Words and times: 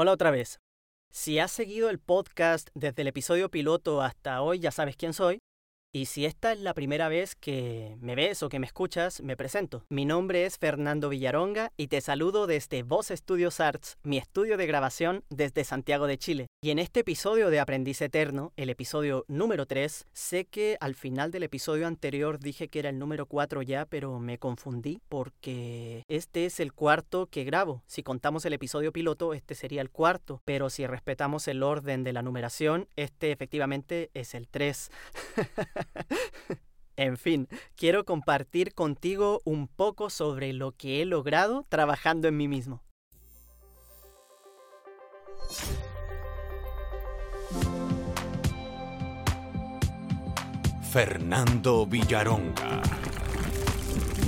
Hola 0.00 0.12
otra 0.12 0.30
vez. 0.30 0.60
Si 1.10 1.40
has 1.40 1.50
seguido 1.50 1.90
el 1.90 1.98
podcast 1.98 2.68
desde 2.74 3.02
el 3.02 3.08
episodio 3.08 3.50
piloto 3.50 4.00
hasta 4.00 4.42
hoy, 4.42 4.60
ya 4.60 4.70
sabes 4.70 4.96
quién 4.96 5.12
soy. 5.12 5.40
Y 5.90 6.04
si 6.04 6.26
esta 6.26 6.52
es 6.52 6.60
la 6.60 6.74
primera 6.74 7.08
vez 7.08 7.34
que 7.34 7.96
me 8.02 8.14
ves 8.14 8.42
o 8.42 8.50
que 8.50 8.58
me 8.58 8.66
escuchas, 8.66 9.22
me 9.22 9.38
presento. 9.38 9.86
Mi 9.88 10.04
nombre 10.04 10.44
es 10.44 10.58
Fernando 10.58 11.08
Villaronga 11.08 11.72
y 11.78 11.88
te 11.88 12.02
saludo 12.02 12.46
desde 12.46 12.82
Voz 12.82 13.08
Studios 13.08 13.58
Arts, 13.58 13.96
mi 14.02 14.18
estudio 14.18 14.58
de 14.58 14.66
grabación 14.66 15.24
desde 15.30 15.64
Santiago 15.64 16.06
de 16.06 16.18
Chile. 16.18 16.46
Y 16.60 16.72
en 16.72 16.78
este 16.78 17.00
episodio 17.00 17.48
de 17.48 17.60
Aprendiz 17.60 18.02
Eterno, 18.02 18.52
el 18.56 18.68
episodio 18.68 19.24
número 19.28 19.64
3, 19.64 20.04
sé 20.12 20.44
que 20.44 20.76
al 20.80 20.94
final 20.94 21.30
del 21.30 21.44
episodio 21.44 21.86
anterior 21.86 22.38
dije 22.38 22.68
que 22.68 22.80
era 22.80 22.90
el 22.90 22.98
número 22.98 23.24
4 23.24 23.62
ya, 23.62 23.86
pero 23.86 24.18
me 24.18 24.36
confundí 24.36 25.00
porque 25.08 26.02
este 26.08 26.44
es 26.44 26.60
el 26.60 26.74
cuarto 26.74 27.28
que 27.30 27.44
grabo. 27.44 27.82
Si 27.86 28.02
contamos 28.02 28.44
el 28.44 28.52
episodio 28.52 28.92
piloto, 28.92 29.32
este 29.32 29.54
sería 29.54 29.80
el 29.80 29.88
cuarto, 29.90 30.42
pero 30.44 30.68
si 30.68 30.86
respetamos 30.86 31.48
el 31.48 31.62
orden 31.62 32.04
de 32.04 32.12
la 32.12 32.20
numeración, 32.20 32.88
este 32.96 33.32
efectivamente 33.32 34.10
es 34.12 34.34
el 34.34 34.48
3. 34.48 34.90
En 36.98 37.16
fin, 37.16 37.46
quiero 37.76 38.04
compartir 38.04 38.74
contigo 38.74 39.40
un 39.44 39.68
poco 39.68 40.10
sobre 40.10 40.52
lo 40.52 40.72
que 40.72 41.00
he 41.00 41.04
logrado 41.04 41.64
trabajando 41.68 42.26
en 42.26 42.36
mí 42.36 42.48
mismo. 42.48 42.82
Fernando 50.90 51.86
Villaronga. 51.86 52.82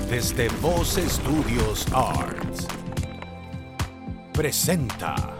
Desde 0.08 0.48
Voz 0.60 0.96
Studios 0.96 1.86
Arts. 1.92 2.68
Presenta. 4.32 5.39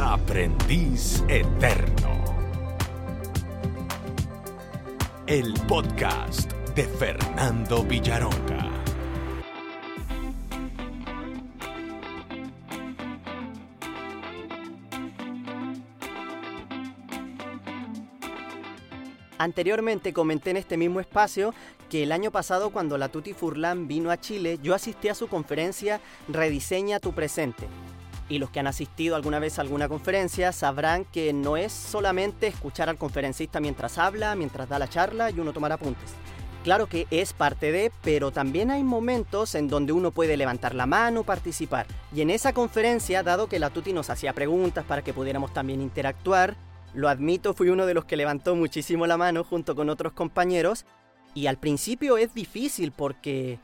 Aprendiz 0.00 1.22
Eterno. 1.28 2.24
El 5.26 5.52
podcast 5.68 6.50
de 6.74 6.84
Fernando 6.84 7.84
Villaronga. 7.84 8.70
Anteriormente 19.36 20.14
comenté 20.14 20.50
en 20.50 20.56
este 20.56 20.78
mismo 20.78 21.00
espacio 21.00 21.52
que 21.90 22.04
el 22.04 22.12
año 22.12 22.30
pasado 22.30 22.70
cuando 22.70 22.96
la 22.96 23.10
Tuti 23.10 23.34
Furlan 23.34 23.86
vino 23.86 24.10
a 24.10 24.18
Chile, 24.18 24.58
yo 24.62 24.74
asistí 24.74 25.08
a 25.08 25.14
su 25.14 25.28
conferencia 25.28 26.00
Rediseña 26.26 27.00
tu 27.00 27.12
presente. 27.12 27.68
Y 28.30 28.38
los 28.38 28.48
que 28.48 28.60
han 28.60 28.66
asistido 28.66 29.16
alguna 29.16 29.40
vez 29.40 29.58
a 29.58 29.62
alguna 29.62 29.88
conferencia 29.88 30.52
sabrán 30.52 31.04
que 31.04 31.34
no 31.34 31.58
es 31.58 31.72
solamente 31.72 32.46
escuchar 32.46 32.88
al 32.88 32.96
conferencista 32.96 33.60
mientras 33.60 33.98
habla, 33.98 34.34
mientras 34.36 34.68
da 34.68 34.78
la 34.78 34.88
charla 34.88 35.30
y 35.30 35.40
uno 35.40 35.52
tomar 35.52 35.72
apuntes. 35.72 36.10
Claro 36.64 36.86
que 36.86 37.06
es 37.10 37.32
parte 37.32 37.72
de, 37.72 37.90
pero 38.02 38.30
también 38.30 38.70
hay 38.70 38.84
momentos 38.84 39.54
en 39.54 39.66
donde 39.66 39.92
uno 39.92 40.12
puede 40.12 40.36
levantar 40.36 40.74
la 40.74 40.86
mano, 40.86 41.24
participar. 41.24 41.86
Y 42.14 42.20
en 42.20 42.30
esa 42.30 42.52
conferencia, 42.52 43.22
dado 43.22 43.48
que 43.48 43.58
la 43.58 43.70
Tuti 43.70 43.92
nos 43.92 44.10
hacía 44.10 44.32
preguntas 44.32 44.84
para 44.84 45.02
que 45.02 45.12
pudiéramos 45.12 45.52
también 45.52 45.80
interactuar, 45.80 46.56
lo 46.92 47.08
admito, 47.08 47.54
fui 47.54 47.68
uno 47.68 47.86
de 47.86 47.94
los 47.94 48.04
que 48.04 48.16
levantó 48.16 48.54
muchísimo 48.56 49.06
la 49.06 49.16
mano 49.16 49.42
junto 49.42 49.74
con 49.74 49.88
otros 49.88 50.12
compañeros. 50.12 50.84
Y 51.34 51.46
al 51.46 51.56
principio 51.56 52.18
es 52.18 52.34
difícil 52.34 52.92
porque 52.92 53.58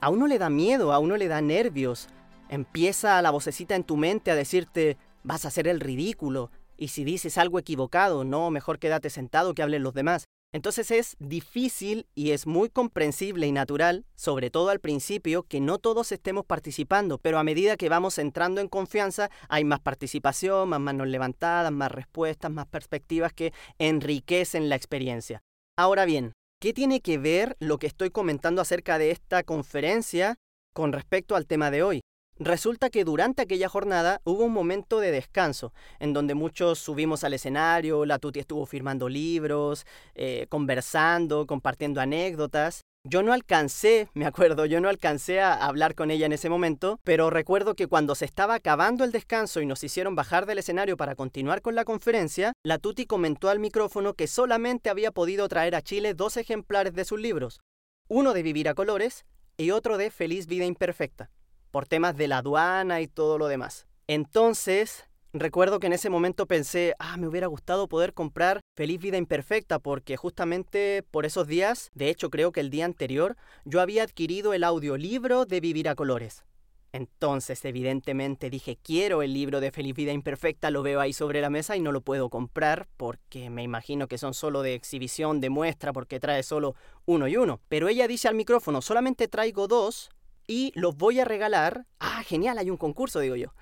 a 0.00 0.10
uno 0.10 0.26
le 0.26 0.38
da 0.38 0.50
miedo, 0.50 0.92
a 0.92 0.98
uno 0.98 1.16
le 1.16 1.28
da 1.28 1.40
nervios. 1.40 2.08
Empieza 2.48 3.20
la 3.22 3.30
vocecita 3.30 3.74
en 3.74 3.84
tu 3.84 3.96
mente 3.96 4.30
a 4.30 4.36
decirte, 4.36 4.96
vas 5.24 5.44
a 5.44 5.48
hacer 5.48 5.66
el 5.66 5.80
ridículo. 5.80 6.50
Y 6.76 6.88
si 6.88 7.04
dices 7.04 7.38
algo 7.38 7.58
equivocado, 7.58 8.24
no, 8.24 8.50
mejor 8.50 8.78
quédate 8.78 9.10
sentado 9.10 9.54
que 9.54 9.62
hablen 9.62 9.82
los 9.82 9.94
demás. 9.94 10.26
Entonces 10.52 10.90
es 10.90 11.16
difícil 11.18 12.06
y 12.14 12.30
es 12.30 12.46
muy 12.46 12.70
comprensible 12.70 13.46
y 13.46 13.52
natural, 13.52 14.06
sobre 14.14 14.48
todo 14.48 14.70
al 14.70 14.80
principio, 14.80 15.42
que 15.42 15.60
no 15.60 15.78
todos 15.78 16.12
estemos 16.12 16.46
participando, 16.46 17.18
pero 17.18 17.38
a 17.38 17.44
medida 17.44 17.76
que 17.76 17.88
vamos 17.88 18.16
entrando 18.18 18.60
en 18.60 18.68
confianza 18.68 19.28
hay 19.48 19.64
más 19.64 19.80
participación, 19.80 20.68
más 20.68 20.80
manos 20.80 21.08
levantadas, 21.08 21.72
más 21.72 21.90
respuestas, 21.90 22.50
más 22.50 22.66
perspectivas 22.66 23.32
que 23.32 23.52
enriquecen 23.78 24.68
la 24.68 24.76
experiencia. 24.76 25.42
Ahora 25.76 26.04
bien, 26.04 26.32
¿qué 26.60 26.72
tiene 26.72 27.00
que 27.00 27.18
ver 27.18 27.56
lo 27.58 27.78
que 27.78 27.88
estoy 27.88 28.10
comentando 28.10 28.62
acerca 28.62 28.98
de 28.98 29.10
esta 29.10 29.42
conferencia 29.42 30.36
con 30.72 30.92
respecto 30.92 31.36
al 31.36 31.46
tema 31.46 31.70
de 31.70 31.82
hoy? 31.82 32.00
Resulta 32.38 32.90
que 32.90 33.04
durante 33.04 33.40
aquella 33.40 33.70
jornada 33.70 34.20
hubo 34.24 34.44
un 34.44 34.52
momento 34.52 35.00
de 35.00 35.10
descanso, 35.10 35.72
en 35.98 36.12
donde 36.12 36.34
muchos 36.34 36.78
subimos 36.78 37.24
al 37.24 37.32
escenario, 37.32 38.04
la 38.04 38.18
Tuti 38.18 38.40
estuvo 38.40 38.66
firmando 38.66 39.08
libros, 39.08 39.86
eh, 40.14 40.46
conversando, 40.50 41.46
compartiendo 41.46 41.98
anécdotas. 41.98 42.82
Yo 43.04 43.22
no 43.22 43.32
alcancé, 43.32 44.10
me 44.12 44.26
acuerdo, 44.26 44.66
yo 44.66 44.82
no 44.82 44.90
alcancé 44.90 45.40
a 45.40 45.54
hablar 45.54 45.94
con 45.94 46.10
ella 46.10 46.26
en 46.26 46.34
ese 46.34 46.50
momento, 46.50 47.00
pero 47.04 47.30
recuerdo 47.30 47.74
que 47.74 47.86
cuando 47.86 48.14
se 48.14 48.26
estaba 48.26 48.54
acabando 48.54 49.04
el 49.04 49.12
descanso 49.12 49.62
y 49.62 49.66
nos 49.66 49.82
hicieron 49.82 50.14
bajar 50.14 50.44
del 50.44 50.58
escenario 50.58 50.98
para 50.98 51.14
continuar 51.14 51.62
con 51.62 51.74
la 51.74 51.86
conferencia, 51.86 52.52
la 52.62 52.78
Tuti 52.78 53.06
comentó 53.06 53.48
al 53.48 53.60
micrófono 53.60 54.12
que 54.12 54.26
solamente 54.26 54.90
había 54.90 55.10
podido 55.10 55.48
traer 55.48 55.74
a 55.74 55.80
Chile 55.80 56.12
dos 56.12 56.36
ejemplares 56.36 56.92
de 56.92 57.06
sus 57.06 57.18
libros, 57.18 57.60
uno 58.08 58.34
de 58.34 58.42
Vivir 58.42 58.68
a 58.68 58.74
Colores 58.74 59.24
y 59.56 59.70
otro 59.70 59.96
de 59.96 60.10
Feliz 60.10 60.46
Vida 60.46 60.66
Imperfecta 60.66 61.30
por 61.76 61.86
temas 61.86 62.16
de 62.16 62.26
la 62.26 62.38
aduana 62.38 63.02
y 63.02 63.06
todo 63.06 63.36
lo 63.36 63.48
demás. 63.48 63.86
Entonces, 64.06 65.04
recuerdo 65.34 65.78
que 65.78 65.88
en 65.88 65.92
ese 65.92 66.08
momento 66.08 66.46
pensé, 66.46 66.94
ah, 66.98 67.18
me 67.18 67.28
hubiera 67.28 67.48
gustado 67.48 67.86
poder 67.86 68.14
comprar 68.14 68.60
Feliz 68.74 68.98
Vida 68.98 69.18
Imperfecta, 69.18 69.78
porque 69.78 70.16
justamente 70.16 71.04
por 71.10 71.26
esos 71.26 71.46
días, 71.46 71.90
de 71.92 72.08
hecho 72.08 72.30
creo 72.30 72.50
que 72.50 72.60
el 72.60 72.70
día 72.70 72.86
anterior, 72.86 73.36
yo 73.66 73.82
había 73.82 74.04
adquirido 74.04 74.54
el 74.54 74.64
audiolibro 74.64 75.44
de 75.44 75.60
Vivir 75.60 75.90
a 75.90 75.94
Colores. 75.94 76.46
Entonces, 76.92 77.62
evidentemente 77.66 78.48
dije, 78.48 78.78
quiero 78.82 79.20
el 79.20 79.34
libro 79.34 79.60
de 79.60 79.70
Feliz 79.70 79.94
Vida 79.94 80.12
Imperfecta, 80.12 80.70
lo 80.70 80.82
veo 80.82 80.98
ahí 80.98 81.12
sobre 81.12 81.42
la 81.42 81.50
mesa 81.50 81.76
y 81.76 81.80
no 81.80 81.92
lo 81.92 82.00
puedo 82.00 82.30
comprar 82.30 82.88
porque 82.96 83.50
me 83.50 83.62
imagino 83.62 84.08
que 84.08 84.16
son 84.16 84.32
solo 84.32 84.62
de 84.62 84.72
exhibición, 84.72 85.42
de 85.42 85.50
muestra, 85.50 85.92
porque 85.92 86.20
trae 86.20 86.42
solo 86.42 86.74
uno 87.04 87.28
y 87.28 87.36
uno. 87.36 87.60
Pero 87.68 87.88
ella 87.88 88.08
dice 88.08 88.28
al 88.28 88.34
micrófono, 88.34 88.80
solamente 88.80 89.28
traigo 89.28 89.68
dos 89.68 90.08
y 90.46 90.72
los 90.74 90.96
voy 90.96 91.20
a 91.20 91.24
regalar. 91.24 91.86
Ah, 91.98 92.22
genial, 92.24 92.58
hay 92.58 92.70
un 92.70 92.76
concurso, 92.76 93.20
digo 93.20 93.36
yo. 93.36 93.54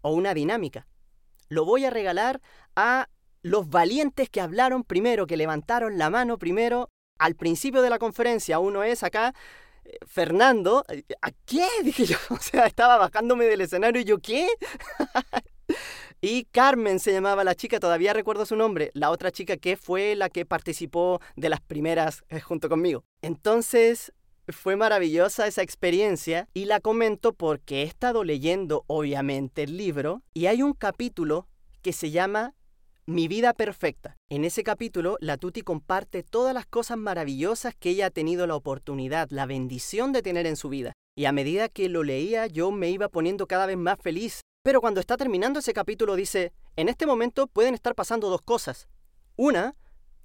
O 0.00 0.12
una 0.12 0.34
dinámica. 0.34 0.86
Lo 1.48 1.64
voy 1.64 1.84
a 1.84 1.90
regalar 1.90 2.40
a 2.76 3.08
los 3.42 3.68
valientes 3.68 4.30
que 4.30 4.40
hablaron 4.40 4.84
primero, 4.84 5.26
que 5.26 5.36
levantaron 5.36 5.98
la 5.98 6.10
mano 6.10 6.38
primero 6.38 6.88
al 7.18 7.34
principio 7.34 7.82
de 7.82 7.90
la 7.90 7.98
conferencia. 7.98 8.58
Uno 8.58 8.82
es 8.82 9.02
acá, 9.02 9.34
eh, 9.84 9.98
Fernando. 10.06 10.84
¿A 11.20 11.30
qué? 11.44 11.66
Dije 11.84 12.06
yo. 12.06 12.16
O 12.30 12.38
sea, 12.38 12.66
estaba 12.66 12.96
bajándome 12.98 13.44
del 13.44 13.60
escenario 13.60 14.00
y 14.00 14.04
yo, 14.04 14.18
¿qué? 14.18 14.48
y 16.20 16.44
Carmen 16.46 17.00
se 17.00 17.12
llamaba 17.12 17.44
la 17.44 17.54
chica, 17.54 17.80
todavía 17.80 18.12
recuerdo 18.12 18.46
su 18.46 18.56
nombre, 18.56 18.90
la 18.94 19.10
otra 19.10 19.30
chica 19.30 19.56
que 19.56 19.76
fue 19.76 20.14
la 20.14 20.28
que 20.28 20.46
participó 20.46 21.20
de 21.36 21.48
las 21.48 21.60
primeras 21.60 22.24
eh, 22.28 22.40
junto 22.40 22.68
conmigo. 22.68 23.04
Entonces, 23.22 24.12
fue 24.52 24.76
maravillosa 24.76 25.46
esa 25.46 25.62
experiencia 25.62 26.48
y 26.54 26.66
la 26.66 26.80
comento 26.80 27.32
porque 27.32 27.82
he 27.82 27.84
estado 27.84 28.24
leyendo 28.24 28.84
obviamente 28.86 29.64
el 29.64 29.76
libro 29.76 30.22
y 30.34 30.46
hay 30.46 30.62
un 30.62 30.72
capítulo 30.72 31.46
que 31.82 31.92
se 31.92 32.10
llama 32.10 32.54
Mi 33.06 33.28
vida 33.28 33.52
perfecta. 33.52 34.16
En 34.30 34.44
ese 34.44 34.62
capítulo, 34.62 35.16
la 35.20 35.36
Tuti 35.36 35.62
comparte 35.62 36.22
todas 36.22 36.54
las 36.54 36.66
cosas 36.66 36.96
maravillosas 36.98 37.74
que 37.74 37.90
ella 37.90 38.06
ha 38.06 38.10
tenido 38.10 38.46
la 38.46 38.54
oportunidad, 38.54 39.28
la 39.30 39.46
bendición 39.46 40.12
de 40.12 40.22
tener 40.22 40.46
en 40.46 40.56
su 40.56 40.68
vida. 40.68 40.92
Y 41.16 41.26
a 41.26 41.32
medida 41.32 41.68
que 41.68 41.88
lo 41.88 42.04
leía, 42.04 42.46
yo 42.46 42.70
me 42.70 42.90
iba 42.90 43.08
poniendo 43.08 43.46
cada 43.46 43.66
vez 43.66 43.76
más 43.76 43.98
feliz. 44.00 44.40
Pero 44.62 44.80
cuando 44.80 45.00
está 45.00 45.16
terminando 45.16 45.58
ese 45.58 45.74
capítulo 45.74 46.14
dice, 46.14 46.52
en 46.76 46.88
este 46.88 47.06
momento 47.06 47.48
pueden 47.48 47.74
estar 47.74 47.94
pasando 47.94 48.30
dos 48.30 48.42
cosas. 48.42 48.88
Una, 49.36 49.74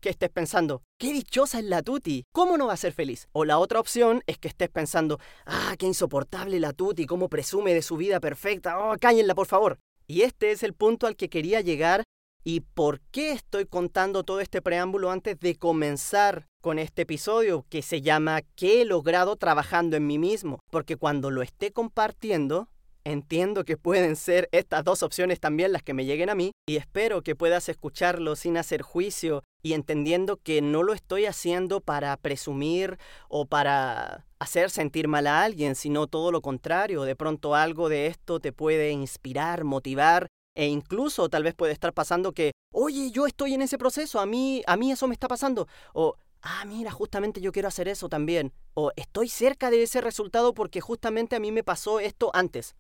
que 0.08 0.12
estés 0.12 0.30
pensando, 0.30 0.84
qué 0.98 1.12
dichosa 1.12 1.60
es 1.60 1.66
la 1.66 1.82
Tuti, 1.82 2.24
¿cómo 2.32 2.56
no 2.58 2.68
va 2.68 2.74
a 2.74 2.78
ser 2.78 2.94
feliz? 2.94 3.28
O 3.34 3.44
la 3.44 3.60
otra 3.60 3.82
opción 3.82 4.24
es 4.26 4.38
que 4.38 4.48
estés 4.48 4.70
pensando, 4.70 5.20
ah, 5.46 5.76
qué 5.78 5.86
insoportable 5.86 6.62
la 6.62 6.72
Tuti, 6.72 7.06
cómo 7.06 7.28
presume 7.28 7.74
de 7.74 7.82
su 7.82 7.98
vida 7.98 8.22
perfecta, 8.22 8.80
oh, 8.80 8.96
cállenla 8.98 9.36
por 9.36 9.48
favor. 9.48 9.80
Y 10.08 10.22
este 10.22 10.52
es 10.52 10.64
el 10.64 10.74
punto 10.74 11.08
al 11.08 11.18
que 11.18 11.28
quería 11.28 11.60
llegar 11.60 12.04
y 12.46 12.62
por 12.62 13.02
qué 13.12 13.34
estoy 13.34 13.66
contando 13.66 14.24
todo 14.24 14.40
este 14.40 14.62
preámbulo 14.62 15.12
antes 15.12 15.38
de 15.42 15.58
comenzar 15.58 16.48
con 16.62 16.80
este 16.80 17.02
episodio 17.02 17.66
que 17.68 17.82
se 17.82 18.02
llama 18.02 18.44
¿Qué 18.56 18.84
he 18.84 18.86
logrado 18.86 19.36
trabajando 19.36 19.98
en 19.98 20.08
mí 20.08 20.18
mismo? 20.18 20.60
Porque 20.72 20.96
cuando 20.96 21.32
lo 21.32 21.42
esté 21.42 21.74
compartiendo, 21.74 22.70
Entiendo 23.08 23.64
que 23.64 23.78
pueden 23.78 24.18
ser 24.18 24.50
estas 24.52 24.84
dos 24.84 25.02
opciones 25.02 25.40
también 25.40 25.72
las 25.72 25.82
que 25.82 25.94
me 25.94 26.04
lleguen 26.04 26.30
a 26.30 26.36
mí 26.36 26.52
y 26.68 26.76
espero 26.76 27.22
que 27.22 27.38
puedas 27.38 27.70
escucharlo 27.70 28.36
sin 28.36 28.58
hacer 28.58 28.82
juicio 28.82 29.46
y 29.64 29.72
entendiendo 29.72 30.36
que 30.36 30.62
no 30.62 30.84
lo 30.84 30.92
estoy 30.92 31.26
haciendo 31.26 31.80
para 31.80 32.18
presumir 32.18 32.98
o 33.30 33.46
para 33.46 34.26
hacer 34.40 34.70
sentir 34.70 35.08
mal 35.08 35.26
a 35.28 35.46
alguien, 35.46 35.76
sino 35.76 36.08
todo 36.08 36.34
lo 36.34 36.42
contrario. 36.42 37.04
De 37.04 37.16
pronto 37.16 37.56
algo 37.56 37.88
de 37.88 38.08
esto 38.08 38.42
te 38.42 38.52
puede 38.52 38.92
inspirar, 38.92 39.64
motivar 39.64 40.28
e 40.54 40.68
incluso 40.68 41.30
tal 41.30 41.44
vez 41.44 41.56
puede 41.56 41.72
estar 41.72 41.94
pasando 41.94 42.34
que, 42.34 42.52
oye, 42.74 43.12
yo 43.12 43.26
estoy 43.26 43.54
en 43.54 43.62
ese 43.62 43.78
proceso, 43.78 44.20
a 44.20 44.26
mí, 44.26 44.64
a 44.68 44.76
mí 44.76 44.92
eso 44.92 45.08
me 45.08 45.14
está 45.14 45.30
pasando. 45.30 45.70
O, 45.94 46.18
ah, 46.42 46.66
mira, 46.66 46.92
justamente 46.92 47.40
yo 47.40 47.54
quiero 47.54 47.70
hacer 47.70 47.88
eso 47.88 48.10
también. 48.10 48.52
O 48.74 48.92
estoy 48.98 49.30
cerca 49.30 49.70
de 49.72 49.84
ese 49.84 50.02
resultado 50.02 50.54
porque 50.54 50.82
justamente 50.82 51.38
a 51.38 51.40
mí 51.40 51.54
me 51.54 51.64
pasó 51.64 52.02
esto 52.02 52.32
antes. 52.34 52.76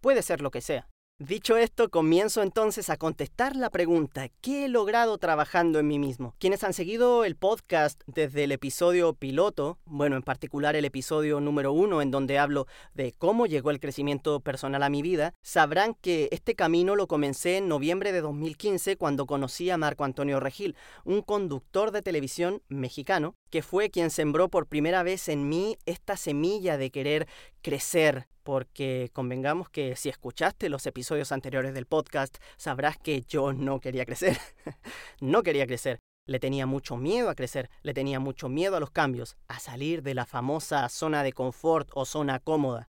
Puede 0.00 0.22
ser 0.22 0.40
lo 0.40 0.50
que 0.50 0.60
sea. 0.60 0.88
Dicho 1.20 1.56
esto, 1.56 1.88
comienzo 1.88 2.44
entonces 2.44 2.90
a 2.90 2.96
contestar 2.96 3.56
la 3.56 3.70
pregunta, 3.70 4.28
¿qué 4.40 4.66
he 4.66 4.68
logrado 4.68 5.18
trabajando 5.18 5.80
en 5.80 5.88
mí 5.88 5.98
mismo? 5.98 6.36
Quienes 6.38 6.62
han 6.62 6.72
seguido 6.72 7.24
el 7.24 7.34
podcast 7.34 8.00
desde 8.06 8.44
el 8.44 8.52
episodio 8.52 9.14
piloto, 9.14 9.80
bueno, 9.84 10.14
en 10.14 10.22
particular 10.22 10.76
el 10.76 10.84
episodio 10.84 11.40
número 11.40 11.72
uno 11.72 12.02
en 12.02 12.12
donde 12.12 12.38
hablo 12.38 12.68
de 12.94 13.10
cómo 13.18 13.46
llegó 13.46 13.72
el 13.72 13.80
crecimiento 13.80 14.38
personal 14.38 14.84
a 14.84 14.90
mi 14.90 15.02
vida, 15.02 15.34
sabrán 15.42 15.94
que 15.94 16.28
este 16.30 16.54
camino 16.54 16.94
lo 16.94 17.08
comencé 17.08 17.56
en 17.56 17.66
noviembre 17.66 18.12
de 18.12 18.20
2015 18.20 18.96
cuando 18.96 19.26
conocí 19.26 19.70
a 19.70 19.76
Marco 19.76 20.04
Antonio 20.04 20.38
Regil, 20.38 20.76
un 21.02 21.22
conductor 21.22 21.90
de 21.90 22.02
televisión 22.02 22.62
mexicano, 22.68 23.34
que 23.50 23.62
fue 23.62 23.90
quien 23.90 24.10
sembró 24.10 24.50
por 24.50 24.68
primera 24.68 25.02
vez 25.02 25.28
en 25.28 25.48
mí 25.48 25.78
esta 25.84 26.16
semilla 26.16 26.78
de 26.78 26.92
querer 26.92 27.26
crecer, 27.60 28.28
porque 28.48 29.10
convengamos 29.12 29.68
que 29.68 29.94
si 29.94 30.08
escuchaste 30.08 30.70
los 30.70 30.86
episodios 30.86 31.32
anteriores 31.32 31.74
del 31.74 31.84
podcast, 31.84 32.38
sabrás 32.56 32.96
que 32.96 33.20
yo 33.20 33.52
no 33.52 33.78
quería 33.78 34.06
crecer. 34.06 34.38
no 35.20 35.42
quería 35.42 35.66
crecer. 35.66 35.98
Le 36.26 36.40
tenía 36.40 36.64
mucho 36.64 36.96
miedo 36.96 37.28
a 37.28 37.34
crecer, 37.34 37.68
le 37.82 37.92
tenía 37.92 38.20
mucho 38.20 38.48
miedo 38.48 38.74
a 38.74 38.80
los 38.80 38.90
cambios, 38.90 39.36
a 39.48 39.58
salir 39.60 40.02
de 40.02 40.14
la 40.14 40.24
famosa 40.24 40.88
zona 40.88 41.24
de 41.24 41.34
confort 41.34 41.90
o 41.92 42.06
zona 42.06 42.40
cómoda. 42.40 42.88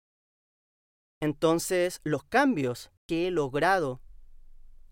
Entonces, 1.22 2.00
los 2.02 2.24
cambios 2.24 2.90
que 3.06 3.28
he 3.28 3.30
logrado 3.30 4.00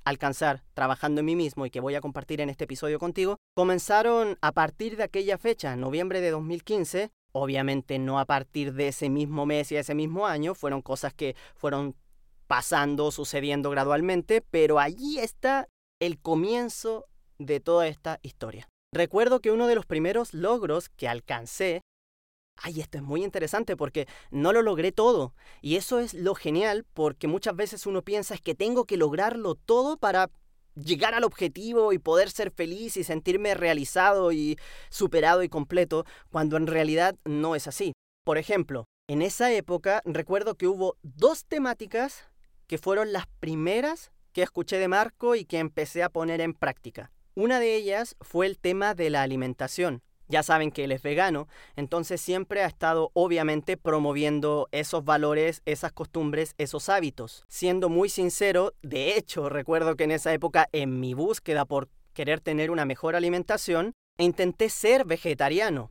alcanzar 0.04 0.62
trabajando 0.74 1.22
en 1.22 1.26
mí 1.26 1.34
mismo 1.34 1.66
y 1.66 1.70
que 1.70 1.80
voy 1.80 1.96
a 1.96 2.00
compartir 2.00 2.40
en 2.40 2.50
este 2.50 2.64
episodio 2.64 3.00
contigo, 3.00 3.36
comenzaron 3.56 4.38
a 4.40 4.52
partir 4.52 4.96
de 4.96 5.02
aquella 5.02 5.38
fecha, 5.38 5.74
noviembre 5.74 6.20
de 6.20 6.30
2015, 6.30 7.10
Obviamente 7.34 7.98
no 7.98 8.18
a 8.18 8.26
partir 8.26 8.74
de 8.74 8.88
ese 8.88 9.08
mismo 9.08 9.46
mes 9.46 9.72
y 9.72 9.76
ese 9.76 9.94
mismo 9.94 10.26
año, 10.26 10.54
fueron 10.54 10.82
cosas 10.82 11.14
que 11.14 11.34
fueron 11.54 11.96
pasando, 12.46 13.10
sucediendo 13.10 13.70
gradualmente, 13.70 14.42
pero 14.42 14.78
allí 14.78 15.18
está 15.18 15.68
el 16.00 16.18
comienzo 16.18 17.06
de 17.38 17.60
toda 17.60 17.86
esta 17.86 18.18
historia. 18.22 18.68
Recuerdo 18.94 19.40
que 19.40 19.50
uno 19.50 19.66
de 19.66 19.74
los 19.74 19.86
primeros 19.86 20.34
logros 20.34 20.90
que 20.90 21.08
alcancé, 21.08 21.80
ay, 22.60 22.80
esto 22.80 22.98
es 22.98 23.04
muy 23.04 23.24
interesante 23.24 23.74
porque 23.74 24.06
no 24.30 24.52
lo 24.52 24.60
logré 24.60 24.92
todo, 24.92 25.34
y 25.62 25.76
eso 25.76 25.98
es 25.98 26.12
lo 26.12 26.34
genial 26.34 26.84
porque 26.92 27.28
muchas 27.28 27.56
veces 27.56 27.86
uno 27.86 28.02
piensa 28.02 28.34
es 28.34 28.42
que 28.42 28.54
tengo 28.54 28.84
que 28.84 28.98
lograrlo 28.98 29.54
todo 29.54 29.96
para 29.96 30.30
llegar 30.74 31.14
al 31.14 31.24
objetivo 31.24 31.92
y 31.92 31.98
poder 31.98 32.30
ser 32.30 32.50
feliz 32.50 32.96
y 32.96 33.04
sentirme 33.04 33.54
realizado 33.54 34.32
y 34.32 34.58
superado 34.90 35.42
y 35.42 35.48
completo, 35.48 36.04
cuando 36.30 36.56
en 36.56 36.66
realidad 36.66 37.16
no 37.24 37.54
es 37.54 37.66
así. 37.66 37.92
Por 38.24 38.38
ejemplo, 38.38 38.86
en 39.08 39.22
esa 39.22 39.52
época 39.52 40.02
recuerdo 40.04 40.54
que 40.54 40.68
hubo 40.68 40.96
dos 41.02 41.44
temáticas 41.44 42.28
que 42.66 42.78
fueron 42.78 43.12
las 43.12 43.26
primeras 43.40 44.12
que 44.32 44.42
escuché 44.42 44.78
de 44.78 44.88
Marco 44.88 45.34
y 45.34 45.44
que 45.44 45.58
empecé 45.58 46.02
a 46.02 46.08
poner 46.08 46.40
en 46.40 46.54
práctica. 46.54 47.10
Una 47.34 47.60
de 47.60 47.74
ellas 47.74 48.16
fue 48.20 48.46
el 48.46 48.58
tema 48.58 48.94
de 48.94 49.10
la 49.10 49.22
alimentación. 49.22 50.02
Ya 50.32 50.42
saben 50.42 50.70
que 50.70 50.84
él 50.84 50.92
es 50.92 51.02
vegano, 51.02 51.46
entonces 51.76 52.18
siempre 52.18 52.62
ha 52.62 52.66
estado 52.66 53.10
obviamente 53.12 53.76
promoviendo 53.76 54.66
esos 54.72 55.04
valores, 55.04 55.60
esas 55.66 55.92
costumbres, 55.92 56.54
esos 56.56 56.88
hábitos. 56.88 57.44
Siendo 57.48 57.90
muy 57.90 58.08
sincero, 58.08 58.72
de 58.80 59.18
hecho 59.18 59.50
recuerdo 59.50 59.94
que 59.94 60.04
en 60.04 60.10
esa 60.10 60.32
época 60.32 60.70
en 60.72 61.00
mi 61.00 61.12
búsqueda 61.12 61.66
por 61.66 61.90
querer 62.14 62.40
tener 62.40 62.70
una 62.70 62.86
mejor 62.86 63.14
alimentación, 63.14 63.92
intenté 64.16 64.70
ser 64.70 65.04
vegetariano. 65.04 65.90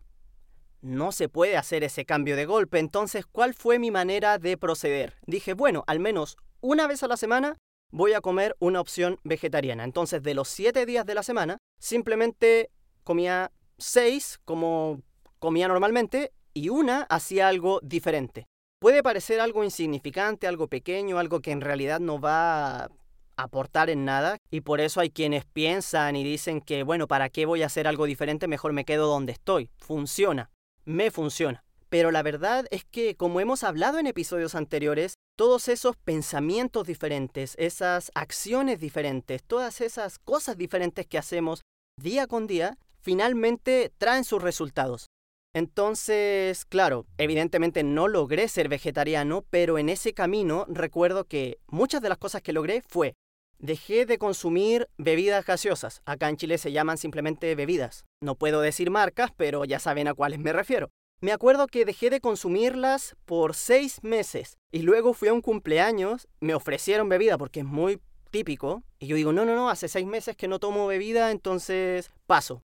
No 0.81 1.11
se 1.11 1.29
puede 1.29 1.55
hacer 1.55 1.83
ese 1.83 2.05
cambio 2.05 2.35
de 2.35 2.47
golpe, 2.47 2.79
entonces 2.79 3.27
¿cuál 3.27 3.53
fue 3.53 3.77
mi 3.77 3.91
manera 3.91 4.39
de 4.39 4.57
proceder? 4.57 5.17
Dije, 5.27 5.53
bueno, 5.53 5.83
al 5.85 5.99
menos 5.99 6.35
una 6.61 6.88
vez 6.88 7.03
a 7.03 7.07
la 7.07 7.15
semana 7.15 7.57
voy 7.91 8.13
a 8.13 8.21
comer 8.21 8.55
una 8.57 8.81
opción 8.81 9.19
vegetariana. 9.23 9.83
Entonces 9.83 10.23
de 10.23 10.33
los 10.33 10.47
siete 10.47 10.88
días 10.88 11.05
de 11.05 11.13
la 11.13 11.21
semana, 11.21 11.59
simplemente 11.79 12.71
comía 13.03 13.51
seis 13.81 14.39
como 14.45 15.01
comía 15.39 15.67
normalmente 15.67 16.31
y 16.53 16.69
una 16.69 17.03
hacía 17.03 17.47
algo 17.47 17.79
diferente. 17.81 18.47
Puede 18.79 19.03
parecer 19.03 19.39
algo 19.39 19.63
insignificante, 19.63 20.47
algo 20.47 20.67
pequeño, 20.67 21.19
algo 21.19 21.41
que 21.41 21.51
en 21.51 21.61
realidad 21.61 21.99
no 21.99 22.19
va 22.19 22.83
a 22.83 22.89
aportar 23.37 23.89
en 23.89 24.05
nada 24.05 24.37
y 24.49 24.61
por 24.61 24.81
eso 24.81 24.99
hay 24.99 25.09
quienes 25.09 25.45
piensan 25.45 26.15
y 26.15 26.23
dicen 26.23 26.61
que 26.61 26.83
bueno, 26.83 27.07
¿para 27.07 27.29
qué 27.29 27.45
voy 27.45 27.63
a 27.63 27.67
hacer 27.67 27.87
algo 27.87 28.05
diferente? 28.05 28.47
Mejor 28.47 28.73
me 28.73 28.85
quedo 28.85 29.07
donde 29.07 29.33
estoy. 29.33 29.69
Funciona, 29.77 30.49
me 30.85 31.11
funciona. 31.11 31.63
Pero 31.89 32.11
la 32.11 32.23
verdad 32.23 32.67
es 32.71 32.85
que, 32.85 33.17
como 33.17 33.41
hemos 33.41 33.65
hablado 33.65 33.99
en 33.99 34.07
episodios 34.07 34.55
anteriores, 34.55 35.15
todos 35.35 35.67
esos 35.67 35.97
pensamientos 35.97 36.87
diferentes, 36.87 37.53
esas 37.57 38.11
acciones 38.15 38.79
diferentes, 38.79 39.43
todas 39.43 39.81
esas 39.81 40.17
cosas 40.17 40.55
diferentes 40.55 41.05
que 41.05 41.17
hacemos 41.17 41.59
día 42.01 42.27
con 42.27 42.47
día, 42.47 42.77
finalmente 43.01 43.92
traen 43.98 44.24
sus 44.24 44.42
resultados. 44.42 45.07
Entonces, 45.53 46.63
claro, 46.65 47.06
evidentemente 47.18 47.83
no 47.83 48.07
logré 48.07 48.48
ser 48.48 48.69
vegetariano, 48.69 49.44
pero 49.50 49.77
en 49.77 49.89
ese 49.89 50.13
camino 50.13 50.65
recuerdo 50.69 51.25
que 51.25 51.59
muchas 51.68 52.01
de 52.01 52.09
las 52.09 52.18
cosas 52.18 52.42
que 52.42 52.53
logré 52.53 52.81
fue, 52.88 53.15
dejé 53.59 54.06
de 54.06 54.18
consumir 54.18 54.88
bebidas 54.98 55.45
gaseosas. 55.45 56.01
Acá 56.06 56.30
en 56.30 56.38
Chile 56.38 56.57
se 56.57 56.71
llaman 56.71 56.98
simplemente 56.98 57.53
bebidas. 57.56 58.06
No 58.21 58.36
puedo 58.36 58.62
decir 58.62 58.89
marcas, 58.92 59.31
pero 59.36 59.65
ya 59.65 59.80
saben 59.80 60.07
a 60.07 60.13
cuáles 60.13 60.39
me 60.39 60.53
refiero. 60.53 60.89
Me 61.19 61.33
acuerdo 61.33 61.68
que 61.68 61.86
dejé 61.86 62.09
de 62.09 62.21
consumirlas 62.21 63.15
por 63.25 63.53
seis 63.53 64.03
meses 64.03 64.57
y 64.71 64.81
luego 64.81 65.13
fui 65.13 65.27
a 65.27 65.33
un 65.33 65.42
cumpleaños, 65.42 66.27
me 66.39 66.56
ofrecieron 66.56 67.09
bebida 67.09 67.38
porque 67.38 67.59
es 67.59 67.65
muy 67.65 68.01
típico, 68.31 68.81
y 68.98 69.07
yo 69.07 69.15
digo, 69.15 69.31
no, 69.33 69.45
no, 69.45 69.53
no, 69.56 69.69
hace 69.69 69.88
seis 69.88 70.07
meses 70.07 70.36
que 70.36 70.48
no 70.48 70.57
tomo 70.57 70.88
bebida, 70.88 71.30
entonces 71.30 72.09
paso. 72.25 72.63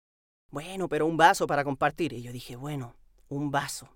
Bueno, 0.50 0.88
pero 0.88 1.06
un 1.06 1.16
vaso 1.16 1.46
para 1.46 1.64
compartir. 1.64 2.12
Y 2.12 2.22
yo 2.22 2.32
dije, 2.32 2.56
bueno, 2.56 2.94
un 3.28 3.50
vaso. 3.50 3.88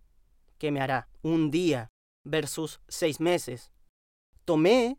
¿Qué 0.59 0.71
me 0.71 0.81
hará? 0.81 1.09
Un 1.23 1.51
día 1.51 1.89
versus 2.25 2.81
seis 2.89 3.21
meses. 3.21 3.73
Tomé 4.45 4.99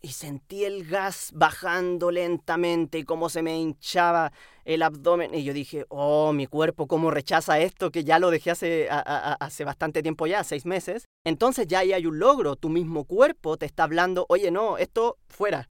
y 0.00 0.08
sentí 0.08 0.64
el 0.64 0.84
gas 0.84 1.30
bajando 1.32 2.10
lentamente 2.10 2.98
y 2.98 3.04
cómo 3.04 3.28
se 3.28 3.42
me 3.42 3.58
hinchaba 3.58 4.32
el 4.64 4.82
abdomen. 4.82 5.34
Y 5.34 5.44
yo 5.44 5.52
dije, 5.52 5.86
oh, 5.88 6.32
mi 6.32 6.46
cuerpo, 6.46 6.88
¿cómo 6.88 7.10
rechaza 7.10 7.60
esto 7.60 7.90
que 7.92 8.02
ya 8.02 8.18
lo 8.18 8.30
dejé 8.30 8.50
hace, 8.50 8.88
hace 8.90 9.64
bastante 9.64 10.02
tiempo 10.02 10.26
ya, 10.26 10.42
seis 10.42 10.66
meses? 10.66 11.04
Entonces 11.24 11.68
ya 11.68 11.80
ahí 11.80 11.92
hay 11.92 12.06
un 12.06 12.18
logro. 12.18 12.56
Tu 12.56 12.68
mismo 12.68 13.04
cuerpo 13.04 13.56
te 13.56 13.66
está 13.66 13.84
hablando, 13.84 14.26
oye, 14.28 14.50
no, 14.50 14.76
esto 14.76 15.18
fuera. 15.28 15.68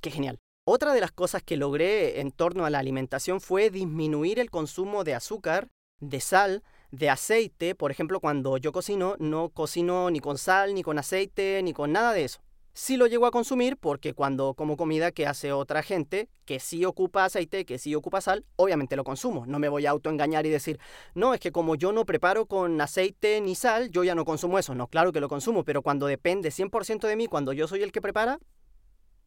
Qué 0.00 0.10
genial. 0.10 0.38
Otra 0.64 0.94
de 0.94 1.00
las 1.00 1.10
cosas 1.10 1.42
que 1.42 1.56
logré 1.56 2.20
en 2.20 2.30
torno 2.30 2.64
a 2.64 2.70
la 2.70 2.78
alimentación 2.78 3.40
fue 3.40 3.68
disminuir 3.68 4.38
el 4.38 4.48
consumo 4.48 5.02
de 5.02 5.12
azúcar, 5.12 5.66
de 5.98 6.20
sal, 6.20 6.62
de 6.92 7.10
aceite. 7.10 7.74
Por 7.74 7.90
ejemplo, 7.90 8.20
cuando 8.20 8.58
yo 8.58 8.70
cocino, 8.70 9.16
no 9.18 9.48
cocino 9.48 10.08
ni 10.08 10.20
con 10.20 10.38
sal, 10.38 10.74
ni 10.74 10.84
con 10.84 11.00
aceite, 11.00 11.60
ni 11.64 11.72
con 11.72 11.90
nada 11.90 12.12
de 12.12 12.26
eso. 12.26 12.42
Sí 12.74 12.96
lo 12.96 13.08
llego 13.08 13.26
a 13.26 13.32
consumir 13.32 13.76
porque 13.76 14.14
cuando 14.14 14.54
como 14.54 14.76
comida 14.76 15.10
que 15.10 15.26
hace 15.26 15.52
otra 15.52 15.82
gente, 15.82 16.28
que 16.44 16.60
sí 16.60 16.84
ocupa 16.84 17.24
aceite, 17.24 17.64
que 17.64 17.78
sí 17.78 17.96
ocupa 17.96 18.20
sal, 18.20 18.44
obviamente 18.54 18.94
lo 18.94 19.02
consumo. 19.02 19.44
No 19.46 19.58
me 19.58 19.68
voy 19.68 19.86
a 19.86 19.90
autoengañar 19.90 20.46
y 20.46 20.50
decir, 20.50 20.78
no, 21.16 21.34
es 21.34 21.40
que 21.40 21.50
como 21.50 21.74
yo 21.74 21.90
no 21.90 22.06
preparo 22.06 22.46
con 22.46 22.80
aceite 22.80 23.40
ni 23.40 23.56
sal, 23.56 23.90
yo 23.90 24.04
ya 24.04 24.14
no 24.14 24.24
consumo 24.24 24.60
eso. 24.60 24.76
No, 24.76 24.86
claro 24.86 25.10
que 25.10 25.20
lo 25.20 25.28
consumo, 25.28 25.64
pero 25.64 25.82
cuando 25.82 26.06
depende 26.06 26.50
100% 26.50 27.08
de 27.08 27.16
mí, 27.16 27.26
cuando 27.26 27.52
yo 27.52 27.66
soy 27.66 27.82
el 27.82 27.90
que 27.90 28.00
prepara, 28.00 28.38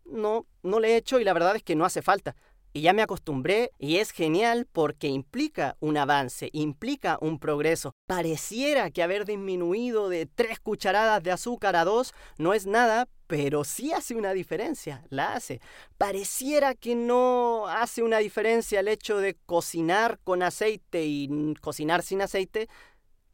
no, 0.06 0.46
no 0.64 0.80
le 0.80 0.90
he 0.90 0.98
hecho 0.98 1.20
y 1.20 1.24
la 1.24 1.34
verdad 1.34 1.56
es 1.56 1.64
que 1.64 1.76
no 1.76 1.86
hace 1.86 2.02
falta. 2.02 2.36
Y 2.76 2.82
ya 2.82 2.92
me 2.92 3.02
acostumbré 3.02 3.72
y 3.80 3.98
es 3.98 4.12
genial 4.12 4.68
porque 4.70 5.08
implica 5.08 5.78
un 5.80 5.96
avance, 5.96 6.50
implica 6.52 7.18
un 7.22 7.40
progreso. 7.40 7.94
Pareciera 8.06 8.92
que 8.92 9.02
haber 9.02 9.24
disminuido 9.24 10.10
de 10.10 10.26
tres 10.26 10.60
cucharadas 10.60 11.24
de 11.24 11.32
azúcar 11.32 11.78
a 11.78 11.86
dos 11.86 12.14
no 12.38 12.54
es 12.54 12.66
nada, 12.66 13.08
pero 13.28 13.64
sí 13.64 13.94
hace 13.94 14.16
una 14.16 14.34
diferencia, 14.34 15.06
la 15.10 15.36
hace. 15.36 15.62
Pareciera 15.98 16.76
que 16.76 16.96
no 16.96 17.68
hace 17.70 18.04
una 18.04 18.18
diferencia 18.18 18.82
el 18.82 18.90
hecho 18.90 19.20
de 19.20 19.36
cocinar 19.46 20.20
con 20.26 20.44
aceite 20.44 21.06
y 21.06 21.54
cocinar 21.62 22.04
sin 22.04 22.22
aceite, 22.22 22.68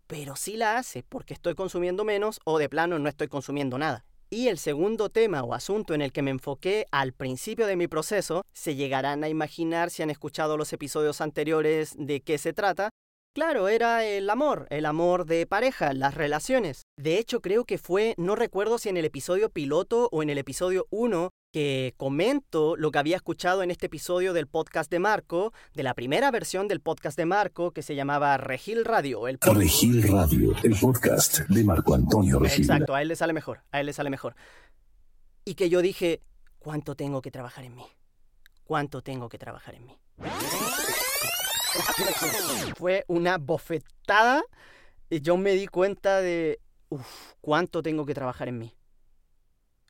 pero 0.06 0.36
sí 0.36 0.56
la 0.56 0.78
hace 0.78 1.02
porque 1.02 1.34
estoy 1.34 1.56
consumiendo 1.56 2.04
menos 2.04 2.40
o 2.44 2.60
de 2.60 2.70
plano 2.70 3.00
no 3.00 3.10
estoy 3.10 3.28
consumiendo 3.28 3.80
nada. 3.80 4.06
Y 4.34 4.48
el 4.48 4.58
segundo 4.58 5.10
tema 5.10 5.44
o 5.44 5.54
asunto 5.54 5.94
en 5.94 6.02
el 6.02 6.14
que 6.14 6.22
me 6.22 6.32
enfoqué 6.32 6.86
al 6.92 7.12
principio 7.12 7.68
de 7.68 7.76
mi 7.76 7.90
proceso, 7.90 8.46
se 8.54 8.76
llegarán 8.76 9.26
a 9.26 9.30
imaginar 9.30 9.90
si 9.90 10.04
han 10.04 10.10
escuchado 10.10 10.56
los 10.56 10.72
episodios 10.72 11.20
anteriores 11.20 11.96
de 11.98 12.22
qué 12.22 12.38
se 12.38 12.54
trata, 12.54 12.92
Claro, 13.34 13.70
era 13.70 14.04
el 14.04 14.30
amor, 14.30 14.68
el 14.72 14.86
amor 14.86 15.26
de 15.26 15.48
pareja, 15.48 15.94
las 15.94 16.16
relaciones. 16.16 16.82
De 16.98 17.18
hecho, 17.18 17.40
creo 17.40 17.64
que 17.64 17.78
fue, 17.78 18.14
no 18.18 18.36
recuerdo 18.36 18.78
si 18.78 18.90
en 18.90 18.98
el 18.98 19.06
episodio 19.06 19.50
piloto 19.50 20.10
o 20.12 20.22
en 20.22 20.30
el 20.30 20.38
episodio 20.38 20.86
1, 20.90 21.30
que 21.52 21.94
comento 21.98 22.78
lo 22.78 22.92
que 22.92 23.00
había 23.00 23.18
escuchado 23.18 23.62
en 23.62 23.72
este 23.72 23.88
episodio 23.88 24.32
del 24.34 24.48
podcast 24.48 24.90
de 24.90 25.00
Marco, 25.00 25.54
de 25.74 25.84
la 25.84 25.94
primera 25.94 26.32
versión 26.32 26.68
del 26.70 26.80
podcast 26.80 27.18
de 27.18 27.26
Marco, 27.26 27.72
que 27.72 27.82
se 27.82 27.94
llamaba 27.94 28.38
Regil 28.38 28.86
Radio. 28.86 29.28
El 29.28 29.38
Regil 29.40 30.02
Radio, 30.04 30.54
el 30.64 30.80
podcast 30.80 31.40
de 31.50 31.64
Marco 31.64 31.94
Antonio 31.94 32.40
Regil. 32.40 32.62
Exacto, 32.62 32.96
a 32.96 33.02
él 33.02 33.10
le 33.10 33.18
sale 33.18 33.34
mejor, 33.34 33.62
a 33.72 33.82
él 33.82 33.86
le 33.86 33.94
sale 33.94 34.10
mejor. 34.10 34.36
Y 35.44 35.56
que 35.56 35.70
yo 35.70 35.82
dije, 35.82 36.22
¿cuánto 36.58 36.96
tengo 36.96 37.22
que 37.22 37.32
trabajar 37.32 37.66
en 37.66 37.76
mí? 37.76 37.86
¿Cuánto 38.64 39.02
tengo 39.02 39.28
que 39.28 39.38
trabajar 39.38 39.76
en 39.76 39.86
mí? 39.86 39.98
Fue 42.78 43.04
una 43.08 43.38
bofetada 43.38 44.42
y 45.10 45.20
yo 45.20 45.36
me 45.36 45.52
di 45.52 45.68
cuenta 45.68 46.22
de, 46.22 46.62
uff, 46.88 47.34
cuánto 47.42 47.84
tengo 47.84 48.06
que 48.06 48.14
trabajar 48.14 48.48
en 48.48 48.60
mí. 48.60 48.74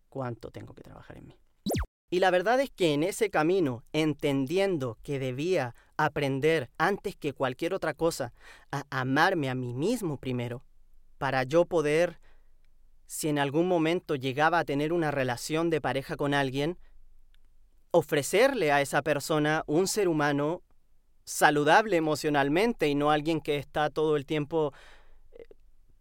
Cuánto 0.09 0.49
tengo 0.49 0.73
que 0.73 0.81
trabajar 0.81 1.17
en 1.17 1.27
mí. 1.27 1.40
Y 2.13 2.19
la 2.19 2.29
verdad 2.29 2.59
es 2.59 2.69
que 2.69 2.93
en 2.93 3.03
ese 3.03 3.29
camino, 3.29 3.85
entendiendo 3.93 4.97
que 5.01 5.17
debía 5.17 5.75
aprender 5.95 6.69
antes 6.77 7.15
que 7.15 7.31
cualquier 7.31 7.73
otra 7.73 7.93
cosa 7.93 8.33
a 8.69 8.83
amarme 8.89 9.49
a 9.49 9.55
mí 9.55 9.73
mismo 9.73 10.17
primero, 10.17 10.61
para 11.17 11.43
yo 11.43 11.63
poder, 11.63 12.19
si 13.07 13.29
en 13.29 13.39
algún 13.39 13.65
momento 13.65 14.15
llegaba 14.15 14.59
a 14.59 14.65
tener 14.65 14.91
una 14.91 15.09
relación 15.09 15.69
de 15.69 15.79
pareja 15.79 16.17
con 16.17 16.33
alguien, 16.33 16.77
ofrecerle 17.91 18.73
a 18.73 18.81
esa 18.81 19.01
persona 19.03 19.63
un 19.65 19.87
ser 19.87 20.09
humano 20.09 20.63
saludable 21.23 21.95
emocionalmente 21.95 22.89
y 22.89 22.95
no 22.95 23.09
alguien 23.09 23.39
que 23.39 23.55
está 23.55 23.89
todo 23.89 24.17
el 24.17 24.25
tiempo 24.25 24.73
eh, 25.31 25.45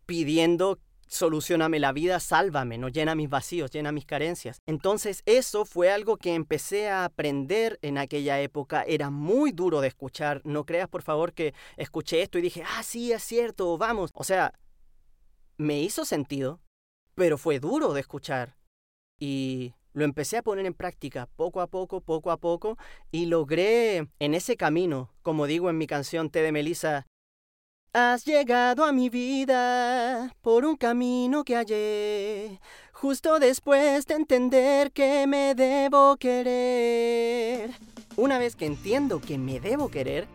pidiendo 0.06 0.80
solucioname 1.10 1.80
la 1.80 1.92
vida, 1.92 2.20
sálvame, 2.20 2.78
no 2.78 2.88
llena 2.88 3.14
mis 3.14 3.28
vacíos, 3.28 3.70
llena 3.70 3.92
mis 3.92 4.06
carencias. 4.06 4.60
Entonces 4.66 5.22
eso 5.26 5.64
fue 5.64 5.90
algo 5.90 6.16
que 6.16 6.34
empecé 6.34 6.88
a 6.88 7.04
aprender 7.04 7.78
en 7.82 7.98
aquella 7.98 8.40
época, 8.40 8.84
era 8.86 9.10
muy 9.10 9.50
duro 9.50 9.80
de 9.80 9.88
escuchar, 9.88 10.40
no 10.44 10.64
creas 10.64 10.88
por 10.88 11.02
favor 11.02 11.32
que 11.32 11.52
escuché 11.76 12.22
esto 12.22 12.38
y 12.38 12.42
dije, 12.42 12.62
ah, 12.64 12.82
sí, 12.82 13.12
es 13.12 13.22
cierto, 13.24 13.76
vamos. 13.76 14.10
O 14.14 14.24
sea, 14.24 14.54
me 15.58 15.80
hizo 15.80 16.04
sentido, 16.04 16.60
pero 17.16 17.36
fue 17.36 17.58
duro 17.58 17.92
de 17.92 18.00
escuchar. 18.00 18.56
Y 19.18 19.74
lo 19.92 20.04
empecé 20.04 20.36
a 20.36 20.42
poner 20.42 20.64
en 20.64 20.74
práctica 20.74 21.28
poco 21.36 21.60
a 21.60 21.66
poco, 21.66 22.00
poco 22.00 22.30
a 22.30 22.36
poco, 22.36 22.78
y 23.10 23.26
logré 23.26 24.08
en 24.20 24.34
ese 24.34 24.56
camino, 24.56 25.12
como 25.22 25.46
digo 25.46 25.68
en 25.68 25.76
mi 25.76 25.88
canción 25.88 26.30
T 26.30 26.40
de 26.40 26.52
Melissa, 26.52 27.06
Has 27.92 28.24
llegado 28.24 28.84
a 28.84 28.92
mi 28.92 29.10
vida 29.10 30.32
por 30.42 30.64
un 30.64 30.76
camino 30.76 31.42
que 31.42 31.56
hallé, 31.56 32.60
justo 32.92 33.40
después 33.40 34.06
de 34.06 34.14
entender 34.14 34.92
que 34.92 35.26
me 35.26 35.56
debo 35.56 36.16
querer. 36.16 37.72
Una 38.16 38.38
vez 38.38 38.54
que 38.54 38.66
entiendo 38.66 39.20
que 39.20 39.38
me 39.38 39.58
debo 39.58 39.90
querer, 39.90 40.28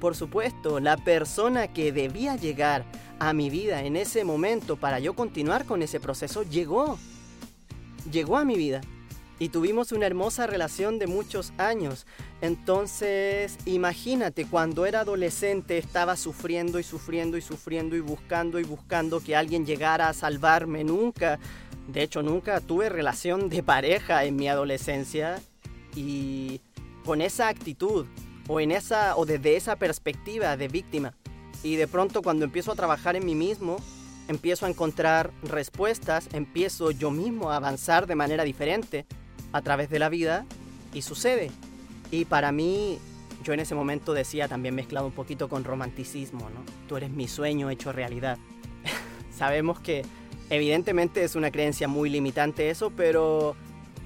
por 0.00 0.16
supuesto, 0.16 0.80
la 0.80 0.96
persona 0.96 1.68
que 1.68 1.92
debía 1.92 2.36
llegar 2.36 2.86
a 3.18 3.34
mi 3.34 3.50
vida 3.50 3.82
en 3.82 3.96
ese 3.96 4.24
momento 4.24 4.78
para 4.78 4.98
yo 4.98 5.12
continuar 5.12 5.66
con 5.66 5.82
ese 5.82 6.00
proceso 6.00 6.44
llegó. 6.44 6.98
Llegó 8.10 8.38
a 8.38 8.46
mi 8.46 8.56
vida 8.56 8.80
y 9.42 9.48
tuvimos 9.48 9.90
una 9.90 10.06
hermosa 10.06 10.46
relación 10.46 11.00
de 11.00 11.08
muchos 11.08 11.52
años. 11.58 12.06
Entonces, 12.42 13.58
imagínate, 13.64 14.46
cuando 14.46 14.86
era 14.86 15.00
adolescente 15.00 15.78
estaba 15.78 16.16
sufriendo 16.16 16.78
y 16.78 16.84
sufriendo 16.84 17.36
y 17.36 17.40
sufriendo 17.40 17.96
y 17.96 18.00
buscando 18.00 18.60
y 18.60 18.62
buscando 18.62 19.18
que 19.18 19.34
alguien 19.34 19.66
llegara 19.66 20.08
a 20.08 20.12
salvarme. 20.12 20.84
Nunca, 20.84 21.40
de 21.88 22.04
hecho, 22.04 22.22
nunca 22.22 22.60
tuve 22.60 22.88
relación 22.88 23.48
de 23.48 23.64
pareja 23.64 24.24
en 24.24 24.36
mi 24.36 24.46
adolescencia 24.46 25.42
y 25.96 26.60
con 27.04 27.20
esa 27.20 27.48
actitud 27.48 28.06
o 28.46 28.60
en 28.60 28.70
esa 28.70 29.16
o 29.16 29.26
desde 29.26 29.56
esa 29.56 29.74
perspectiva 29.74 30.56
de 30.56 30.68
víctima. 30.68 31.14
Y 31.64 31.74
de 31.74 31.88
pronto 31.88 32.22
cuando 32.22 32.44
empiezo 32.44 32.70
a 32.70 32.76
trabajar 32.76 33.16
en 33.16 33.26
mí 33.26 33.34
mismo, 33.34 33.78
empiezo 34.28 34.66
a 34.66 34.68
encontrar 34.68 35.32
respuestas, 35.42 36.28
empiezo 36.32 36.92
yo 36.92 37.10
mismo 37.10 37.50
a 37.50 37.56
avanzar 37.56 38.06
de 38.06 38.14
manera 38.14 38.44
diferente 38.44 39.04
a 39.52 39.62
través 39.62 39.90
de 39.90 39.98
la 39.98 40.08
vida 40.08 40.46
y 40.92 41.02
sucede. 41.02 41.50
Y 42.10 42.24
para 42.24 42.52
mí, 42.52 42.98
yo 43.42 43.52
en 43.52 43.60
ese 43.60 43.74
momento 43.74 44.12
decía, 44.12 44.48
también 44.48 44.74
mezclado 44.74 45.06
un 45.06 45.12
poquito 45.12 45.48
con 45.48 45.64
romanticismo, 45.64 46.50
¿no? 46.50 46.64
Tú 46.88 46.96
eres 46.96 47.10
mi 47.10 47.28
sueño 47.28 47.70
hecho 47.70 47.92
realidad. 47.92 48.38
Sabemos 49.36 49.80
que 49.80 50.04
evidentemente 50.50 51.24
es 51.24 51.36
una 51.36 51.50
creencia 51.50 51.88
muy 51.88 52.10
limitante 52.10 52.70
eso, 52.70 52.90
pero 52.90 53.56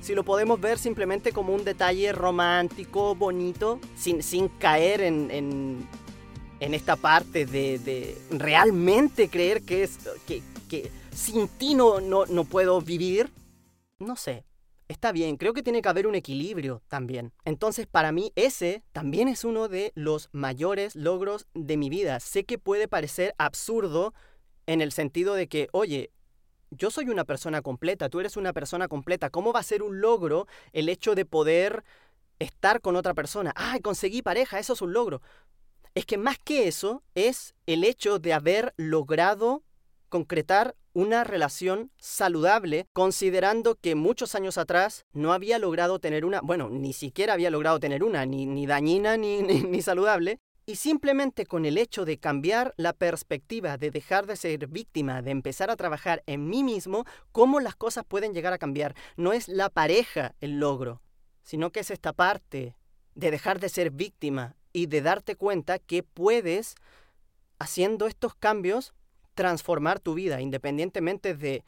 si 0.00 0.14
lo 0.14 0.24
podemos 0.24 0.60
ver 0.60 0.78
simplemente 0.78 1.32
como 1.32 1.54
un 1.54 1.64
detalle 1.64 2.12
romántico, 2.12 3.14
bonito, 3.16 3.80
sin, 3.96 4.22
sin 4.22 4.48
caer 4.48 5.00
en, 5.00 5.30
en, 5.32 5.88
en 6.60 6.74
esta 6.74 6.94
parte 6.96 7.46
de, 7.46 7.78
de, 7.78 8.16
realmente 8.30 9.28
creer 9.28 9.62
que 9.62 9.82
es 9.82 9.98
que, 10.26 10.42
que 10.68 10.90
sin 11.12 11.48
ti 11.48 11.74
no, 11.74 12.00
no, 12.00 12.26
no 12.26 12.44
puedo 12.44 12.80
vivir, 12.80 13.30
no 13.98 14.14
sé, 14.14 14.44
está 14.88 15.12
bien, 15.12 15.36
creo 15.36 15.52
que 15.52 15.62
tiene 15.62 15.82
que 15.82 15.88
haber 15.88 16.06
un 16.06 16.14
equilibrio 16.14 16.82
también. 16.88 17.32
Entonces, 17.44 17.86
para 17.86 18.12
mí, 18.12 18.32
ese 18.36 18.82
también 18.92 19.28
es 19.28 19.44
uno 19.44 19.68
de 19.68 19.92
los 19.94 20.28
mayores 20.32 20.94
logros 20.94 21.46
de 21.54 21.76
mi 21.76 21.90
vida. 21.90 22.20
Sé 22.20 22.44
que 22.44 22.58
puede 22.58 22.88
parecer 22.88 23.34
absurdo 23.38 24.14
en 24.66 24.80
el 24.80 24.92
sentido 24.92 25.34
de 25.34 25.48
que, 25.48 25.68
oye, 25.72 26.10
yo 26.70 26.90
soy 26.90 27.08
una 27.08 27.24
persona 27.24 27.62
completa, 27.62 28.08
tú 28.08 28.20
eres 28.20 28.36
una 28.36 28.52
persona 28.52 28.88
completa. 28.88 29.30
¿Cómo 29.30 29.52
va 29.52 29.60
a 29.60 29.64
ser 29.64 29.82
un 29.82 30.00
logro 30.00 30.46
el 30.72 30.88
hecho 30.88 31.14
de 31.14 31.24
poder 31.24 31.84
estar 32.38 32.80
con 32.80 32.96
otra 32.96 33.14
persona? 33.14 33.52
¡Ay, 33.56 33.80
conseguí 33.80 34.22
pareja! 34.22 34.58
Eso 34.58 34.72
es 34.72 34.82
un 34.82 34.92
logro. 34.92 35.22
Es 35.94 36.04
que 36.04 36.18
más 36.18 36.38
que 36.38 36.68
eso 36.68 37.02
es 37.14 37.54
el 37.66 37.84
hecho 37.84 38.18
de 38.18 38.34
haber 38.34 38.74
logrado 38.76 39.62
concretar 40.08 40.74
una 40.96 41.24
relación 41.24 41.90
saludable, 41.98 42.86
considerando 42.94 43.74
que 43.74 43.94
muchos 43.94 44.34
años 44.34 44.56
atrás 44.56 45.04
no 45.12 45.34
había 45.34 45.58
logrado 45.58 45.98
tener 45.98 46.24
una, 46.24 46.40
bueno, 46.40 46.70
ni 46.70 46.94
siquiera 46.94 47.34
había 47.34 47.50
logrado 47.50 47.78
tener 47.78 48.02
una, 48.02 48.24
ni, 48.24 48.46
ni 48.46 48.66
dañina 48.66 49.16
ni, 49.18 49.42
ni, 49.42 49.82
saludable, 49.82 50.38
y 50.64 50.76
simplemente 50.76 51.44
con 51.44 51.66
el 51.66 51.76
hecho 51.76 52.06
de 52.06 52.18
cambiar 52.18 52.72
la 52.78 52.94
perspectiva, 52.94 53.76
de 53.76 53.90
dejar 53.90 54.26
de 54.26 54.36
ser 54.36 54.66
víctima, 54.68 55.20
de 55.20 55.32
empezar 55.32 55.70
a 55.70 55.76
trabajar 55.76 56.22
en 56.26 56.48
mí 56.48 56.64
mismo, 56.64 57.04
cómo 57.30 57.60
las 57.60 57.76
cosas 57.76 58.04
pueden 58.04 58.32
llegar 58.32 58.54
a 58.54 58.58
cambiar. 58.58 58.94
No 59.16 59.34
es 59.34 59.48
la 59.48 59.68
pareja 59.68 60.34
el 60.40 60.58
logro, 60.58 61.02
sino 61.42 61.72
que 61.72 61.80
es 61.80 61.90
esta 61.90 62.14
parte 62.14 62.74
de 63.14 63.30
dejar 63.30 63.60
de 63.60 63.68
ser 63.68 63.90
víctima 63.90 64.56
y 64.72 64.86
de 64.86 65.02
darte 65.02 65.36
cuenta 65.36 65.78
que 65.78 66.02
puedes, 66.02 66.74
haciendo 67.58 68.06
estos 68.06 68.34
cambios, 68.34 68.94
transformar 69.36 70.00
tu 70.00 70.14
vida, 70.14 70.40
independientemente 70.40 71.34
de, 71.34 71.62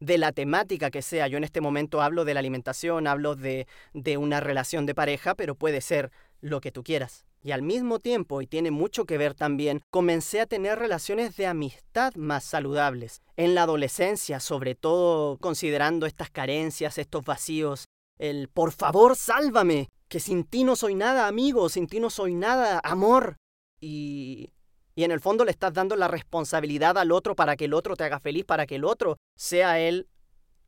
de 0.00 0.18
la 0.18 0.32
temática 0.32 0.90
que 0.90 1.00
sea. 1.00 1.28
Yo 1.28 1.38
en 1.38 1.44
este 1.44 1.62
momento 1.62 2.02
hablo 2.02 2.26
de 2.26 2.34
la 2.34 2.40
alimentación, 2.40 3.06
hablo 3.06 3.36
de, 3.36 3.66
de 3.94 4.18
una 4.18 4.40
relación 4.40 4.84
de 4.84 4.94
pareja, 4.94 5.34
pero 5.34 5.54
puede 5.54 5.80
ser 5.80 6.10
lo 6.42 6.60
que 6.60 6.72
tú 6.72 6.82
quieras. 6.82 7.24
Y 7.42 7.52
al 7.52 7.62
mismo 7.62 7.98
tiempo, 7.98 8.40
y 8.40 8.46
tiene 8.46 8.70
mucho 8.70 9.04
que 9.04 9.18
ver 9.18 9.34
también, 9.34 9.82
comencé 9.90 10.40
a 10.40 10.46
tener 10.46 10.78
relaciones 10.78 11.36
de 11.36 11.46
amistad 11.46 12.14
más 12.16 12.42
saludables. 12.44 13.22
En 13.36 13.54
la 13.54 13.62
adolescencia, 13.62 14.40
sobre 14.40 14.74
todo 14.74 15.36
considerando 15.38 16.06
estas 16.06 16.30
carencias, 16.30 16.98
estos 16.98 17.24
vacíos, 17.24 17.84
el 18.18 18.48
por 18.48 18.72
favor 18.72 19.14
sálvame, 19.14 19.88
que 20.08 20.20
sin 20.20 20.44
ti 20.44 20.64
no 20.64 20.74
soy 20.74 20.94
nada 20.94 21.26
amigo, 21.26 21.68
sin 21.68 21.86
ti 21.86 22.00
no 22.00 22.08
soy 22.08 22.34
nada 22.34 22.80
amor. 22.82 23.36
Y 23.78 24.53
y 24.94 25.04
en 25.04 25.10
el 25.10 25.20
fondo 25.20 25.44
le 25.44 25.50
estás 25.50 25.72
dando 25.72 25.96
la 25.96 26.08
responsabilidad 26.08 26.96
al 26.98 27.12
otro 27.12 27.34
para 27.34 27.56
que 27.56 27.64
el 27.64 27.74
otro 27.74 27.96
te 27.96 28.04
haga 28.04 28.20
feliz, 28.20 28.44
para 28.44 28.66
que 28.66 28.76
el 28.76 28.84
otro 28.84 29.18
sea 29.36 29.80
él, 29.80 30.08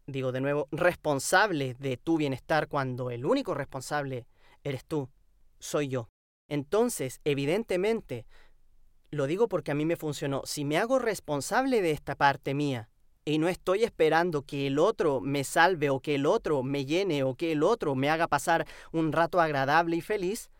digo 0.07 0.33
de 0.33 0.41
nuevo, 0.41 0.69
responsable 0.73 1.75
de 1.79 1.97
tu 1.97 2.17
bienestar 2.17 2.69
cuando 2.69 3.11
el 3.11 3.25
único 3.25 3.55
responsable 3.55 4.27
eres 4.65 4.85
tú, 4.85 5.09
soy 5.59 5.89
yo. 5.89 6.09
Entonces, 6.49 7.21
evidentemente, 7.25 8.27
lo 9.11 9.27
digo 9.27 9.49
porque 9.49 9.71
a 9.71 9.75
mí 9.75 9.85
me 9.85 9.97
funcionó, 9.97 10.43
si 10.45 10.65
me 10.65 10.79
hago 10.79 10.99
responsable 10.99 11.83
de 11.83 11.93
esta 11.93 12.15
parte 12.15 12.55
mía 12.55 12.89
y 13.25 13.39
no 13.39 13.49
estoy 13.49 13.85
esperando 13.85 14.43
que 14.43 14.67
el 14.67 14.79
otro 14.79 15.21
me 15.21 15.45
salve 15.45 15.91
o 15.91 16.01
que 16.01 16.17
el 16.17 16.27
otro 16.27 16.63
me 16.63 16.85
llene 16.85 17.23
o 17.23 17.35
que 17.35 17.53
el 17.53 17.63
otro 17.63 17.95
me 17.95 18.11
haga 18.11 18.29
pasar 18.29 18.67
un 18.93 19.13
rato 19.13 19.41
agradable 19.41 19.97
y 19.97 20.01
feliz, 20.01 20.51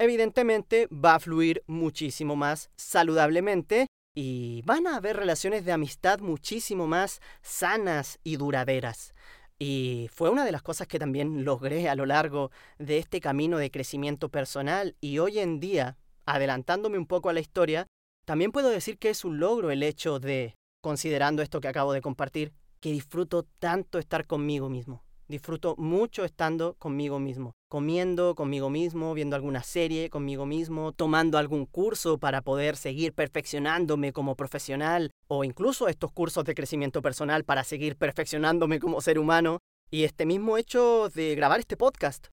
evidentemente 0.00 0.88
va 0.88 1.14
a 1.14 1.20
fluir 1.20 1.62
muchísimo 1.66 2.34
más 2.34 2.70
saludablemente 2.74 3.86
y 4.14 4.62
van 4.64 4.86
a 4.86 4.96
haber 4.96 5.16
relaciones 5.16 5.64
de 5.64 5.72
amistad 5.72 6.20
muchísimo 6.20 6.86
más 6.86 7.20
sanas 7.42 8.18
y 8.24 8.36
duraderas. 8.36 9.14
Y 9.58 10.08
fue 10.12 10.30
una 10.30 10.46
de 10.46 10.52
las 10.52 10.62
cosas 10.62 10.88
que 10.88 10.98
también 10.98 11.44
logré 11.44 11.90
a 11.90 11.94
lo 11.94 12.06
largo 12.06 12.50
de 12.78 12.96
este 12.96 13.20
camino 13.20 13.58
de 13.58 13.70
crecimiento 13.70 14.30
personal 14.30 14.96
y 15.02 15.18
hoy 15.18 15.38
en 15.38 15.60
día, 15.60 15.98
adelantándome 16.24 16.96
un 16.96 17.06
poco 17.06 17.28
a 17.28 17.34
la 17.34 17.40
historia, 17.40 17.86
también 18.24 18.52
puedo 18.52 18.70
decir 18.70 18.98
que 18.98 19.10
es 19.10 19.22
un 19.22 19.38
logro 19.38 19.70
el 19.70 19.82
hecho 19.82 20.18
de, 20.18 20.54
considerando 20.80 21.42
esto 21.42 21.60
que 21.60 21.68
acabo 21.68 21.92
de 21.92 22.00
compartir, 22.00 22.54
que 22.80 22.90
disfruto 22.90 23.42
tanto 23.58 23.98
estar 23.98 24.26
conmigo 24.26 24.70
mismo. 24.70 25.04
Disfruto 25.28 25.76
mucho 25.76 26.24
estando 26.24 26.74
conmigo 26.78 27.18
mismo, 27.18 27.52
comiendo 27.70 28.34
conmigo 28.34 28.68
mismo, 28.68 29.14
viendo 29.14 29.36
alguna 29.36 29.62
serie 29.62 30.10
conmigo 30.10 30.44
mismo, 30.44 30.90
tomando 30.90 31.38
algún 31.38 31.66
curso 31.66 32.18
para 32.18 32.42
poder 32.42 32.76
seguir 32.76 33.12
perfeccionándome 33.12 34.12
como 34.12 34.34
profesional 34.34 35.12
o 35.28 35.44
incluso 35.44 35.86
estos 35.86 36.10
cursos 36.10 36.44
de 36.44 36.56
crecimiento 36.56 37.00
personal 37.00 37.44
para 37.44 37.62
seguir 37.62 37.94
perfeccionándome 37.94 38.80
como 38.80 39.00
ser 39.00 39.20
humano 39.20 39.60
y 39.88 40.02
este 40.02 40.26
mismo 40.26 40.58
hecho 40.58 41.10
de 41.14 41.36
grabar 41.36 41.60
este 41.60 41.76
podcast. 41.76 42.26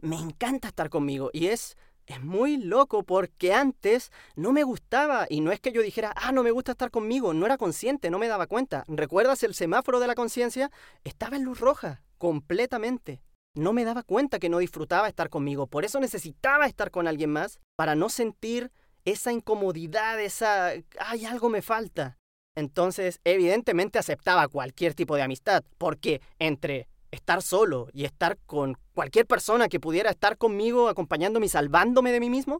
Me 0.00 0.16
encanta 0.16 0.66
estar 0.66 0.90
conmigo 0.90 1.30
y 1.32 1.46
es 1.46 1.76
es 2.06 2.20
muy 2.20 2.56
loco 2.56 3.04
porque 3.04 3.54
antes 3.54 4.10
no 4.34 4.50
me 4.50 4.64
gustaba 4.64 5.26
y 5.30 5.42
no 5.42 5.52
es 5.52 5.60
que 5.60 5.70
yo 5.70 5.80
dijera, 5.80 6.12
ah, 6.16 6.32
no 6.32 6.42
me 6.42 6.50
gusta 6.50 6.72
estar 6.72 6.90
conmigo, 6.90 7.32
no 7.34 7.46
era 7.46 7.56
consciente, 7.56 8.10
no 8.10 8.18
me 8.18 8.26
daba 8.26 8.48
cuenta. 8.48 8.82
¿Recuerdas 8.88 9.44
el 9.44 9.54
semáforo 9.54 10.00
de 10.00 10.08
la 10.08 10.16
conciencia? 10.16 10.72
Estaba 11.04 11.36
en 11.36 11.44
luz 11.44 11.60
roja 11.60 12.02
completamente. 12.18 13.22
No 13.54 13.74
me 13.74 13.84
daba 13.84 14.02
cuenta 14.02 14.38
que 14.38 14.48
no 14.48 14.58
disfrutaba 14.58 15.08
estar 15.08 15.28
conmigo, 15.28 15.66
por 15.66 15.84
eso 15.84 16.00
necesitaba 16.00 16.66
estar 16.66 16.90
con 16.90 17.06
alguien 17.06 17.30
más 17.30 17.60
para 17.76 17.94
no 17.94 18.08
sentir 18.08 18.72
esa 19.04 19.30
incomodidad, 19.30 20.18
esa, 20.20 20.70
ay, 20.98 21.24
algo 21.26 21.50
me 21.50 21.60
falta. 21.60 22.18
Entonces, 22.54 23.20
evidentemente 23.24 23.98
aceptaba 23.98 24.48
cualquier 24.48 24.94
tipo 24.94 25.16
de 25.16 25.22
amistad, 25.22 25.64
porque 25.76 26.22
entre 26.38 26.88
estar 27.10 27.42
solo 27.42 27.88
y 27.92 28.04
estar 28.04 28.38
con 28.46 28.78
cualquier 28.94 29.26
persona 29.26 29.68
que 29.68 29.80
pudiera 29.80 30.10
estar 30.10 30.38
conmigo, 30.38 30.88
acompañándome 30.88 31.46
y 31.46 31.50
salvándome 31.50 32.10
de 32.10 32.20
mí 32.20 32.30
mismo, 32.30 32.58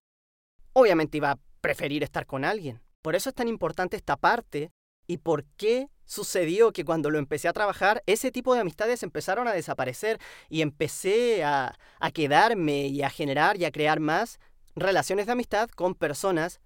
obviamente 0.75 1.17
iba 1.17 1.33
a 1.33 1.39
preferir 1.63 2.03
estar 2.03 2.27
con 2.27 2.45
alguien. 2.45 2.83
Por 3.01 3.15
eso 3.15 3.31
es 3.31 3.35
tan 3.35 3.49
importante 3.49 3.97
esta 3.97 4.17
parte 4.17 4.71
y 5.07 5.19
por 5.19 5.45
qué 5.57 5.89
sucedió 6.05 6.73
que 6.73 6.85
cuando 6.85 7.11
lo 7.11 7.19
empecé 7.19 7.49
a 7.49 7.53
trabajar, 7.53 8.03
ese 8.07 8.31
tipo 8.31 8.55
de 8.55 8.61
amistades 8.61 9.03
empezaron 9.03 9.49
a 9.49 9.53
desaparecer 9.53 10.21
y 10.49 10.63
empecé 10.63 11.45
a, 11.45 11.75
a 12.01 12.11
quedarme 12.11 12.89
y 12.89 13.03
a 13.03 13.11
generar 13.11 13.57
y 13.57 13.65
a 13.65 13.73
crear 13.73 14.01
más 14.01 14.39
relaciones 14.75 15.27
de 15.27 15.33
amistad 15.33 15.71
con 15.71 15.95
personas 15.95 16.61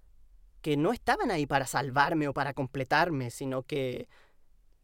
que 0.61 0.77
no 0.77 0.91
estaban 0.91 1.31
ahí 1.31 1.45
para 1.45 1.65
salvarme 1.65 2.27
o 2.27 2.33
para 2.33 2.53
completarme, 2.53 3.31
sino 3.31 3.63
que 3.63 4.09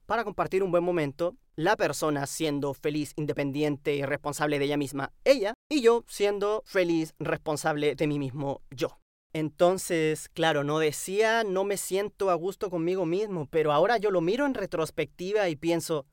para 0.05 0.23
compartir 0.23 0.63
un 0.63 0.71
buen 0.71 0.83
momento, 0.83 1.35
la 1.55 1.75
persona 1.75 2.25
siendo 2.25 2.73
feliz, 2.73 3.13
independiente 3.15 3.95
y 3.95 4.03
responsable 4.03 4.59
de 4.59 4.65
ella 4.65 4.77
misma, 4.77 5.13
ella, 5.23 5.53
y 5.69 5.81
yo 5.81 6.03
siendo 6.07 6.63
feliz, 6.65 7.13
responsable 7.19 7.95
de 7.95 8.07
mí 8.07 8.19
mismo, 8.19 8.61
yo. 8.71 9.02
Entonces, 9.33 10.29
claro, 10.29 10.63
no 10.63 10.77
decía 10.77 11.43
no 11.43 11.63
me 11.63 11.77
siento 11.77 12.29
a 12.29 12.35
gusto 12.35 12.69
conmigo 12.69 13.05
mismo, 13.05 13.47
pero 13.47 13.71
ahora 13.71 13.97
yo 13.97 14.11
lo 14.11 14.21
miro 14.21 14.45
en 14.45 14.53
retrospectiva 14.53 15.49
y 15.49 15.55
pienso, 15.55 16.05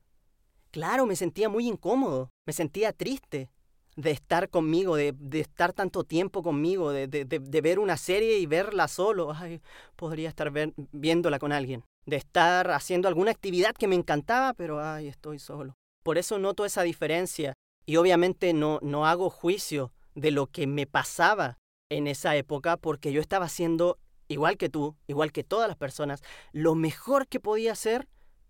claro, 0.71 1.05
me 1.05 1.15
sentía 1.15 1.47
muy 1.47 1.67
incómodo, 1.67 2.31
me 2.47 2.53
sentía 2.53 2.93
triste 2.93 3.51
de 3.95 4.11
estar 4.11 4.49
conmigo, 4.49 4.95
de, 4.95 5.13
estar 5.33 5.73
tanto 5.73 6.03
tiempo 6.03 6.41
conmigo, 6.41 6.91
de, 6.91 7.07
de, 7.07 7.61
ver 7.61 7.77
una 7.77 7.97
serie 7.97 8.39
y 8.39 8.45
verla 8.47 8.87
solo. 8.87 9.33
Ay, 9.33 9.61
podría 9.95 10.29
estar 10.29 10.51
viéndola 10.91 11.37
con 11.39 11.51
alguien. 11.51 11.83
De 12.05 12.15
estar 12.15 12.71
haciendo 12.71 13.07
alguna 13.07 13.31
actividad 13.31 13.75
que 13.75 13.87
me 13.87 13.95
encantaba, 13.95 14.53
pero 14.53 14.83
ay, 14.83 15.07
estoy 15.07 15.37
solo. 15.37 15.75
Por 16.03 16.17
eso 16.17 16.39
noto 16.39 16.65
esa 16.65 16.81
diferencia 16.81 17.53
y 17.85 17.97
obviamente 17.97 18.53
no, 18.53 18.79
no 18.81 19.05
hago 19.05 19.29
juicio 19.29 19.91
de 20.15 20.31
lo 20.31 20.47
que 20.47 20.65
me 20.65 20.87
pasaba 20.87 21.57
en 21.91 22.07
esa 22.07 22.35
época 22.37 22.77
porque 22.77 23.11
yo 23.11 23.19
estaba 23.19 23.45
haciendo, 23.45 23.99
igual 24.29 24.57
que 24.57 24.69
tú, 24.69 24.95
igual 25.07 25.33
que 25.33 25.43
todas 25.43 25.67
las 25.67 25.77
personas, 25.77 26.23
lo 26.53 26.73
mejor 26.73 27.27
que 27.27 27.41
podía 27.41 27.73
hacer 27.73 28.07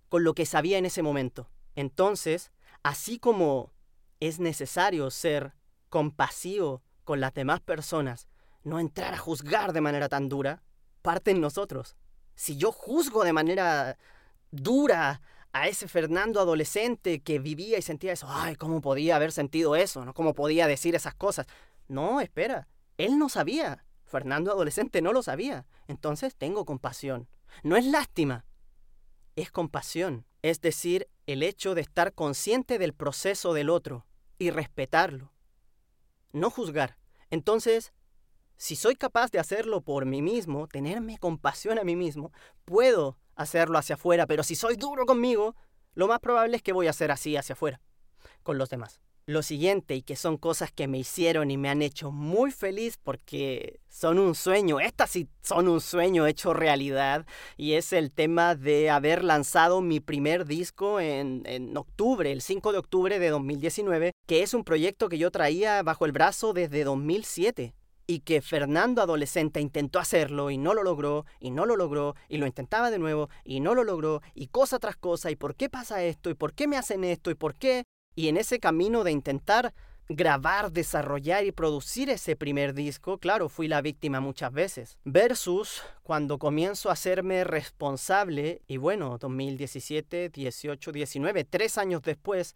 con 0.10 0.24
lo 0.24 0.36
que 0.36 0.46
sabía 0.46 0.78
en 0.78 0.86
ese 0.86 1.02
momento. 1.02 1.50
Entonces, 1.76 2.52
así 2.84 3.18
como 3.18 3.74
es 4.20 4.40
necesario 4.40 5.10
ser 5.10 5.56
compasivo 5.90 6.84
con 7.04 7.20
las 7.20 7.34
demás 7.34 7.62
personas, 7.62 8.28
no 8.64 8.80
entrar 8.80 9.16
a 9.16 9.18
juzgar 9.18 9.74
de 9.74 9.82
manera 9.82 10.08
tan 10.08 10.30
dura, 10.30 10.62
parte 11.02 11.32
en 11.32 11.42
nosotros. 11.42 11.96
Si 12.36 12.58
yo 12.58 12.72
juzgo 12.72 13.24
de 13.24 13.34
manera 13.34 13.98
dura 14.52 15.22
a 15.52 15.68
ese 15.68 15.88
Fernando 15.88 16.40
adolescente 16.40 17.22
que 17.22 17.40
vivía 17.40 17.80
y 17.80 17.82
sentía 17.82 18.14
eso, 18.14 18.28
ay, 18.30 18.56
¿cómo 18.56 18.82
podía 18.82 19.16
haber 19.16 19.32
sentido 19.32 19.76
eso? 19.76 20.06
¿No? 20.06 20.14
¿Cómo 20.14 20.36
podía 20.36 20.68
decir 20.68 20.94
esas 20.94 21.16
cosas? 21.16 21.48
No, 21.88 22.22
espera, 22.22 22.68
él 23.06 23.18
no 23.18 23.30
sabía. 23.30 23.86
Fernando 24.04 24.52
adolescente 24.52 25.02
no 25.02 25.14
lo 25.14 25.24
sabía. 25.24 25.66
Entonces 25.88 26.36
tengo 26.36 26.66
compasión. 26.66 27.28
No 27.64 27.76
es 27.78 27.86
lástima, 27.86 28.46
es 29.36 29.52
compasión. 29.52 30.26
Es 30.42 30.62
decir, 30.62 31.08
el 31.26 31.44
hecho 31.44 31.76
de 31.76 31.82
estar 31.82 32.14
consciente 32.14 32.78
del 32.78 32.94
proceso 32.94 33.54
del 33.54 33.70
otro 33.70 34.06
y 34.38 34.50
respetarlo. 34.50 35.32
No 36.32 36.50
juzgar. 36.50 36.98
Entonces, 37.30 37.94
si 38.58 38.76
soy 38.76 38.96
capaz 38.96 39.32
de 39.32 39.40
hacerlo 39.40 39.82
por 39.82 40.06
mí 40.06 40.22
mismo, 40.22 40.68
tenerme 40.68 41.18
compasión 41.18 41.80
a 41.80 41.84
mí 41.84 41.96
mismo, 41.96 42.32
puedo 42.66 43.18
hacerlo 43.36 43.78
hacia 43.78 43.96
afuera, 43.96 44.28
pero 44.28 44.44
si 44.44 44.56
soy 44.56 44.76
duro 44.76 45.06
conmigo, 45.06 45.56
lo 45.94 46.08
más 46.08 46.20
probable 46.20 46.58
es 46.58 46.64
que 46.64 46.74
voy 46.74 46.88
a 46.88 46.94
ser 46.94 47.12
así 47.12 47.36
hacia 47.36 47.54
afuera, 47.54 47.82
con 48.44 48.58
los 48.58 48.70
demás 48.70 49.02
lo 49.26 49.44
siguiente 49.44 49.96
y 49.96 50.02
que 50.02 50.16
son 50.16 50.38
cosas 50.38 50.72
que 50.72 50.88
me 50.88 51.00
hicieron 51.00 51.52
y 51.52 51.58
me 51.58 51.70
han 51.70 51.82
hecho 51.82 52.12
muy 52.12 52.52
feliz 52.52 52.98
porque 53.02 53.80
son 53.90 54.20
un 54.20 54.36
sueño, 54.36 54.80
estas 54.80 55.12
sí 55.12 55.28
son 55.42 55.68
un 55.68 55.82
sueño 55.82 56.28
hecho 56.28 56.54
realidad 56.54 57.26
y 57.58 57.74
es 57.74 57.94
el 57.94 58.12
tema 58.12 58.56
de 58.56 58.90
haber 58.90 59.24
lanzado 59.24 59.82
mi 59.82 60.00
primer 60.00 60.46
disco 60.46 61.00
en, 61.00 61.44
en 61.46 61.76
octubre, 61.78 62.32
el 62.32 62.42
5 62.42 62.72
de 62.72 62.78
octubre 62.78 63.20
de 63.20 63.30
2019, 63.30 64.12
que 64.28 64.44
es 64.44 64.54
un 64.54 64.64
proyecto 64.64 65.10
que 65.10 65.18
yo 65.18 65.32
traía 65.32 65.84
bajo 65.84 66.06
el 66.06 66.12
brazo 66.12 66.54
desde 66.54 66.84
2007 66.84 67.74
y 68.08 68.20
que 68.20 68.42
Fernando 68.42 69.02
adolescente 69.02 69.62
intentó 69.62 70.00
hacerlo 70.00 70.52
y 70.52 70.58
no 70.58 70.74
lo 70.74 70.84
logró 70.84 71.26
y 71.40 71.52
no 71.52 71.66
lo 71.66 71.76
logró 71.76 72.16
y 72.28 72.38
lo 72.38 72.48
intentaba 72.48 72.92
de 72.92 73.00
nuevo 73.00 73.30
y 73.44 73.62
no 73.62 73.74
lo 73.74 73.84
logró 73.84 74.22
y 74.34 74.48
cosa 74.48 74.80
tras 74.80 74.98
cosa 74.98 75.32
y 75.32 75.36
por 75.36 75.56
qué 75.56 75.70
pasa 75.70 76.04
esto 76.04 76.30
y 76.30 76.34
por 76.34 76.54
qué 76.54 76.68
me 76.68 76.78
hacen 76.78 77.04
esto 77.04 77.32
y 77.32 77.36
por 77.36 77.56
qué 77.56 77.86
y 78.16 78.28
en 78.28 78.38
ese 78.38 78.60
camino 78.60 79.04
de 79.04 79.12
intentar 79.12 79.74
grabar, 80.10 80.72
desarrollar 80.72 81.46
y 81.46 81.52
producir 81.52 82.10
ese 82.10 82.36
primer 82.36 82.74
disco, 82.74 83.18
claro, 83.18 83.50
fui 83.50 83.68
la 83.68 83.82
víctima 83.82 84.20
muchas 84.20 84.52
veces. 84.52 84.98
Versus 85.06 85.82
cuando 86.04 86.38
comienzo 86.38 86.90
a 86.90 86.94
hacerme 86.94 87.44
responsable, 87.44 88.62
y 88.68 88.78
bueno, 88.78 89.18
2017, 89.18 90.30
18, 90.30 90.92
19, 90.92 91.44
tres 91.46 91.78
años 91.78 92.02
después 92.02 92.56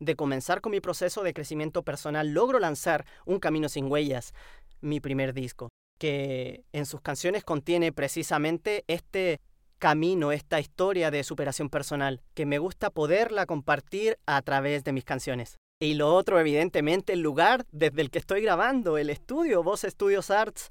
de 0.00 0.16
comenzar 0.16 0.60
con 0.60 0.72
mi 0.72 0.80
proceso 0.80 1.22
de 1.22 1.34
crecimiento 1.34 1.82
personal, 1.82 2.32
logro 2.32 2.58
lanzar 2.58 3.04
Un 3.26 3.38
Camino 3.38 3.68
sin 3.68 3.90
Huellas, 3.90 4.32
mi 4.80 5.00
primer 5.00 5.34
disco, 5.34 5.68
que 5.98 6.64
en 6.72 6.86
sus 6.86 7.00
canciones 7.00 7.44
contiene 7.44 7.92
precisamente 7.92 8.84
este 8.88 9.40
camino, 9.78 10.32
esta 10.32 10.60
historia 10.60 11.10
de 11.10 11.24
superación 11.24 11.68
personal, 11.68 12.22
que 12.34 12.46
me 12.46 12.58
gusta 12.58 12.90
poderla 12.90 13.46
compartir 13.46 14.18
a 14.26 14.40
través 14.42 14.84
de 14.84 14.92
mis 14.92 15.04
canciones. 15.04 15.56
Y 15.80 15.94
lo 15.94 16.14
otro, 16.14 16.38
evidentemente, 16.40 17.12
el 17.12 17.20
lugar 17.20 17.66
desde 17.72 18.00
el 18.00 18.10
que 18.10 18.18
estoy 18.18 18.42
grabando, 18.42 18.96
el 18.96 19.10
estudio, 19.10 19.62
Voz 19.62 19.82
Studios 19.82 20.30
Arts, 20.30 20.70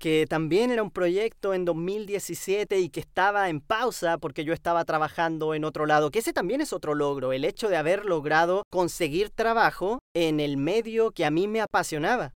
que 0.00 0.26
también 0.26 0.70
era 0.70 0.82
un 0.82 0.90
proyecto 0.90 1.52
en 1.52 1.66
2017 1.66 2.80
y 2.80 2.88
que 2.88 3.00
estaba 3.00 3.50
en 3.50 3.60
pausa 3.60 4.16
porque 4.16 4.44
yo 4.44 4.54
estaba 4.54 4.84
trabajando 4.86 5.54
en 5.54 5.62
otro 5.62 5.84
lado, 5.84 6.10
que 6.10 6.20
ese 6.20 6.32
también 6.32 6.62
es 6.62 6.72
otro 6.72 6.94
logro, 6.94 7.34
el 7.34 7.44
hecho 7.44 7.68
de 7.68 7.76
haber 7.76 8.06
logrado 8.06 8.64
conseguir 8.70 9.28
trabajo 9.28 9.98
en 10.14 10.40
el 10.40 10.56
medio 10.56 11.10
que 11.10 11.26
a 11.26 11.30
mí 11.30 11.46
me 11.46 11.60
apasionaba. 11.60 12.32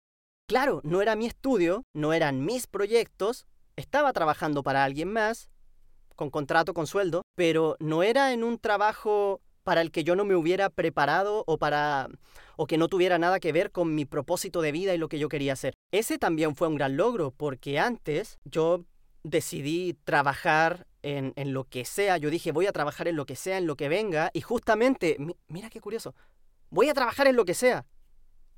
Claro, 0.45 0.81
no 0.83 1.01
era 1.01 1.15
mi 1.15 1.25
estudio, 1.25 1.83
no 1.93 2.11
eran 2.11 2.43
mis 2.43 2.67
proyectos, 2.67 3.45
estaba 3.77 4.11
trabajando 4.11 4.61
para 4.61 4.83
alguien 4.83 5.13
más, 5.13 5.49
con 6.15 6.29
contrato, 6.29 6.73
con 6.73 6.87
sueldo, 6.87 7.21
pero 7.35 7.75
no 7.79 8.03
era 8.03 8.33
en 8.33 8.43
un 8.43 8.59
trabajo 8.59 9.41
para 9.63 9.81
el 9.81 9.91
que 9.91 10.03
yo 10.03 10.15
no 10.15 10.25
me 10.25 10.35
hubiera 10.35 10.69
preparado 10.69 11.43
o 11.47 11.57
para 11.57 12.09
o 12.55 12.67
que 12.67 12.77
no 12.77 12.87
tuviera 12.87 13.17
nada 13.17 13.39
que 13.39 13.51
ver 13.51 13.71
con 13.71 13.95
mi 13.95 14.05
propósito 14.05 14.61
de 14.61 14.71
vida 14.71 14.93
y 14.93 14.97
lo 14.97 15.09
que 15.09 15.19
yo 15.19 15.29
quería 15.29 15.53
hacer. 15.53 15.73
Ese 15.91 16.17
también 16.17 16.55
fue 16.55 16.67
un 16.67 16.75
gran 16.75 16.97
logro 16.97 17.31
porque 17.31 17.79
antes 17.79 18.37
yo 18.43 18.85
decidí 19.23 19.97
trabajar 20.03 20.85
en, 21.01 21.33
en 21.35 21.53
lo 21.53 21.63
que 21.63 21.85
sea. 21.85 22.17
Yo 22.17 22.29
dije, 22.29 22.51
voy 22.51 22.67
a 22.67 22.73
trabajar 22.73 23.07
en 23.07 23.15
lo 23.15 23.25
que 23.25 23.35
sea, 23.35 23.57
en 23.57 23.67
lo 23.67 23.75
que 23.75 23.89
venga. 23.89 24.29
Y 24.33 24.41
justamente, 24.41 25.17
mira 25.47 25.69
qué 25.69 25.81
curioso, 25.81 26.13
voy 26.69 26.89
a 26.89 26.93
trabajar 26.93 27.27
en 27.27 27.35
lo 27.35 27.45
que 27.45 27.53
sea. 27.53 27.85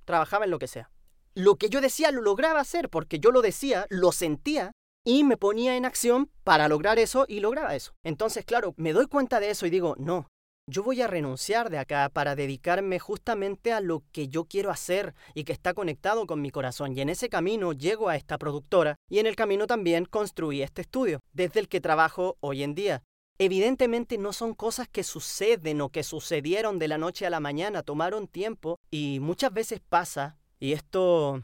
Trabajaba 0.06 0.46
en 0.46 0.52
lo 0.52 0.60
que 0.60 0.68
sea. 0.68 0.92
Lo 1.36 1.56
que 1.56 1.70
yo 1.70 1.82
decía 1.82 2.12
lo 2.12 2.22
lograba 2.22 2.62
hacer 2.62 2.90
porque 2.90 3.20
yo 3.20 3.32
lo 3.32 3.42
decía, 3.42 3.86
lo 3.90 4.12
sentía 4.12 4.72
y 5.06 5.24
me 5.24 5.38
ponía 5.38 5.78
en 5.78 5.86
acción 5.86 6.30
para 6.44 6.68
lograr 6.68 7.00
eso 7.00 7.26
y 7.30 7.40
lograba 7.40 7.76
eso. 7.76 7.94
Entonces, 8.04 8.44
claro, 8.44 8.74
me 8.76 8.92
doy 8.92 9.06
cuenta 9.06 9.40
de 9.40 9.52
eso 9.52 9.66
y 9.66 9.70
digo, 9.70 9.96
no, 10.00 10.28
yo 10.68 10.82
voy 10.82 11.00
a 11.02 11.08
renunciar 11.08 11.70
de 11.70 11.78
acá 11.78 12.10
para 12.12 12.36
dedicarme 12.36 12.98
justamente 12.98 13.72
a 13.72 13.82
lo 13.82 14.04
que 14.12 14.28
yo 14.28 14.46
quiero 14.46 14.72
hacer 14.72 15.14
y 15.36 15.44
que 15.44 15.54
está 15.54 15.76
conectado 15.76 16.26
con 16.26 16.42
mi 16.42 16.50
corazón. 16.50 16.98
Y 16.98 17.02
en 17.02 17.10
ese 17.10 17.30
camino 17.30 17.72
llego 17.72 18.10
a 18.10 18.16
esta 18.16 18.40
productora 18.40 18.96
y 19.08 19.20
en 19.20 19.28
el 19.28 19.36
camino 19.36 19.68
también 19.68 20.06
construí 20.06 20.64
este 20.64 20.82
estudio, 20.82 21.20
desde 21.34 21.60
el 21.60 21.70
que 21.70 21.82
trabajo 21.82 22.38
hoy 22.40 22.64
en 22.64 22.74
día. 22.74 23.04
Evidentemente 23.38 24.18
no 24.18 24.34
son 24.34 24.56
cosas 24.56 24.88
que 24.88 25.04
suceden 25.04 25.82
o 25.82 25.90
que 25.90 26.04
sucedieron 26.04 26.80
de 26.80 26.88
la 26.88 26.98
noche 26.98 27.28
a 27.28 27.30
la 27.30 27.42
mañana, 27.42 27.84
tomaron 27.84 28.28
tiempo 28.28 28.80
y 28.90 29.20
muchas 29.20 29.54
veces 29.54 29.82
pasa, 29.88 30.38
y 30.58 30.72
esto 30.72 31.44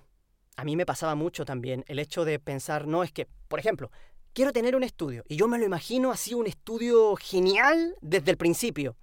a 0.62 0.64
mí 0.64 0.76
me 0.76 0.86
pasaba 0.86 1.16
mucho 1.16 1.44
también, 1.44 1.84
el 1.88 1.98
hecho 1.98 2.24
de 2.24 2.38
pensar, 2.38 2.86
no 2.86 3.02
es 3.02 3.12
que, 3.12 3.28
por 3.48 3.58
ejemplo, 3.58 3.90
quiero 4.32 4.54
tener 4.54 4.76
un 4.76 4.84
estudio 4.84 5.24
y 5.28 5.36
yo 5.36 5.48
me 5.48 5.58
lo 5.58 5.66
imagino 5.66 6.12
así 6.12 6.36
un 6.36 6.46
estudio 6.46 7.16
genial 7.16 7.96
desde 8.00 8.30
el 8.30 8.38
principio. 8.38 8.96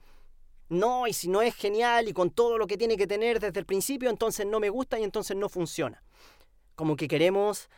No, 0.69 1.09
y 1.09 1.13
si 1.13 1.27
no 1.27 1.43
es 1.43 1.57
genial 1.57 2.07
y 2.07 2.13
con 2.13 2.31
todo 2.31 2.59
lo 2.59 2.69
que 2.69 2.79
tiene 2.79 2.97
que 2.97 3.09
tener 3.09 3.41
desde 3.41 3.59
el 3.59 3.67
principio, 3.67 4.09
entonces 4.09 4.47
no 4.47 4.61
me 4.61 4.69
gusta 4.71 5.01
y 5.01 5.03
entonces 5.03 5.37
no 5.37 5.49
funciona. 5.49 6.01
Como 6.77 6.95
que 6.95 7.09
queremos 7.09 7.69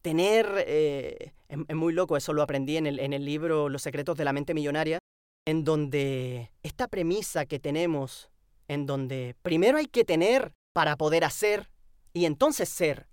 tener, 0.00 0.64
eh, 0.66 1.34
es, 1.48 1.76
muy 1.76 1.92
loco, 1.92 2.16
eso 2.16 2.32
lo 2.32 2.40
aprendí 2.40 2.78
en 2.78 2.86
el, 2.86 2.98
en 2.98 3.12
el 3.12 3.26
libro 3.26 3.68
Los 3.68 3.82
secretos 3.82 4.16
de 4.16 4.24
la 4.24 4.32
mente 4.32 4.54
millonaria, 4.54 4.96
en 5.44 5.64
donde 5.64 6.50
esta 6.62 6.88
premisa 6.88 7.44
que 7.44 7.58
tenemos, 7.58 8.30
en 8.68 8.86
donde 8.86 9.36
primero 9.42 9.76
hay 9.76 9.86
que 9.86 10.06
tener 10.06 10.54
para 10.72 10.96
poder 10.96 11.24
hacer 11.24 11.68
y 12.12 12.24
entonces 12.24 12.68
ser. 12.68 13.08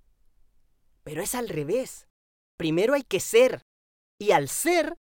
Pero 1.03 1.21
es 1.21 1.35
al 1.35 1.49
revés. 1.49 2.07
Primero 2.57 2.93
hay 2.93 3.03
que 3.03 3.19
ser 3.19 3.62
y 4.19 4.31
al 4.31 4.49
ser 4.49 4.95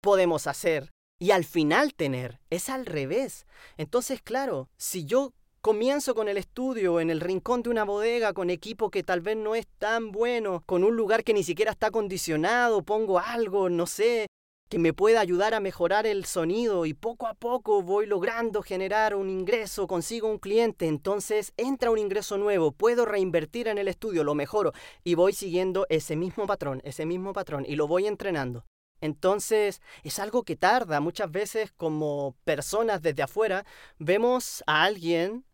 podemos 0.00 0.46
hacer 0.46 0.90
y 1.18 1.32
al 1.32 1.44
final 1.44 1.94
tener. 1.94 2.40
Es 2.50 2.68
al 2.68 2.86
revés. 2.86 3.46
Entonces, 3.76 4.22
claro, 4.22 4.68
si 4.76 5.04
yo 5.04 5.32
Comienzo 5.60 6.14
con 6.14 6.28
el 6.28 6.36
estudio 6.36 7.00
en 7.00 7.10
el 7.10 7.20
rincón 7.20 7.62
de 7.62 7.70
una 7.70 7.84
bodega 7.84 8.32
con 8.32 8.48
equipo 8.48 8.90
que 8.90 9.02
tal 9.02 9.20
vez 9.20 9.36
no 9.36 9.56
es 9.56 9.66
tan 9.66 10.12
bueno, 10.12 10.62
con 10.66 10.84
un 10.84 10.94
lugar 10.94 11.24
que 11.24 11.34
ni 11.34 11.42
siquiera 11.42 11.72
está 11.72 11.88
acondicionado, 11.88 12.82
pongo 12.82 13.18
algo, 13.18 13.68
no 13.68 13.86
sé, 13.86 14.28
que 14.68 14.78
me 14.78 14.92
pueda 14.92 15.20
ayudar 15.20 15.54
a 15.54 15.60
mejorar 15.60 16.06
el 16.06 16.24
sonido 16.24 16.84
y 16.86 16.94
poco 16.94 17.26
a 17.26 17.34
poco 17.34 17.82
voy 17.82 18.06
logrando 18.06 18.62
generar 18.62 19.14
un 19.14 19.30
ingreso, 19.30 19.86
consigo 19.86 20.28
un 20.28 20.38
cliente, 20.38 20.86
entonces 20.86 21.52
entra 21.56 21.90
un 21.90 21.98
ingreso 21.98 22.36
nuevo, 22.36 22.72
puedo 22.72 23.06
reinvertir 23.06 23.68
en 23.68 23.78
el 23.78 23.88
estudio, 23.88 24.24
lo 24.24 24.34
mejoro 24.34 24.72
y 25.04 25.14
voy 25.14 25.32
siguiendo 25.32 25.86
ese 25.88 26.16
mismo 26.16 26.46
patrón, 26.46 26.82
ese 26.84 27.06
mismo 27.06 27.32
patrón 27.32 27.64
y 27.66 27.76
lo 27.76 27.88
voy 27.88 28.06
entrenando. 28.06 28.64
Entonces 29.00 29.80
es 30.02 30.18
algo 30.18 30.42
que 30.42 30.56
tarda. 30.56 31.00
Muchas 31.00 31.30
veces 31.30 31.72
como 31.72 32.36
personas 32.44 33.00
desde 33.00 33.22
afuera 33.22 33.64
vemos 33.98 34.64
a 34.66 34.82
alguien 34.84 35.44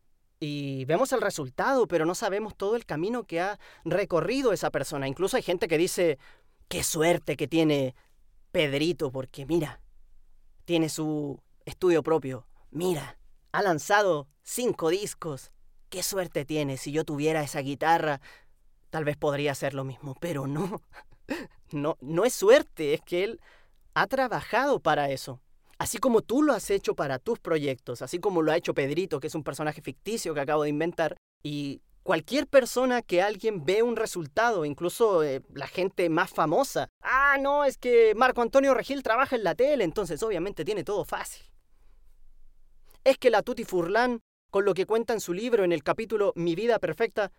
y 0.41 0.85
vemos 0.87 1.13
el 1.13 1.21
resultado, 1.21 1.87
pero 1.87 2.07
no 2.07 2.15
sabemos 2.15 2.57
todo 2.57 2.77
el 2.77 2.85
camino 2.85 3.25
que 3.25 3.41
ha 3.41 3.59
recorrido 3.85 4.53
esa 4.53 4.71
persona. 4.71 5.09
Incluso 5.09 5.37
hay 5.37 5.43
gente 5.43 5.69
que 5.69 5.79
dice, 5.79 6.19
qué 6.69 6.83
suerte 6.83 7.37
que 7.37 7.49
tiene 7.49 7.95
Pedrito, 8.55 9.11
porque 9.11 9.47
mira, 9.47 9.81
tiene 10.65 10.89
su 10.89 11.41
estudio 11.65 12.05
propio, 12.05 12.47
mira, 12.71 13.19
ha 13.51 13.63
lanzado 13.63 14.29
cinco 14.45 14.91
discos, 14.91 15.51
qué 15.89 16.05
suerte 16.05 16.45
tiene, 16.45 16.77
si 16.77 16.93
yo 16.93 17.03
tuviera 17.03 17.43
esa 17.43 17.59
guitarra, 17.59 18.21
tal 18.91 19.03
vez 19.03 19.17
podría 19.17 19.51
hacer 19.51 19.75
lo 19.75 19.83
mismo, 19.83 20.15
pero 20.21 20.47
no, 20.47 20.81
no, 21.73 21.99
no 22.01 22.25
es 22.25 22.33
suerte, 22.33 22.95
es 22.95 23.01
que 23.01 23.25
él 23.25 23.41
ha 23.93 24.07
trabajado 24.07 24.79
para 24.79 25.11
eso. 25.11 25.41
Así 25.77 25.99
como 25.99 26.23
tú 26.23 26.45
lo 26.45 26.53
has 26.53 26.71
hecho 26.71 26.95
para 26.95 27.19
tus 27.19 27.41
proyectos, 27.41 28.03
así 28.03 28.21
como 28.21 28.41
lo 28.41 28.53
ha 28.53 28.57
hecho 28.57 28.73
Pedrito, 28.73 29.19
que 29.19 29.27
es 29.27 29.35
un 29.35 29.43
personaje 29.43 29.83
ficticio 29.83 30.33
que 30.33 30.41
acabo 30.41 30.63
de 30.63 30.69
inventar, 30.69 31.17
y 31.43 31.83
cualquier 32.05 32.47
persona 32.47 33.03
que 33.03 33.21
alguien 33.21 33.65
ve 33.65 33.83
un 33.83 33.97
resultado, 33.97 34.65
incluso 34.65 35.25
eh, 35.25 35.43
la 35.53 35.67
gente 35.67 36.09
más 36.09 36.31
famosa, 36.31 36.89
ah, 37.01 37.37
no, 37.41 37.65
es 37.65 37.77
que 37.77 38.15
Marco 38.15 38.41
Antonio 38.43 38.75
Regil 38.75 39.03
trabaja 39.03 39.35
en 39.35 39.43
la 39.43 39.57
tele, 39.57 39.83
entonces 39.83 40.23
obviamente 40.23 40.65
tiene 40.65 40.85
todo 40.85 41.05
fácil. 41.05 41.45
Es 43.03 43.19
que 43.19 43.31
la 43.31 43.43
Tuti 43.43 43.65
Furlan, 43.65 44.21
con 44.53 44.65
lo 44.65 44.73
que 44.73 44.87
cuenta 44.87 45.13
en 45.13 45.21
su 45.21 45.33
libro 45.33 45.65
en 45.65 45.73
el 45.73 45.83
capítulo 45.83 46.33
Mi 46.37 46.55
vida 46.55 46.79
perfecta, 46.79 47.33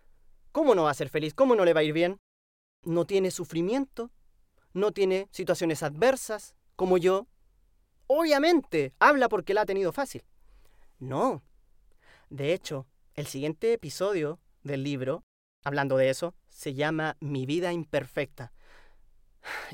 ¿cómo 0.52 0.74
no 0.74 0.84
va 0.84 0.90
a 0.90 0.94
ser 0.94 1.08
feliz? 1.08 1.32
¿Cómo 1.32 1.56
no 1.56 1.64
le 1.64 1.72
va 1.72 1.80
a 1.80 1.84
ir 1.84 1.94
bien? 1.94 2.18
No 2.82 3.06
tiene 3.06 3.30
sufrimiento, 3.30 4.10
no 4.74 4.92
tiene 4.92 5.28
situaciones 5.32 5.82
adversas, 5.82 6.54
como 6.76 6.98
yo, 6.98 7.26
Obviamente, 8.08 8.94
habla 9.00 9.28
porque 9.28 9.54
la 9.54 9.62
ha 9.62 9.66
tenido 9.66 9.92
fácil. 9.92 10.22
No. 10.98 11.42
De 12.30 12.52
hecho, 12.52 12.86
el 13.14 13.26
siguiente 13.26 13.72
episodio 13.72 14.38
del 14.66 14.82
libro, 14.82 15.24
hablando 15.64 15.96
de 15.96 16.10
eso, 16.10 16.34
se 16.48 16.74
llama 16.74 17.16
Mi 17.20 17.46
vida 17.46 17.72
imperfecta. 17.72 18.52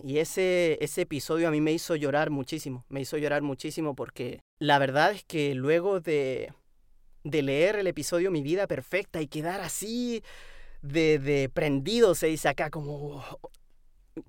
Y 0.02 0.18
ese, 0.18 0.78
ese 0.80 1.02
episodio 1.02 1.48
a 1.48 1.50
mí 1.50 1.60
me 1.60 1.72
hizo 1.72 1.96
llorar 1.96 2.30
muchísimo, 2.30 2.84
me 2.88 3.00
hizo 3.00 3.16
llorar 3.16 3.42
muchísimo 3.42 3.94
porque 3.94 4.40
la 4.58 4.78
verdad 4.78 5.12
es 5.12 5.24
que 5.24 5.54
luego 5.54 6.00
de, 6.00 6.52
de 7.24 7.42
leer 7.42 7.76
el 7.76 7.86
episodio 7.86 8.30
Mi 8.30 8.42
vida 8.42 8.66
perfecta 8.66 9.22
y 9.22 9.28
quedar 9.28 9.60
así 9.60 10.22
de, 10.82 11.18
de 11.18 11.48
prendido, 11.48 12.14
se 12.14 12.26
dice 12.26 12.48
acá 12.48 12.68
como, 12.68 13.24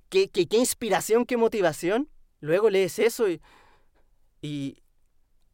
¿qué, 0.08 0.28
qué, 0.30 0.56
inspiración, 0.56 1.26
qué 1.26 1.36
motivación. 1.36 2.08
Luego 2.40 2.70
lees 2.70 2.98
eso 2.98 3.28
y 3.28 3.40
y 4.44 4.76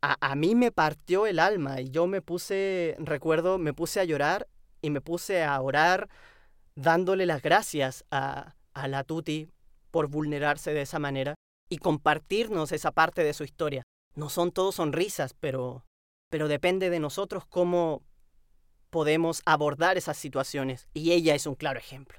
a, 0.03 0.35
mí 0.35 0.57
me 0.57 0.73
partió 0.73 1.29
el 1.29 1.39
alma 1.39 1.81
y 1.81 1.91
yo 1.91 2.09
me 2.09 2.23
puse, 2.23 2.97
recuerdo, 2.99 3.57
me 3.57 3.73
puse 3.73 4.01
a 4.01 4.05
llorar 4.05 4.49
y 4.83 4.91
me 4.91 5.01
puse 5.01 5.45
a 5.45 5.61
orar 5.61 6.09
dándole 6.75 7.27
las 7.27 7.43
gracias 7.43 8.05
a, 8.11 8.55
a 8.75 8.89
la 8.89 9.05
Tuti 9.05 9.49
por 9.91 10.09
vulnerarse 10.09 10.73
de 10.73 10.83
esa 10.83 10.99
manera 10.99 11.35
y 11.69 11.79
compartirnos 11.79 12.73
esa 12.73 12.93
parte 12.93 13.23
de 13.23 13.35
su 13.35 13.45
historia. 13.45 13.83
No 14.15 14.29
son 14.29 14.53
todos 14.53 14.77
sonrisas, 14.77 15.35
pero, 15.35 15.85
pero 16.31 16.49
depende 16.49 16.91
de 16.91 17.01
nosotros 17.01 17.47
cómo 17.47 18.03
podemos 18.91 19.43
abordar 19.47 19.97
esas 19.97 20.17
situaciones. 20.17 20.89
Y 20.95 21.13
ella 21.13 21.35
es 21.35 21.47
un 21.47 21.55
claro 21.55 21.79
ejemplo. 21.79 22.19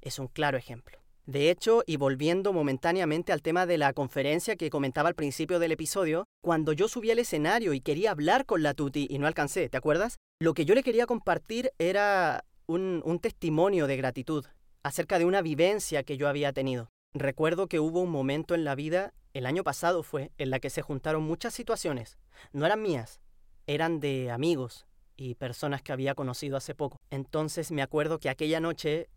Es 0.00 0.18
un 0.18 0.28
claro 0.28 0.58
ejemplo. 0.58 1.03
De 1.26 1.50
hecho, 1.50 1.82
y 1.86 1.96
volviendo 1.96 2.52
momentáneamente 2.52 3.32
al 3.32 3.40
tema 3.40 3.64
de 3.64 3.78
la 3.78 3.94
conferencia 3.94 4.56
que 4.56 4.68
comentaba 4.68 5.08
al 5.08 5.14
principio 5.14 5.58
del 5.58 5.72
episodio, 5.72 6.26
cuando 6.42 6.72
yo 6.72 6.86
subí 6.86 7.10
al 7.10 7.18
escenario 7.18 7.72
y 7.72 7.80
quería 7.80 8.10
hablar 8.10 8.44
con 8.44 8.62
la 8.62 8.74
Tuti 8.74 9.06
y 9.08 9.18
no 9.18 9.26
alcancé, 9.26 9.70
¿te 9.70 9.78
acuerdas? 9.78 10.18
Lo 10.38 10.52
que 10.52 10.66
yo 10.66 10.74
le 10.74 10.82
quería 10.82 11.06
compartir 11.06 11.70
era 11.78 12.44
un, 12.66 13.00
un 13.06 13.20
testimonio 13.20 13.86
de 13.86 13.96
gratitud 13.96 14.44
acerca 14.82 15.18
de 15.18 15.24
una 15.24 15.40
vivencia 15.40 16.02
que 16.02 16.18
yo 16.18 16.28
había 16.28 16.52
tenido. 16.52 16.90
Recuerdo 17.14 17.68
que 17.68 17.80
hubo 17.80 18.00
un 18.00 18.10
momento 18.10 18.54
en 18.54 18.64
la 18.64 18.74
vida, 18.74 19.14
el 19.32 19.46
año 19.46 19.64
pasado 19.64 20.02
fue, 20.02 20.30
en 20.36 20.50
la 20.50 20.60
que 20.60 20.68
se 20.68 20.82
juntaron 20.82 21.22
muchas 21.22 21.54
situaciones. 21.54 22.18
No 22.52 22.66
eran 22.66 22.82
mías, 22.82 23.20
eran 23.66 23.98
de 23.98 24.30
amigos 24.30 24.86
y 25.16 25.36
personas 25.36 25.80
que 25.80 25.92
había 25.92 26.14
conocido 26.14 26.58
hace 26.58 26.74
poco. 26.74 27.00
Entonces 27.10 27.70
me 27.70 27.82
acuerdo 27.82 28.18
que 28.18 28.28
aquella 28.28 28.60
noche 28.60 29.08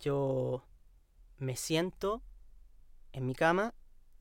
yo 0.00 0.64
me 1.40 1.56
siento 1.56 2.22
en 3.12 3.26
mi 3.26 3.34
cama 3.34 3.74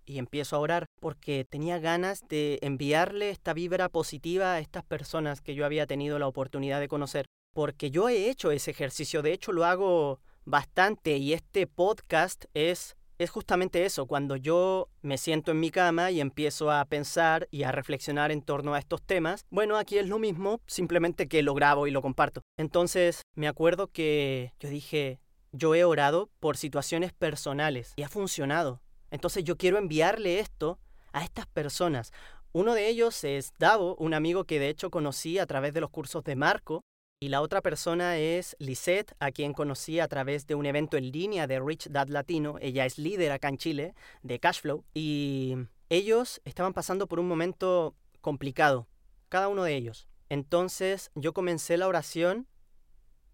y 0.05 0.17
empiezo 0.17 0.55
a 0.55 0.59
orar 0.59 0.85
porque 0.99 1.45
tenía 1.47 1.77
ganas 1.77 2.27
de 2.27 2.57
enviarle 2.61 3.29
esta 3.29 3.53
vibra 3.53 3.89
positiva 3.89 4.53
a 4.53 4.59
estas 4.59 4.83
personas 4.83 5.41
que 5.41 5.53
yo 5.53 5.65
había 5.65 5.85
tenido 5.85 6.17
la 6.17 6.27
oportunidad 6.27 6.79
de 6.79 6.87
conocer. 6.87 7.25
Porque 7.53 7.91
yo 7.91 8.09
he 8.09 8.29
hecho 8.29 8.51
ese 8.51 8.71
ejercicio, 8.71 9.21
de 9.21 9.33
hecho 9.33 9.51
lo 9.51 9.65
hago 9.65 10.19
bastante 10.45 11.17
y 11.17 11.33
este 11.33 11.67
podcast 11.67 12.45
es 12.53 12.95
es 13.19 13.29
justamente 13.31 13.83
eso, 13.83 14.05
cuando 14.05 14.37
yo 14.37 14.87
me 15.01 15.17
siento 15.17 15.51
en 15.51 15.59
mi 15.59 15.71
cama 15.71 16.09
y 16.09 16.21
empiezo 16.21 16.71
a 16.71 16.85
pensar 16.85 17.49
y 17.51 17.63
a 17.63 17.73
reflexionar 17.73 18.31
en 18.31 18.41
torno 18.41 18.73
a 18.73 18.79
estos 18.79 19.01
temas, 19.01 19.45
bueno, 19.49 19.75
aquí 19.75 19.97
es 19.97 20.07
lo 20.07 20.19
mismo, 20.19 20.61
simplemente 20.67 21.27
que 21.27 21.43
lo 21.43 21.53
grabo 21.53 21.85
y 21.85 21.91
lo 21.91 22.01
comparto. 22.01 22.43
Entonces, 22.57 23.23
me 23.35 23.49
acuerdo 23.49 23.87
que 23.87 24.53
yo 24.61 24.69
dije, 24.69 25.19
yo 25.51 25.75
he 25.75 25.83
orado 25.83 26.29
por 26.39 26.57
situaciones 26.57 27.13
personales 27.13 27.93
y 27.95 28.03
ha 28.03 28.09
funcionado. 28.09 28.81
Entonces 29.11 29.43
yo 29.43 29.57
quiero 29.57 29.77
enviarle 29.77 30.39
esto 30.39 30.79
a 31.11 31.23
estas 31.23 31.47
personas. 31.47 32.11
Uno 32.51 32.73
de 32.73 32.87
ellos 32.87 33.23
es 33.23 33.53
Davo, 33.59 33.95
un 33.95 34.13
amigo 34.13 34.43
que 34.43 34.59
de 34.59 34.69
hecho 34.69 34.89
conocí 34.89 35.39
a 35.39 35.45
través 35.45 35.73
de 35.73 35.81
los 35.81 35.89
cursos 35.89 36.23
de 36.23 36.35
Marco. 36.35 36.81
Y 37.21 37.29
la 37.29 37.41
otra 37.41 37.61
persona 37.61 38.17
es 38.17 38.55
Lisette, 38.59 39.13
a 39.19 39.31
quien 39.31 39.53
conocí 39.53 39.99
a 39.99 40.07
través 40.07 40.47
de 40.47 40.55
un 40.55 40.65
evento 40.65 40.95
en 40.95 41.11
línea 41.11 41.47
de 41.47 41.59
Rich 41.59 41.89
Dad 41.89 42.07
Latino. 42.07 42.55
Ella 42.61 42.85
es 42.85 42.97
líder 42.97 43.31
acá 43.31 43.49
en 43.49 43.57
Chile 43.57 43.93
de 44.23 44.39
Cashflow. 44.39 44.85
Y 44.93 45.57
ellos 45.89 46.41
estaban 46.45 46.73
pasando 46.73 47.07
por 47.07 47.19
un 47.19 47.27
momento 47.27 47.93
complicado, 48.21 48.87
cada 49.27 49.49
uno 49.49 49.63
de 49.63 49.75
ellos. 49.75 50.07
Entonces 50.29 51.11
yo 51.13 51.33
comencé 51.33 51.77
la 51.77 51.87
oración, 51.87 52.47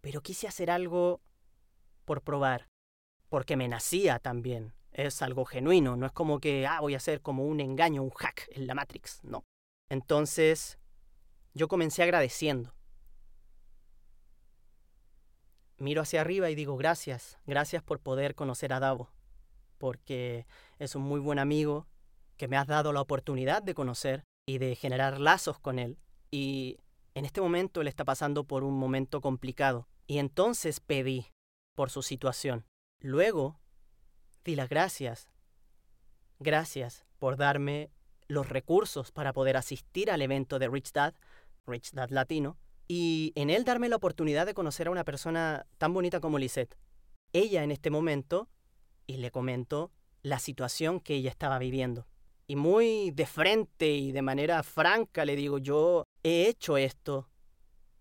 pero 0.01 0.21
quise 0.21 0.47
hacer 0.47 0.71
algo 0.71 1.21
por 2.05 2.21
probar, 2.21 2.67
porque 3.29 3.57
me 3.57 3.67
nacía 3.67 4.19
también. 4.19 4.73
Es 4.91 5.21
algo 5.21 5.43
genuino, 5.43 5.97
no 5.97 6.05
es 6.05 6.13
como 6.13 6.39
que, 6.39 6.65
ah, 6.65 6.79
voy 6.79 6.93
a 6.93 6.97
hacer 6.97 7.21
como 7.21 7.45
un 7.45 7.59
engaño, 7.59 8.01
un 8.01 8.11
hack 8.11 8.47
en 8.51 8.65
la 8.65 8.75
Matrix, 8.75 9.21
no. 9.23 9.43
Entonces, 9.89 10.79
yo 11.53 11.67
comencé 11.67 12.03
agradeciendo. 12.03 12.73
Miro 15.77 16.01
hacia 16.01 16.21
arriba 16.21 16.49
y 16.49 16.55
digo, 16.55 16.77
gracias, 16.77 17.37
gracias 17.45 17.83
por 17.83 17.99
poder 17.99 18.35
conocer 18.35 18.71
a 18.71 18.79
Davo, 18.79 19.11
porque 19.77 20.47
es 20.79 20.95
un 20.95 21.01
muy 21.01 21.19
buen 21.19 21.39
amigo 21.39 21.87
que 22.37 22.47
me 22.47 22.55
has 22.55 22.67
dado 22.67 22.93
la 22.93 23.01
oportunidad 23.01 23.61
de 23.61 23.73
conocer 23.73 24.23
y 24.47 24.59
de 24.59 24.75
generar 24.75 25.19
lazos 25.19 25.59
con 25.59 25.79
él. 25.79 25.97
Y 26.31 26.77
en 27.13 27.25
este 27.25 27.41
momento 27.41 27.81
él 27.81 27.87
está 27.87 28.05
pasando 28.05 28.45
por 28.45 28.63
un 28.63 28.77
momento 28.77 29.21
complicado. 29.21 29.87
Y 30.07 30.19
entonces 30.19 30.79
pedí 30.79 31.27
por 31.75 31.89
su 31.89 32.01
situación. 32.01 32.65
Luego 32.99 33.59
di 34.43 34.55
las 34.55 34.69
gracias. 34.69 35.29
Gracias 36.39 37.05
por 37.19 37.38
darme 37.38 37.91
los 38.27 38.49
recursos 38.49 39.11
para 39.11 39.33
poder 39.33 39.57
asistir 39.57 40.09
al 40.09 40.21
evento 40.21 40.57
de 40.57 40.67
Rich 40.67 40.91
Dad, 40.91 41.13
Rich 41.67 41.91
Dad 41.91 42.09
Latino, 42.09 42.57
y 42.88 43.33
en 43.35 43.49
él 43.49 43.63
darme 43.63 43.89
la 43.89 43.95
oportunidad 43.95 44.45
de 44.45 44.53
conocer 44.53 44.88
a 44.88 44.91
una 44.91 45.03
persona 45.03 45.65
tan 45.77 45.93
bonita 45.93 46.19
como 46.19 46.39
Lisette. 46.39 46.77
Ella 47.33 47.63
en 47.63 47.71
este 47.71 47.89
momento, 47.89 48.49
y 49.07 49.17
le 49.17 49.31
comento 49.31 49.91
la 50.21 50.39
situación 50.39 50.99
que 50.99 51.15
ella 51.15 51.29
estaba 51.29 51.59
viviendo. 51.59 52.07
Y 52.47 52.55
muy 52.55 53.11
de 53.11 53.25
frente 53.25 53.89
y 53.89 54.11
de 54.11 54.21
manera 54.21 54.61
franca 54.63 55.25
le 55.25 55.35
digo, 55.35 55.57
yo 55.57 56.03
he 56.23 56.47
hecho 56.47 56.77
esto 56.77 57.29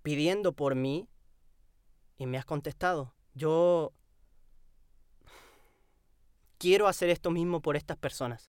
pidiendo 0.02 0.52
por 0.52 0.74
mí 0.74 1.08
y 2.18 2.26
me 2.26 2.38
has 2.38 2.44
contestado. 2.44 3.13
Yo 3.34 3.92
quiero 6.58 6.88
hacer 6.88 7.10
esto 7.10 7.30
mismo 7.30 7.60
por 7.60 7.76
estas 7.76 7.96
personas. 7.96 8.48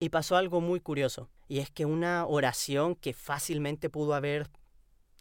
Y 0.00 0.10
pasó 0.10 0.36
algo 0.36 0.60
muy 0.60 0.78
curioso, 0.78 1.28
y 1.48 1.58
es 1.58 1.70
que 1.70 1.84
una 1.84 2.24
oración 2.24 2.94
que 2.94 3.12
fácilmente 3.12 3.90
pudo 3.90 4.14
haber 4.14 4.48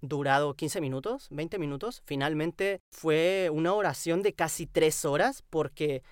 durado 0.01 0.53
15 0.53 0.81
minutos, 0.81 1.27
20 1.31 1.57
minutos, 1.57 2.03
finalmente 2.05 2.81
fue 2.91 3.49
una 3.51 3.73
oración 3.73 4.21
de 4.21 4.33
casi 4.33 4.67
tres 4.67 5.03
horas 5.03 5.43
porque 5.49 6.03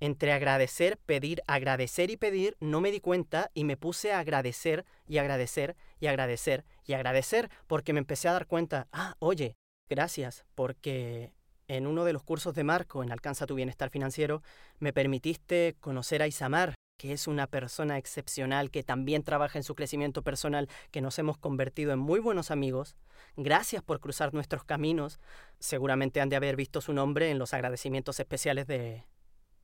entre 0.00 0.32
agradecer, 0.32 0.98
pedir, 0.98 1.42
agradecer 1.46 2.10
y 2.10 2.16
pedir, 2.16 2.56
no 2.60 2.80
me 2.80 2.90
di 2.90 3.00
cuenta 3.00 3.50
y 3.54 3.64
me 3.64 3.76
puse 3.76 4.12
a 4.12 4.20
agradecer 4.20 4.84
y 5.06 5.18
agradecer 5.18 5.76
y 6.00 6.06
agradecer 6.06 6.64
y 6.84 6.92
agradecer 6.94 7.50
porque 7.66 7.92
me 7.92 8.00
empecé 8.00 8.28
a 8.28 8.32
dar 8.32 8.46
cuenta, 8.46 8.88
ah, 8.92 9.16
oye, 9.18 9.56
gracias 9.88 10.44
porque 10.54 11.32
en 11.68 11.86
uno 11.86 12.04
de 12.04 12.12
los 12.12 12.22
cursos 12.22 12.54
de 12.54 12.64
Marco 12.64 13.02
en 13.02 13.12
Alcanza 13.12 13.46
tu 13.46 13.54
Bienestar 13.54 13.90
Financiero 13.90 14.42
me 14.78 14.92
permitiste 14.92 15.76
conocer 15.80 16.22
a 16.22 16.26
Isamar, 16.26 16.74
que 16.98 17.12
es 17.12 17.26
una 17.26 17.46
persona 17.46 17.98
excepcional 17.98 18.70
que 18.70 18.82
también 18.82 19.22
trabaja 19.22 19.58
en 19.58 19.64
su 19.64 19.74
crecimiento 19.74 20.22
personal, 20.22 20.68
que 20.90 21.00
nos 21.00 21.18
hemos 21.18 21.38
convertido 21.38 21.92
en 21.92 21.98
muy 21.98 22.20
buenos 22.20 22.50
amigos. 22.50 22.96
Gracias 23.36 23.82
por 23.82 24.00
cruzar 24.00 24.32
nuestros 24.32 24.64
caminos. 24.64 25.18
Seguramente 25.58 26.20
han 26.20 26.28
de 26.28 26.36
haber 26.36 26.56
visto 26.56 26.80
su 26.80 26.92
nombre 26.92 27.30
en 27.30 27.38
los 27.38 27.52
agradecimientos 27.52 28.18
especiales 28.20 28.66
de 28.66 29.04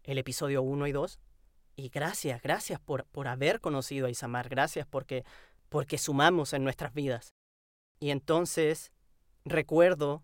el 0.05 0.19
episodio 0.19 0.63
1 0.63 0.87
y 0.89 0.93
2. 0.93 1.21
Y 1.77 1.89
gracias, 1.89 2.43
gracias 2.43 2.81
por, 2.81 3.07
por 3.07 3.29
haber 3.29 3.61
conocido 3.61 4.07
a 4.07 4.11
Isamar, 4.11 4.49
gracias 4.51 4.87
porque, 4.87 5.25
porque 5.71 5.97
sumamos 5.97 6.53
en 6.53 6.65
nuestras 6.65 6.93
vidas. 6.93 7.33
Y 7.99 8.11
entonces 8.11 8.93
recuerdo 9.45 10.23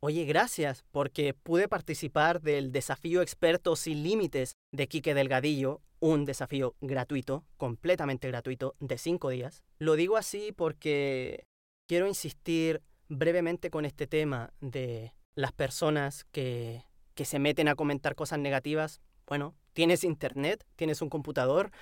Oye, 0.00 0.24
gracias, 0.26 0.84
porque 0.92 1.34
pude 1.34 1.66
participar 1.66 2.40
del 2.40 2.70
desafío 2.70 3.20
experto 3.20 3.74
sin 3.74 4.04
límites 4.04 4.56
de 4.70 4.86
Quique 4.86 5.12
Delgadillo, 5.12 5.80
un 5.98 6.24
desafío 6.24 6.76
gratuito, 6.80 7.44
completamente 7.56 8.28
gratuito, 8.28 8.76
de 8.78 8.96
cinco 8.96 9.30
días. 9.30 9.64
Lo 9.80 9.96
digo 9.96 10.16
así 10.16 10.52
porque 10.52 11.46
quiero 11.88 12.06
insistir 12.06 12.80
brevemente 13.08 13.70
con 13.70 13.84
este 13.84 14.06
tema 14.06 14.52
de 14.60 15.14
las 15.34 15.50
personas 15.50 16.26
que, 16.30 16.84
que 17.14 17.24
se 17.24 17.40
meten 17.40 17.66
a 17.66 17.74
comentar 17.74 18.14
cosas 18.14 18.38
negativas. 18.38 19.00
Bueno, 19.26 19.56
tienes 19.72 20.04
internet, 20.04 20.64
tienes 20.76 21.02
un 21.02 21.08
computador, 21.08 21.72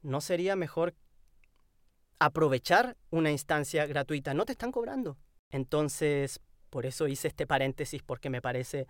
¿no 0.00 0.22
sería 0.22 0.56
mejor 0.56 0.94
aprovechar 2.18 2.96
una 3.10 3.32
instancia 3.32 3.84
gratuita? 3.84 4.32
No 4.32 4.46
te 4.46 4.52
están 4.52 4.72
cobrando. 4.72 5.18
Entonces, 5.50 6.40
por 6.76 6.84
eso 6.84 7.08
hice 7.08 7.28
este 7.28 7.46
paréntesis 7.46 8.02
porque 8.02 8.28
me 8.28 8.42
parece 8.42 8.86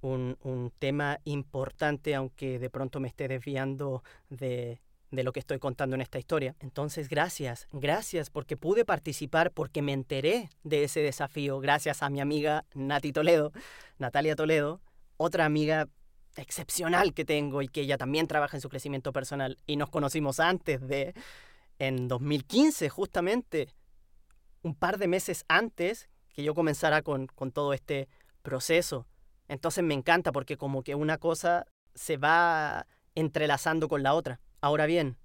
un, 0.00 0.72
tema 0.78 1.20
importante, 1.24 2.14
aunque 2.14 2.58
de 2.58 2.70
pronto 2.70 3.00
me 3.00 3.08
esté 3.08 3.28
desviando 3.28 4.02
de, 4.30 4.80
de 5.10 5.22
lo 5.22 5.34
que 5.34 5.40
estoy 5.40 5.58
contando 5.58 5.94
en 5.94 6.00
esta 6.00 6.18
historia. 6.18 6.56
Entonces, 6.60 7.10
gracias, 7.10 7.68
gracias 7.70 8.30
porque 8.30 8.56
pude 8.56 8.86
participar, 8.86 9.50
porque 9.50 9.82
me 9.82 9.92
enteré 9.92 10.48
de 10.64 10.84
ese 10.84 11.00
desafío, 11.00 11.60
gracias 11.60 12.02
a 12.02 12.08
mi 12.08 12.18
amiga 12.22 12.64
Nati 12.72 13.12
Toledo, 13.12 13.52
Natalia 13.98 14.34
Toledo, 14.34 14.80
otra 15.18 15.44
amiga 15.44 15.86
excepcional 16.36 17.12
que 17.12 17.26
tengo 17.26 17.60
y 17.60 17.68
que 17.68 17.82
ella 17.82 17.98
también 17.98 18.26
trabaja 18.26 18.56
en 18.56 18.62
su 18.62 18.70
crecimiento 18.70 19.12
personal 19.12 19.58
y 19.66 19.76
nos 19.76 19.90
conocimos 19.90 20.40
antes 20.40 20.80
de, 20.80 21.12
en 21.78 22.08
2015 22.08 22.88
justamente, 22.88 23.74
un 24.62 24.74
par 24.74 24.96
de 24.96 25.08
meses 25.08 25.44
antes 25.46 26.08
que 26.38 26.44
yo 26.44 26.54
comenzara 26.54 27.02
con, 27.02 27.26
con 27.26 27.50
todo 27.50 27.72
este 27.72 28.08
proceso. 28.42 29.08
Entonces 29.48 29.82
me 29.82 29.94
encanta 29.94 30.30
porque 30.30 30.56
como 30.56 30.84
que 30.84 30.94
una 30.94 31.18
cosa 31.18 31.66
se 31.96 32.16
va 32.16 32.86
entrelazando 33.16 33.88
con 33.88 34.04
la 34.04 34.14
otra. 34.14 34.38
Ahora 34.60 34.86
bien, 34.86 35.16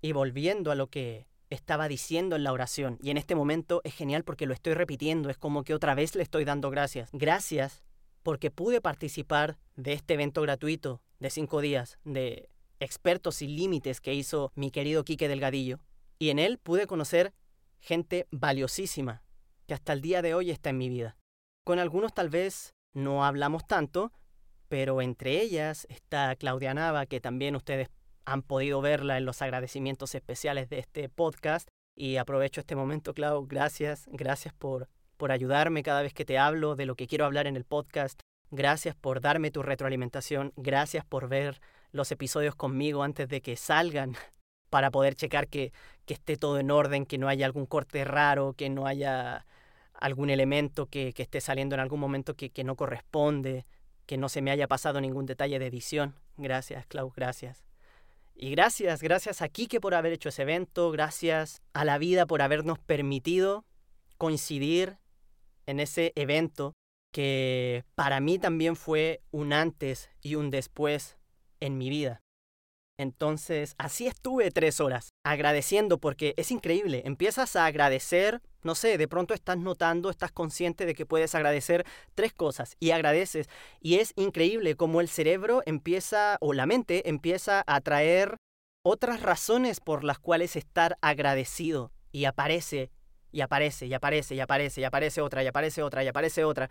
y 0.00 0.12
volviendo 0.12 0.70
a 0.70 0.74
lo 0.74 0.86
que 0.86 1.26
estaba 1.50 1.88
diciendo 1.88 2.36
en 2.36 2.44
la 2.44 2.54
oración, 2.54 2.98
y 3.02 3.10
en 3.10 3.18
este 3.18 3.34
momento 3.34 3.82
es 3.84 3.92
genial 3.92 4.24
porque 4.24 4.46
lo 4.46 4.54
estoy 4.54 4.72
repitiendo, 4.72 5.28
es 5.28 5.36
como 5.36 5.62
que 5.62 5.74
otra 5.74 5.94
vez 5.94 6.14
le 6.14 6.22
estoy 6.22 6.46
dando 6.46 6.70
gracias. 6.70 7.10
Gracias 7.12 7.82
porque 8.22 8.50
pude 8.50 8.80
participar 8.80 9.58
de 9.76 9.92
este 9.92 10.14
evento 10.14 10.40
gratuito 10.40 11.02
de 11.18 11.28
cinco 11.28 11.60
días 11.60 11.98
de 12.04 12.48
expertos 12.80 13.34
sin 13.34 13.54
límites 13.56 14.00
que 14.00 14.14
hizo 14.14 14.50
mi 14.54 14.70
querido 14.70 15.04
Quique 15.04 15.28
Delgadillo, 15.28 15.80
y 16.18 16.30
en 16.30 16.38
él 16.38 16.56
pude 16.56 16.86
conocer 16.86 17.34
gente 17.78 18.26
valiosísima, 18.30 19.22
que 19.72 19.76
hasta 19.76 19.94
el 19.94 20.02
día 20.02 20.20
de 20.20 20.34
hoy 20.34 20.50
está 20.50 20.68
en 20.68 20.76
mi 20.76 20.90
vida. 20.90 21.16
Con 21.64 21.78
algunos 21.78 22.12
tal 22.12 22.28
vez 22.28 22.74
no 22.92 23.24
hablamos 23.24 23.66
tanto, 23.66 24.12
pero 24.68 25.00
entre 25.00 25.40
ellas 25.40 25.86
está 25.88 26.36
Claudia 26.36 26.74
Nava, 26.74 27.06
que 27.06 27.22
también 27.22 27.56
ustedes 27.56 27.88
han 28.26 28.42
podido 28.42 28.82
verla 28.82 29.16
en 29.16 29.24
los 29.24 29.40
agradecimientos 29.40 30.14
especiales 30.14 30.68
de 30.68 30.78
este 30.78 31.08
podcast. 31.08 31.70
Y 31.96 32.18
aprovecho 32.18 32.60
este 32.60 32.76
momento, 32.76 33.14
Clau, 33.14 33.46
gracias, 33.46 34.04
gracias 34.12 34.52
por, 34.52 34.90
por 35.16 35.32
ayudarme 35.32 35.82
cada 35.82 36.02
vez 36.02 36.12
que 36.12 36.26
te 36.26 36.36
hablo 36.36 36.76
de 36.76 36.84
lo 36.84 36.94
que 36.94 37.06
quiero 37.06 37.24
hablar 37.24 37.46
en 37.46 37.56
el 37.56 37.64
podcast. 37.64 38.20
Gracias 38.50 38.94
por 38.94 39.22
darme 39.22 39.50
tu 39.50 39.62
retroalimentación, 39.62 40.52
gracias 40.54 41.06
por 41.06 41.30
ver 41.30 41.62
los 41.92 42.12
episodios 42.12 42.54
conmigo 42.56 43.04
antes 43.04 43.26
de 43.26 43.40
que 43.40 43.56
salgan 43.56 44.16
para 44.68 44.90
poder 44.90 45.14
checar 45.14 45.48
que, 45.48 45.72
que 46.04 46.12
esté 46.12 46.36
todo 46.36 46.58
en 46.58 46.70
orden, 46.70 47.06
que 47.06 47.16
no 47.16 47.28
haya 47.28 47.46
algún 47.46 47.64
corte 47.64 48.04
raro, 48.04 48.52
que 48.52 48.68
no 48.68 48.86
haya 48.86 49.46
algún 50.02 50.30
elemento 50.30 50.86
que, 50.86 51.12
que 51.12 51.22
esté 51.22 51.40
saliendo 51.40 51.76
en 51.76 51.80
algún 51.80 52.00
momento 52.00 52.34
que, 52.34 52.50
que 52.50 52.64
no 52.64 52.74
corresponde, 52.74 53.66
que 54.04 54.18
no 54.18 54.28
se 54.28 54.42
me 54.42 54.50
haya 54.50 54.66
pasado 54.66 55.00
ningún 55.00 55.26
detalle 55.26 55.60
de 55.60 55.66
edición. 55.66 56.16
Gracias, 56.36 56.86
Clau, 56.86 57.12
gracias. 57.14 57.64
Y 58.34 58.50
gracias, 58.50 59.00
gracias 59.00 59.42
a 59.42 59.48
Kike 59.48 59.80
por 59.80 59.94
haber 59.94 60.12
hecho 60.12 60.30
ese 60.30 60.42
evento, 60.42 60.90
gracias 60.90 61.62
a 61.72 61.84
la 61.84 61.98
vida 61.98 62.26
por 62.26 62.42
habernos 62.42 62.80
permitido 62.80 63.64
coincidir 64.18 64.98
en 65.66 65.78
ese 65.78 66.12
evento 66.16 66.72
que 67.12 67.84
para 67.94 68.18
mí 68.18 68.38
también 68.38 68.74
fue 68.74 69.20
un 69.30 69.52
antes 69.52 70.10
y 70.20 70.34
un 70.34 70.50
después 70.50 71.16
en 71.60 71.78
mi 71.78 71.90
vida. 71.90 72.21
Entonces, 72.98 73.74
así 73.78 74.06
estuve 74.06 74.50
tres 74.50 74.80
horas, 74.80 75.08
agradeciendo, 75.24 75.98
porque 75.98 76.34
es 76.36 76.50
increíble. 76.50 77.02
Empiezas 77.04 77.56
a 77.56 77.66
agradecer, 77.66 78.40
no 78.62 78.74
sé, 78.74 78.98
de 78.98 79.08
pronto 79.08 79.34
estás 79.34 79.58
notando, 79.58 80.10
estás 80.10 80.30
consciente 80.30 80.86
de 80.86 80.94
que 80.94 81.06
puedes 81.06 81.34
agradecer 81.34 81.84
tres 82.14 82.32
cosas 82.32 82.76
y 82.78 82.90
agradeces. 82.90 83.48
Y 83.80 83.96
es 83.96 84.12
increíble 84.16 84.76
cómo 84.76 85.00
el 85.00 85.08
cerebro 85.08 85.62
empieza, 85.66 86.36
o 86.40 86.52
la 86.52 86.66
mente 86.66 87.08
empieza 87.08 87.64
a 87.66 87.80
traer 87.80 88.36
otras 88.84 89.22
razones 89.22 89.80
por 89.80 90.04
las 90.04 90.18
cuales 90.18 90.56
estar 90.56 90.98
agradecido. 91.00 91.92
Y 92.12 92.26
aparece, 92.26 92.90
y 93.32 93.40
aparece, 93.40 93.86
y 93.86 93.94
aparece, 93.94 94.34
y 94.34 94.40
aparece, 94.40 94.80
y 94.82 94.84
aparece 94.84 95.20
otra, 95.22 95.42
y 95.42 95.46
aparece 95.46 95.82
otra, 95.82 96.04
y 96.04 96.08
aparece 96.08 96.44
otra. 96.44 96.70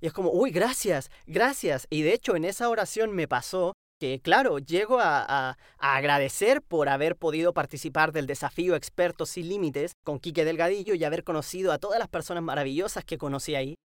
Y 0.00 0.06
es 0.06 0.12
como, 0.12 0.30
uy, 0.30 0.50
gracias, 0.50 1.10
gracias. 1.26 1.86
Y 1.88 2.02
de 2.02 2.12
hecho 2.12 2.36
en 2.36 2.44
esa 2.44 2.68
oración 2.68 3.12
me 3.12 3.26
pasó 3.26 3.72
que, 4.02 4.18
claro, 4.20 4.58
llego 4.58 4.98
a, 4.98 5.56
agradecer 5.78 6.60
por 6.60 6.88
haber 6.88 7.14
podido 7.14 7.54
participar 7.54 8.10
del 8.10 8.26
desafío 8.26 8.74
Expertos 8.74 9.30
sin 9.30 9.48
Límites 9.48 9.92
con 10.02 10.18
Quique 10.18 10.44
Delgadillo 10.44 10.94
y 10.94 11.04
haber 11.04 11.22
conocido 11.22 11.70
a 11.70 11.78
todas 11.78 12.00
las 12.00 12.08
personas 12.08 12.42
maravillosas 12.42 13.04
que 13.04 13.16
conocí 13.16 13.54
ahí. 13.54 13.76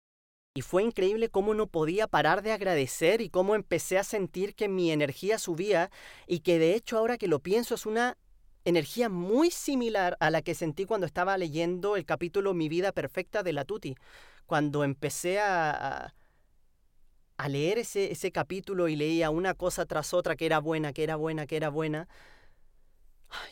Y 0.55 0.63
fue 0.63 0.81
increíble 0.81 1.29
cómo 1.29 1.53
no 1.53 1.67
podía 1.67 2.07
parar 2.07 2.41
de 2.41 2.51
agradecer 2.51 3.21
y 3.21 3.29
cómo 3.29 3.53
empecé 3.53 3.99
a 3.99 4.03
sentir 4.03 4.55
que 4.55 4.67
mi 4.67 4.89
energía 4.89 5.37
subía 5.37 5.91
y 6.25 6.39
que 6.39 6.57
de 6.57 6.73
hecho 6.73 6.97
ahora 6.97 7.19
que 7.19 7.27
lo 7.27 7.37
pienso 7.37 7.75
es 7.75 7.85
una 7.85 8.17
energía 8.65 9.09
muy 9.09 9.51
similar 9.51 10.17
a 10.19 10.31
la 10.31 10.41
que 10.41 10.55
sentí 10.55 10.85
cuando 10.85 11.05
estaba 11.05 11.37
leyendo 11.37 11.95
el 11.95 12.05
capítulo 12.05 12.55
Mi 12.55 12.69
vida 12.69 12.91
perfecta 12.91 13.43
de 13.43 13.53
la 13.53 13.65
Tuti. 13.65 13.93
Cuando 14.47 14.83
empecé 14.83 15.39
a, 15.39 15.69
a, 15.69 16.13
leer 17.47 17.77
ese, 17.77 18.11
ese 18.11 18.31
capítulo 18.31 18.87
y 18.87 18.95
leía 18.95 19.29
una 19.29 19.53
cosa 19.53 19.85
tras 19.85 20.13
otra 20.13 20.35
que 20.35 20.45
era 20.45 20.59
buena, 20.59 20.93
que 20.93 21.03
era 21.03 21.15
buena, 21.15 21.45
que 21.45 21.57
era 21.57 21.69
buena, 21.69 22.07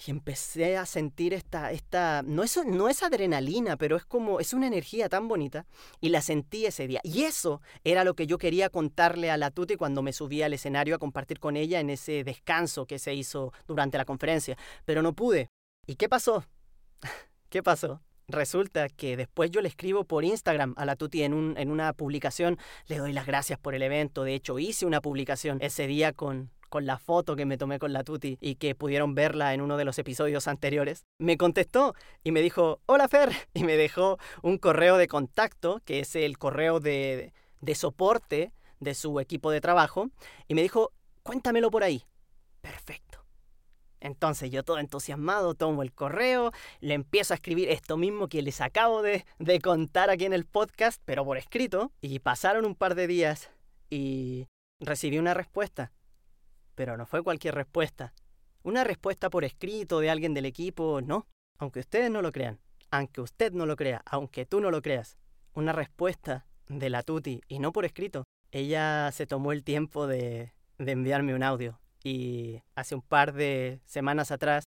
y 0.05 0.11
empecé 0.11 0.77
a 0.77 0.85
sentir 0.85 1.33
esta, 1.33 1.71
esta 1.71 2.21
no, 2.23 2.43
es, 2.43 2.59
no 2.65 2.89
es 2.89 3.03
adrenalina, 3.03 3.77
pero 3.77 3.97
es 3.97 4.05
como, 4.05 4.39
es 4.39 4.53
una 4.53 4.67
energía 4.67 5.09
tan 5.09 5.27
bonita. 5.27 5.65
Y 5.99 6.09
la 6.09 6.21
sentí 6.21 6.65
ese 6.65 6.87
día. 6.87 7.01
Y 7.03 7.23
eso 7.23 7.61
era 7.83 8.03
lo 8.03 8.13
que 8.13 8.27
yo 8.27 8.37
quería 8.37 8.69
contarle 8.69 9.31
a 9.31 9.37
la 9.37 9.51
Tuti 9.51 9.75
cuando 9.75 10.01
me 10.01 10.13
subí 10.13 10.41
al 10.41 10.53
escenario 10.53 10.95
a 10.95 10.99
compartir 10.99 11.39
con 11.39 11.57
ella 11.57 11.79
en 11.79 11.89
ese 11.89 12.23
descanso 12.23 12.85
que 12.85 12.99
se 12.99 13.13
hizo 13.13 13.53
durante 13.67 13.97
la 13.97 14.05
conferencia. 14.05 14.57
Pero 14.85 15.01
no 15.01 15.13
pude. 15.13 15.49
¿Y 15.85 15.95
qué 15.95 16.09
pasó? 16.09 16.45
¿Qué 17.49 17.61
pasó? 17.61 18.01
Resulta 18.27 18.89
que 18.89 19.17
después 19.17 19.51
yo 19.51 19.61
le 19.61 19.67
escribo 19.67 20.03
por 20.03 20.23
Instagram 20.23 20.73
a 20.77 20.85
la 20.85 20.95
Tuti 20.95 21.23
en, 21.23 21.33
un, 21.33 21.55
en 21.57 21.69
una 21.69 21.93
publicación, 21.93 22.57
le 22.87 22.97
doy 22.97 23.13
las 23.13 23.27
gracias 23.27 23.59
por 23.59 23.75
el 23.75 23.83
evento, 23.83 24.23
de 24.23 24.33
hecho 24.33 24.57
hice 24.57 24.85
una 24.85 25.01
publicación 25.01 25.59
ese 25.61 25.85
día 25.85 26.11
con, 26.11 26.49
con 26.69 26.85
la 26.85 26.97
foto 26.97 27.35
que 27.35 27.45
me 27.45 27.57
tomé 27.57 27.79
con 27.79 27.93
la 27.93 28.03
Tuti 28.03 28.37
y 28.41 28.55
que 28.55 28.75
pudieron 28.75 29.15
verla 29.15 29.53
en 29.53 29.61
uno 29.61 29.77
de 29.77 29.85
los 29.85 29.99
episodios 29.99 30.47
anteriores, 30.47 31.05
me 31.19 31.37
contestó 31.37 31.93
y 32.23 32.31
me 32.31 32.41
dijo, 32.41 32.81
hola 32.85 33.07
Fer, 33.07 33.31
y 33.53 33.63
me 33.63 33.77
dejó 33.77 34.17
un 34.41 34.57
correo 34.57 34.97
de 34.97 35.07
contacto, 35.07 35.81
que 35.85 35.99
es 35.99 36.15
el 36.15 36.37
correo 36.37 36.79
de, 36.79 37.31
de 37.61 37.75
soporte 37.75 38.51
de 38.79 38.93
su 38.93 39.19
equipo 39.19 39.51
de 39.51 39.61
trabajo, 39.61 40.09
y 40.47 40.55
me 40.55 40.63
dijo, 40.63 40.91
cuéntamelo 41.23 41.71
por 41.71 41.83
ahí. 41.83 42.03
Perfecto. 42.61 43.04
Entonces 43.99 44.51
yo 44.51 44.63
todo 44.63 44.79
entusiasmado 44.79 45.55
tomo 45.55 45.81
el 45.81 45.93
correo, 45.93 46.51
le 46.79 46.93
empiezo 46.93 47.33
a 47.33 47.35
escribir 47.35 47.69
esto 47.69 47.97
mismo 47.97 48.27
que 48.27 48.41
les 48.41 48.61
acabo 48.61 49.01
de, 49.01 49.25
de, 49.39 49.59
contar 49.59 50.09
aquí 50.09 50.25
en 50.25 50.33
el 50.33 50.45
podcast, 50.45 51.01
pero 51.05 51.25
por 51.25 51.37
escrito, 51.37 51.91
y 52.01 52.19
pasaron 52.19 52.65
un 52.65 52.75
par 52.75 52.95
de 52.95 53.07
días 53.07 53.49
y 53.89 54.47
recibí 54.79 55.17
una 55.17 55.33
respuesta. 55.33 55.91
Pero 56.75 56.97
no 56.97 57.05
fue 57.05 57.23
cualquier 57.23 57.55
respuesta. 57.55 58.13
Una 58.63 58.83
respuesta 58.83 59.29
por 59.29 59.45
escrito 59.45 59.99
de 59.99 60.09
alguien 60.09 60.33
del 60.33 60.45
equipo, 60.45 61.01
no. 61.01 61.27
Aunque 61.57 61.79
ustedes 61.79 62.11
no 62.11 62.21
lo 62.21 62.31
crean, 62.31 62.59
aunque 62.91 63.21
usted 63.21 63.53
no 63.53 63.65
lo 63.65 63.75
crea, 63.75 64.01
aunque 64.05 64.45
tú 64.45 64.59
no 64.59 64.71
lo 64.71 64.81
creas. 64.81 65.17
Una 65.53 65.71
respuesta 65.71 66.45
de 66.67 66.89
la 66.89 67.03
Tuti 67.03 67.41
y 67.47 67.59
no 67.59 67.71
por 67.71 67.85
escrito. 67.85 68.25
Ella 68.51 69.11
se 69.13 69.25
tomó 69.25 69.51
el 69.51 69.63
tiempo 69.63 70.05
de, 70.07 70.53
de 70.77 70.91
enviarme 70.91 71.33
un 71.33 71.43
audio 71.43 71.79
y 72.05 72.61
hace 72.75 72.93
un 72.93 73.01
par 73.01 73.33
de 73.33 73.81
semanas 73.85 74.29
atrás 74.29 74.63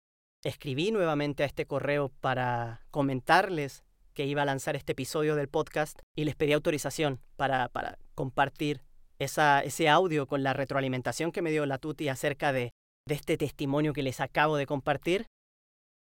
escribí 0.44 0.90
nuevamente 0.90 1.42
a 1.42 1.46
este 1.46 1.66
correo 1.66 2.10
para 2.20 2.84
comentarles 2.90 3.84
que 4.12 4.26
iba 4.26 4.42
a 4.42 4.44
lanzar 4.44 4.76
este 4.76 4.92
episodio 4.92 5.34
del 5.34 5.48
podcast 5.48 5.98
y 6.14 6.24
les 6.24 6.36
pedí 6.36 6.52
autorización 6.52 7.20
para, 7.36 7.70
para 7.70 7.98
compartir 8.14 8.82
ese 9.18 9.88
audio 9.88 10.26
con 10.26 10.42
la 10.42 10.52
retroalimentación 10.52 11.32
que 11.32 11.40
me 11.40 11.50
dio 11.50 11.64
la 11.64 11.78
Tuti 11.78 12.10
acerca 12.10 12.52
de, 12.52 12.72
de 13.08 13.14
este 13.14 13.38
testimonio 13.38 13.94
que 13.94 14.02
les 14.02 14.20
acabo 14.20 14.58
de 14.58 14.66
compartir. 14.66 15.26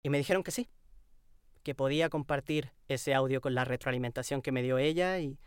Y 0.02 0.09
me 0.09 0.16
dijeron 0.16 0.42
que 0.42 0.52
sí, 0.52 0.68
que 1.62 1.74
podía 1.74 2.09
compartir 2.09 2.72
ese 2.88 3.12
audio 3.12 3.42
con 3.42 3.54
la 3.54 3.66
retroalimentación 3.66 4.40
que 4.40 4.52
me 4.52 4.62
dio 4.62 4.78
ella 4.78 5.18
y 5.18 5.38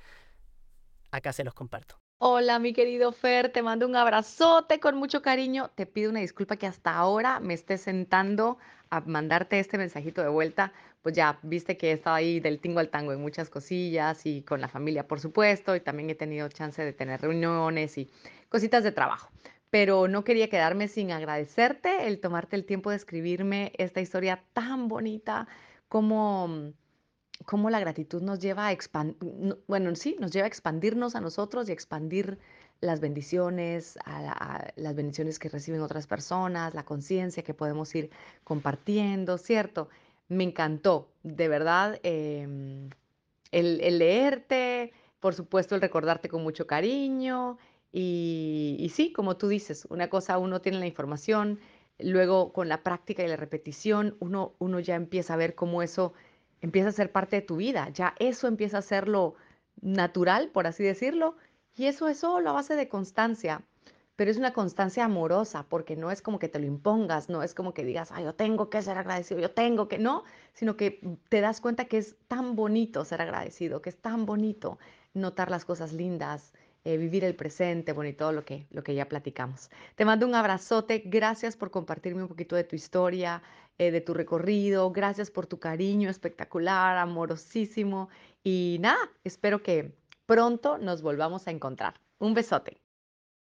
acá 1.09 1.33
se 1.33 1.43
los 1.43 1.55
comparto. 1.55 2.02
Hola, 2.25 2.57
mi 2.57 2.71
querido 2.71 3.11
Fer, 3.11 3.49
te 3.49 3.61
mando 3.61 3.85
un 3.85 3.97
abrazote 3.97 4.79
con 4.79 4.95
mucho 4.95 5.21
cariño. 5.21 5.71
Te 5.75 5.85
pido 5.85 6.09
una 6.09 6.21
disculpa 6.21 6.55
que 6.55 6.65
hasta 6.65 6.95
ahora 6.95 7.41
me 7.41 7.53
esté 7.53 7.77
sentando 7.77 8.57
a 8.89 9.01
mandarte 9.01 9.59
este 9.59 9.77
mensajito 9.77 10.21
de 10.21 10.29
vuelta. 10.29 10.71
Pues 11.01 11.15
ya 11.15 11.37
viste 11.41 11.75
que 11.75 11.89
he 11.89 11.91
estado 11.91 12.15
ahí 12.15 12.39
del 12.39 12.61
tingo 12.61 12.79
al 12.79 12.87
tango 12.87 13.11
en 13.11 13.19
muchas 13.19 13.49
cosillas 13.49 14.25
y 14.25 14.41
con 14.41 14.61
la 14.61 14.69
familia, 14.69 15.05
por 15.05 15.19
supuesto, 15.19 15.75
y 15.75 15.81
también 15.81 16.09
he 16.11 16.15
tenido 16.15 16.47
chance 16.47 16.81
de 16.81 16.93
tener 16.93 17.19
reuniones 17.19 17.97
y 17.97 18.09
cositas 18.47 18.85
de 18.85 18.93
trabajo. 18.93 19.29
Pero 19.69 20.07
no 20.07 20.23
quería 20.23 20.49
quedarme 20.49 20.87
sin 20.87 21.11
agradecerte 21.11 22.07
el 22.07 22.21
tomarte 22.21 22.55
el 22.55 22.63
tiempo 22.63 22.89
de 22.89 22.95
escribirme 22.95 23.73
esta 23.77 23.99
historia 23.99 24.41
tan 24.53 24.87
bonita 24.87 25.49
como 25.89 26.71
cómo 27.45 27.69
la 27.69 27.79
gratitud 27.79 28.21
nos 28.21 28.39
lleva 28.39 28.67
a 28.67 28.71
expandir, 28.71 29.17
bueno, 29.67 29.95
sí, 29.95 30.15
nos 30.19 30.31
lleva 30.31 30.45
a 30.45 30.47
expandirnos 30.47 31.15
a 31.15 31.21
nosotros 31.21 31.69
y 31.69 31.71
expandir 31.71 32.39
las 32.81 32.99
bendiciones, 32.99 33.97
a, 34.05 34.71
las 34.75 34.95
bendiciones 34.95 35.39
que 35.39 35.49
reciben 35.49 35.81
otras 35.81 36.05
personas, 36.07 36.73
la 36.73 36.83
conciencia 36.83 37.43
que 37.43 37.53
podemos 37.53 37.93
ir 37.95 38.09
compartiendo, 38.43 39.37
¿cierto? 39.37 39.89
Me 40.27 40.43
encantó, 40.43 41.09
de 41.23 41.47
verdad, 41.47 41.99
em, 42.03 42.89
el, 43.51 43.97
leerte, 43.99 44.91
por 45.19 45.33
supuesto, 45.33 45.75
el 45.75 45.81
recordarte 45.81 46.29
con 46.29 46.43
mucho 46.43 46.67
cariño 46.67 47.57
y, 47.91 48.75
y 48.79 48.89
sí, 48.89 49.13
como 49.13 49.37
tú 49.37 49.47
dices, 49.47 49.85
una 49.89 50.09
cosa 50.09 50.37
uno 50.37 50.61
tiene 50.61 50.79
la 50.79 50.87
información, 50.87 51.59
luego 51.99 52.53
con 52.53 52.69
la 52.69 52.83
práctica 52.83 53.23
y 53.23 53.27
la 53.27 53.37
repetición, 53.37 54.17
uno, 54.19 54.55
uno 54.59 54.79
ya 54.79 54.95
empieza 54.95 55.33
a 55.33 55.37
ver 55.37 55.55
cómo 55.55 55.81
eso 55.83 56.13
empieza 56.63 56.89
a 56.89 56.93
ser 56.93 57.11
parte 57.11 57.35
de 57.35 57.41
tu 57.41 57.57
vida, 57.57 57.89
ya 57.89 58.15
eso 58.19 58.47
empieza 58.47 58.77
a 58.77 58.81
ser 58.81 59.09
lo 59.09 59.35
natural, 59.81 60.49
por 60.49 60.65
así 60.65 60.81
decirlo, 60.81 61.35
y 61.75 61.87
eso 61.87 62.07
es 62.07 62.19
solo 62.19 62.49
a 62.49 62.53
base 62.53 62.77
de 62.77 62.87
constancia, 62.87 63.63
pero 64.15 64.31
es 64.31 64.37
una 64.37 64.53
constancia 64.53 65.03
amorosa, 65.03 65.65
porque 65.67 65.97
no 65.97 66.09
es 66.09 66.21
como 66.21 66.39
que 66.39 66.47
te 66.47 66.59
lo 66.59 66.65
impongas, 66.65 67.27
no 67.27 67.43
es 67.43 67.53
como 67.53 67.73
que 67.73 67.83
digas, 67.83 68.13
ay, 68.13 68.23
yo 68.23 68.33
tengo 68.33 68.69
que 68.69 68.81
ser 68.81 68.97
agradecido, 68.97 69.41
yo 69.41 69.51
tengo 69.51 69.89
que, 69.89 69.97
no, 69.97 70.23
sino 70.53 70.77
que 70.77 71.01
te 71.27 71.41
das 71.41 71.59
cuenta 71.59 71.85
que 71.85 71.97
es 71.97 72.15
tan 72.29 72.55
bonito 72.55 73.03
ser 73.03 73.21
agradecido, 73.21 73.81
que 73.81 73.89
es 73.89 73.97
tan 73.97 74.25
bonito 74.25 74.79
notar 75.13 75.51
las 75.51 75.65
cosas 75.65 75.91
lindas, 75.91 76.53
eh, 76.85 76.97
vivir 76.97 77.23
el 77.23 77.35
presente, 77.35 77.93
bueno, 77.93 78.09
y 78.09 78.13
todo 78.13 78.31
lo 78.31 78.43
que, 78.43 78.67
lo 78.71 78.83
que 78.83 78.95
ya 78.95 79.07
platicamos. 79.07 79.69
Te 79.95 80.05
mando 80.05 80.25
un 80.25 80.35
abrazote, 80.35 81.03
gracias 81.05 81.55
por 81.55 81.71
compartirme 81.71 82.23
un 82.23 82.27
poquito 82.27 82.55
de 82.55 82.63
tu 82.63 82.75
historia, 82.75 83.41
eh, 83.77 83.91
de 83.91 84.01
tu 84.01 84.13
recorrido, 84.13 84.91
gracias 84.91 85.31
por 85.31 85.47
tu 85.47 85.59
cariño 85.59 86.09
espectacular, 86.09 86.97
amorosísimo, 86.97 88.09
y 88.43 88.77
nada, 88.81 88.99
espero 89.23 89.63
que 89.63 89.95
pronto 90.25 90.77
nos 90.77 91.01
volvamos 91.01 91.47
a 91.47 91.51
encontrar. 91.51 91.99
Un 92.19 92.33
besote. 92.33 92.77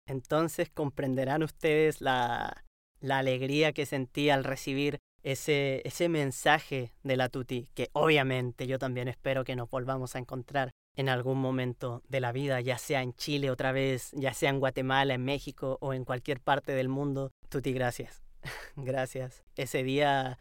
Entonces 0.07 0.71
comprenderán 0.71 1.43
ustedes 1.43 2.01
la, 2.01 2.65
la 3.01 3.19
alegría 3.19 3.73
que 3.73 3.87
sentí 3.87 4.31
al 4.31 4.45
recibir 4.45 5.01
ese, 5.23 5.83
ese 5.85 6.09
mensaje 6.09 6.93
de 7.03 7.17
la 7.17 7.29
Tuti, 7.29 7.69
que 7.75 7.91
obviamente 7.93 8.67
yo 8.67 8.79
también 8.79 9.09
espero 9.09 9.45
que 9.45 9.57
nos 9.57 9.71
volvamos 9.71 10.17
a 10.17 10.19
encontrar 10.19 10.71
en 10.97 11.09
algún 11.09 11.39
momento 11.41 12.03
de 12.09 12.21
la 12.21 12.33
vida, 12.33 12.61
ya 12.61 12.79
sea 12.79 13.03
en 13.03 13.15
Chile 13.15 13.51
otra 13.51 13.73
vez, 13.73 14.11
ya 14.13 14.35
sea 14.35 14.51
en 14.51 14.61
Guatemala, 14.61 15.15
en 15.15 15.25
México 15.25 15.79
o 15.81 15.95
en 15.95 16.05
cualquier 16.05 16.41
parte 16.41 16.73
del 16.73 16.89
mundo. 16.89 17.31
Tuti, 17.49 17.73
gracias. 17.73 18.23
gracias. 18.77 19.43
Ese 19.57 19.83
día 19.83 20.39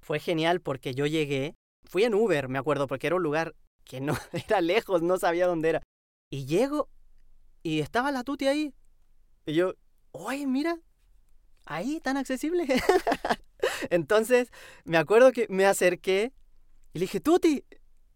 fue 0.00 0.18
genial 0.18 0.60
porque 0.60 0.94
yo 0.94 1.06
llegué, 1.06 1.54
fui 1.84 2.04
en 2.04 2.14
Uber, 2.14 2.48
me 2.48 2.58
acuerdo, 2.58 2.86
porque 2.86 3.08
era 3.08 3.16
un 3.16 3.22
lugar 3.22 3.54
que 3.84 4.00
no 4.00 4.16
era 4.32 4.60
lejos, 4.60 5.02
no 5.02 5.18
sabía 5.18 5.46
dónde 5.46 5.70
era. 5.70 5.82
Y 6.30 6.46
llego 6.46 6.88
y 7.62 7.80
estaba 7.80 8.10
la 8.10 8.24
Tuti 8.24 8.46
ahí. 8.46 8.74
Y 9.46 9.54
yo, 9.54 9.74
oye, 10.12 10.46
mira, 10.46 10.78
ahí 11.66 12.00
tan 12.00 12.16
accesible. 12.16 12.66
Entonces, 13.90 14.50
me 14.84 14.96
acuerdo 14.96 15.32
que 15.32 15.46
me 15.50 15.66
acerqué 15.66 16.32
y 16.92 16.98
le 16.98 17.04
dije, 17.04 17.20
Tuti, 17.20 17.64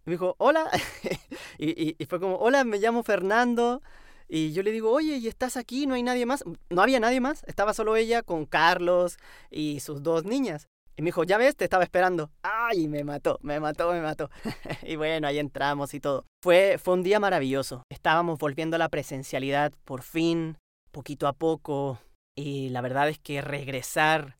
me 0.05 0.13
dijo, 0.13 0.35
hola. 0.39 0.71
y, 1.59 1.97
y, 2.03 2.07
fue 2.07 2.21
como, 2.21 2.37
hola, 2.37 2.65
me 2.65 2.79
llamo 2.79 3.03
Fernando. 3.03 3.83
Y 4.29 4.53
yo 4.53 4.63
le 4.63 4.73
digo, 4.73 4.91
oye, 4.91 5.17
¿y 5.17 5.29
estás 5.29 5.57
aquí? 5.57 5.87
¿No 5.87 5.95
hay 5.95 6.03
nadie 6.03 6.27
más? 6.27 6.45
No 6.71 6.83
había 6.83 7.01
nadie 7.01 7.21
más. 7.21 7.45
Estaba 7.47 7.75
solo 7.75 7.97
ella 7.97 8.23
con 8.23 8.47
Carlos 8.47 9.19
y 9.51 9.81
sus 9.81 10.03
dos 10.03 10.25
niñas. 10.25 10.69
Y 10.97 11.03
me 11.03 11.07
dijo, 11.07 11.25
ya 11.25 11.39
ves, 11.39 11.57
te 11.57 11.65
estaba 11.65 11.83
esperando. 11.83 12.31
Ay, 12.43 12.87
me 12.87 13.03
mató, 13.03 13.39
me 13.43 13.59
mató, 13.59 13.93
me 13.93 14.01
mató. 14.01 14.31
y 14.83 14.97
bueno, 14.97 15.27
ahí 15.27 15.39
entramos 15.39 15.93
y 15.93 16.01
todo. 16.01 16.25
Fue, 16.43 16.79
fue 16.83 16.95
un 16.95 17.03
día 17.03 17.19
maravilloso. 17.19 17.83
Estábamos 17.91 18.39
volviendo 18.39 18.77
a 18.77 18.79
la 18.79 18.89
presencialidad 18.89 19.73
por 19.85 20.03
fin, 20.03 20.57
poquito 20.93 21.27
a 21.27 21.33
poco. 21.33 21.99
Y 22.37 22.69
la 22.71 22.81
verdad 22.81 23.09
es 23.09 23.19
que 23.19 23.41
regresar 23.41 24.37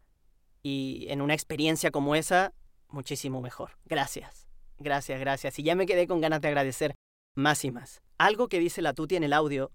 y 0.63 1.07
en 1.11 1.21
una 1.21 1.35
experiencia 1.35 1.91
como 1.91 2.15
esa, 2.15 2.53
muchísimo 2.89 3.41
mejor. 3.41 3.73
Gracias. 3.85 4.44
Gracias, 4.79 5.21
gracias. 5.21 5.59
Y 5.59 5.63
ya 5.63 5.75
me 5.75 5.87
quedé 5.87 6.07
con 6.07 6.21
ganas 6.21 6.41
de 6.41 6.49
agradecer 6.49 6.95
más 7.35 7.65
y 7.65 7.71
más. 7.71 8.03
Algo 8.19 8.49
que 8.49 8.59
dice 8.59 8.83
la 8.83 8.95
Tuti 8.95 9.17
en 9.17 9.25
el 9.25 9.33
audio 9.33 9.71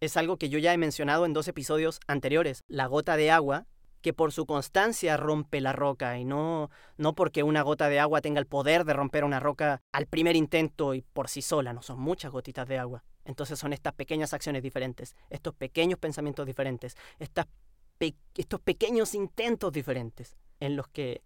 es 0.00 0.16
algo 0.16 0.36
que 0.36 0.48
yo 0.48 0.58
ya 0.58 0.72
he 0.72 0.78
mencionado 0.78 1.26
en 1.26 1.32
dos 1.32 1.48
episodios 1.48 2.00
anteriores. 2.06 2.62
La 2.68 2.86
gota 2.86 3.16
de 3.16 3.30
agua, 3.30 3.66
que 4.00 4.12
por 4.12 4.32
su 4.32 4.46
constancia 4.46 5.16
rompe 5.16 5.60
la 5.60 5.72
roca 5.72 6.18
y 6.18 6.24
no, 6.24 6.70
no 6.96 7.14
porque 7.14 7.42
una 7.42 7.62
gota 7.62 7.88
de 7.88 7.98
agua 7.98 8.20
tenga 8.20 8.38
el 8.38 8.46
poder 8.46 8.84
de 8.84 8.92
romper 8.92 9.24
una 9.24 9.40
roca 9.40 9.80
al 9.92 10.06
primer 10.06 10.36
intento 10.36 10.94
y 10.94 11.02
por 11.02 11.28
sí 11.28 11.42
sola, 11.42 11.72
no 11.72 11.82
son 11.82 11.98
muchas 11.98 12.30
gotitas 12.30 12.68
de 12.68 12.78
agua. 12.78 13.02
Entonces 13.24 13.58
son 13.58 13.72
estas 13.72 13.92
pequeñas 13.94 14.32
acciones 14.32 14.62
diferentes, 14.62 15.16
estos 15.28 15.54
pequeños 15.54 15.98
pensamientos 15.98 16.46
diferentes, 16.46 16.96
estos 17.18 18.60
pequeños 18.64 19.14
intentos 19.14 19.72
diferentes 19.72 20.36
en 20.60 20.76
los 20.76 20.88
que 20.88 21.22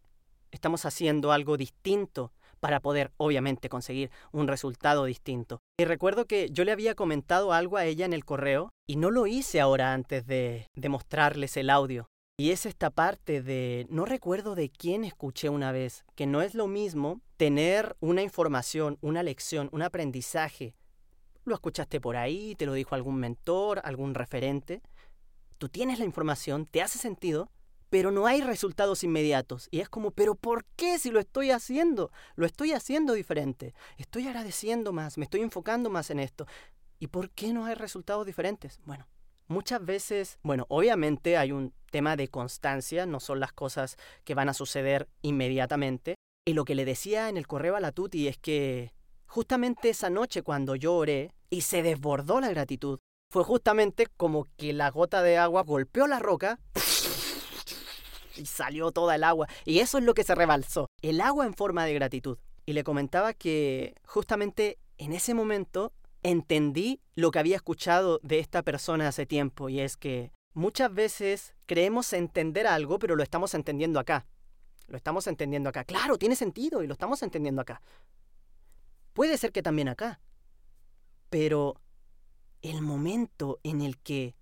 estamos 0.50 0.84
haciendo 0.84 1.30
algo 1.30 1.56
distinto 1.56 2.32
para 2.62 2.78
poder, 2.78 3.10
obviamente, 3.16 3.68
conseguir 3.68 4.12
un 4.30 4.46
resultado 4.46 5.04
distinto. 5.04 5.58
Y 5.80 5.84
recuerdo 5.84 6.26
que 6.26 6.48
yo 6.52 6.62
le 6.64 6.70
había 6.70 6.94
comentado 6.94 7.52
algo 7.52 7.76
a 7.76 7.84
ella 7.84 8.06
en 8.06 8.12
el 8.12 8.24
correo 8.24 8.70
y 8.86 8.94
no 8.94 9.10
lo 9.10 9.26
hice 9.26 9.60
ahora 9.60 9.92
antes 9.92 10.28
de, 10.28 10.68
de 10.72 10.88
mostrarles 10.88 11.56
el 11.56 11.70
audio. 11.70 12.06
Y 12.38 12.52
es 12.52 12.64
esta 12.64 12.90
parte 12.90 13.42
de, 13.42 13.88
no 13.90 14.04
recuerdo 14.04 14.54
de 14.54 14.70
quién 14.70 15.02
escuché 15.02 15.48
una 15.48 15.72
vez, 15.72 16.04
que 16.14 16.26
no 16.26 16.40
es 16.40 16.54
lo 16.54 16.68
mismo 16.68 17.20
tener 17.36 17.96
una 17.98 18.22
información, 18.22 18.96
una 19.00 19.24
lección, 19.24 19.68
un 19.72 19.82
aprendizaje. 19.82 20.76
Lo 21.44 21.54
escuchaste 21.54 22.00
por 22.00 22.16
ahí, 22.16 22.54
te 22.54 22.66
lo 22.66 22.74
dijo 22.74 22.94
algún 22.94 23.16
mentor, 23.16 23.80
algún 23.82 24.14
referente. 24.14 24.82
Tú 25.58 25.68
tienes 25.68 25.98
la 25.98 26.04
información, 26.04 26.66
te 26.66 26.80
hace 26.80 27.00
sentido, 27.00 27.50
pero 27.93 28.11
no 28.11 28.24
hay 28.24 28.40
resultados 28.40 29.05
inmediatos. 29.05 29.68
Y 29.70 29.80
es 29.80 29.90
como, 29.90 30.12
pero 30.12 30.34
¿por 30.34 30.64
qué 30.76 30.99
si 30.99 31.11
lo 31.11 31.20
estoy 31.20 31.51
haciendo? 31.51 32.11
Lo 32.36 32.47
estoy 32.47 32.72
haciendo 32.72 33.12
diferente. 33.12 33.74
Estoy 33.99 34.26
agradeciendo 34.28 34.95
más, 34.95 35.18
me 35.18 35.24
estoy 35.24 35.43
enfocando 35.43 35.90
más 35.90 36.09
en 36.09 36.18
esto. 36.18 36.47
¿Y 36.99 37.09
por 37.09 37.28
qué 37.28 37.53
no 37.53 37.66
hay 37.66 37.74
resultados 37.74 38.24
diferentes? 38.24 38.80
Bueno, 38.86 39.07
muchas 39.47 39.84
veces, 39.84 40.38
bueno, 40.43 40.64
obviamente 40.70 41.36
hay 41.36 41.53
un 41.53 41.74
tema 41.90 42.16
de 42.16 42.28
constancia, 42.28 43.05
no 43.05 43.20
son 43.20 43.40
las 43.40 43.53
cosas 43.53 43.99
que 44.24 44.34
van 44.34 44.49
a 44.49 44.55
suceder 44.55 45.11
inmediatamente. 45.20 46.14
Y 46.47 46.55
lo 46.55 46.64
que 46.64 46.74
le 46.74 46.86
decía 46.86 47.28
en 47.28 47.36
el 47.36 47.47
correo 47.47 47.76
a 47.76 47.80
la 47.80 47.93
Tuti 47.93 48.26
es 48.26 48.38
que 48.38 48.95
justamente 49.26 49.90
esa 49.90 50.09
noche 50.09 50.40
cuando 50.40 50.76
yo 50.76 50.95
oré 50.95 51.34
y 51.51 51.61
se 51.61 51.82
desbordó 51.82 52.40
la 52.40 52.49
gratitud, 52.49 53.01
fue 53.30 53.45
justamente 53.45 54.07
como 54.16 54.47
que 54.57 54.72
la 54.72 54.90
gota 54.90 55.22
de 55.22 55.36
agua 55.36 55.62
golpeó 55.62 56.07
la 56.07 56.20
roca 56.20 56.59
y 58.37 58.47
salió 58.47 58.93
toda 58.93 59.14
el 59.16 59.24
agua. 59.24 59.49
Y 59.64 59.80
eso 59.80 59.99
es 59.99 60.05
lo 60.05 60.14
que 60.14 60.24
se 60.24 60.35
rebalsó, 60.35 60.89
el 61.03 61.20
agua 61.20 61.47
en 61.47 61.55
forma 61.55 61.85
de 61.85 61.95
gratitud. 61.95 62.39
Y 62.64 62.74
le 62.74 62.85
comentaba 62.85 63.35
que 63.35 63.95
justamente 64.05 64.78
en 64.99 65.12
ese 65.12 65.35
momento 65.35 65.93
entendí 66.22 67.01
lo 67.14 67.30
que 67.30 67.39
había 67.39 67.57
escuchado 67.57 68.20
de 68.22 68.39
esta 68.39 68.62
persona 68.62 69.09
hace 69.09 69.26
tiempo 69.26 69.68
y 69.68 69.80
es 69.80 69.97
que 69.97 70.30
muchas 70.55 70.95
veces 70.95 71.55
creemos 71.66 72.12
entender 72.12 72.66
algo 72.66 72.99
pero 72.99 73.16
lo 73.16 73.22
estamos 73.22 73.55
entendiendo 73.55 73.99
acá. 73.99 74.26
Lo 74.87 74.97
estamos 74.97 75.26
entendiendo 75.26 75.68
acá. 75.70 75.85
Claro, 75.85 76.18
tiene 76.18 76.37
sentido 76.37 76.83
y 76.83 76.87
lo 76.87 76.93
estamos 76.93 77.22
entendiendo 77.22 77.62
acá. 77.62 77.80
Puede 79.12 79.39
ser 79.39 79.53
que 79.53 79.62
también 79.62 79.89
acá. 79.89 80.20
Pero 81.30 81.80
el 82.61 82.83
momento 82.83 83.59
en 83.62 83.80
el 83.80 83.99
que 83.99 84.35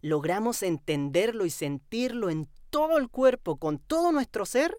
logramos 0.00 0.62
entenderlo 0.62 1.44
y 1.44 1.50
sentirlo 1.50 2.30
en 2.30 2.48
todo 2.70 2.98
el 2.98 3.08
cuerpo, 3.08 3.56
con 3.56 3.78
todo 3.78 4.12
nuestro 4.12 4.46
ser, 4.46 4.78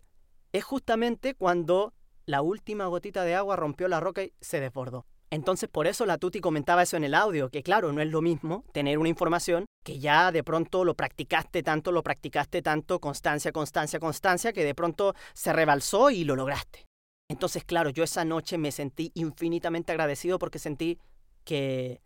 es 0.52 0.64
justamente 0.64 1.36
cuando 1.36 1.94
la 2.26 2.42
última 2.42 2.86
gotita 2.86 3.24
de 3.24 3.36
agua 3.36 3.56
rompió 3.56 3.88
la 3.88 4.00
roca 4.00 4.24
y 4.24 4.34
se 4.40 4.60
desbordó. 4.60 5.06
Entonces 5.32 5.70
por 5.70 5.86
eso 5.86 6.06
la 6.06 6.18
Tuti 6.18 6.42
comentaba 6.42 6.82
eso 6.82 6.98
en 6.98 7.04
el 7.04 7.14
audio, 7.14 7.50
que 7.50 7.62
claro, 7.62 7.92
no 7.92 8.02
es 8.02 8.10
lo 8.10 8.22
mismo 8.22 8.64
tener 8.74 8.98
una 8.98 9.10
información 9.10 9.66
que 9.84 10.00
ya 10.00 10.32
de 10.32 10.44
pronto 10.44 10.84
lo 10.84 10.96
practicaste 10.96 11.62
tanto, 11.62 11.92
lo 11.92 12.04
practicaste 12.04 12.62
tanto, 12.62 13.00
constancia, 13.00 13.52
constancia, 13.52 14.00
constancia, 14.00 14.54
que 14.54 14.64
de 14.64 14.74
pronto 14.74 15.14
se 15.34 15.54
rebalsó 15.54 16.10
y 16.10 16.24
lo 16.24 16.36
lograste. 16.36 16.86
Entonces 17.30 17.64
claro, 17.64 17.92
yo 17.92 18.04
esa 18.04 18.26
noche 18.26 18.58
me 18.58 18.72
sentí 18.72 19.12
infinitamente 19.14 19.92
agradecido 19.92 20.40
porque 20.40 20.58
sentí 20.58 21.00
que 21.44 22.02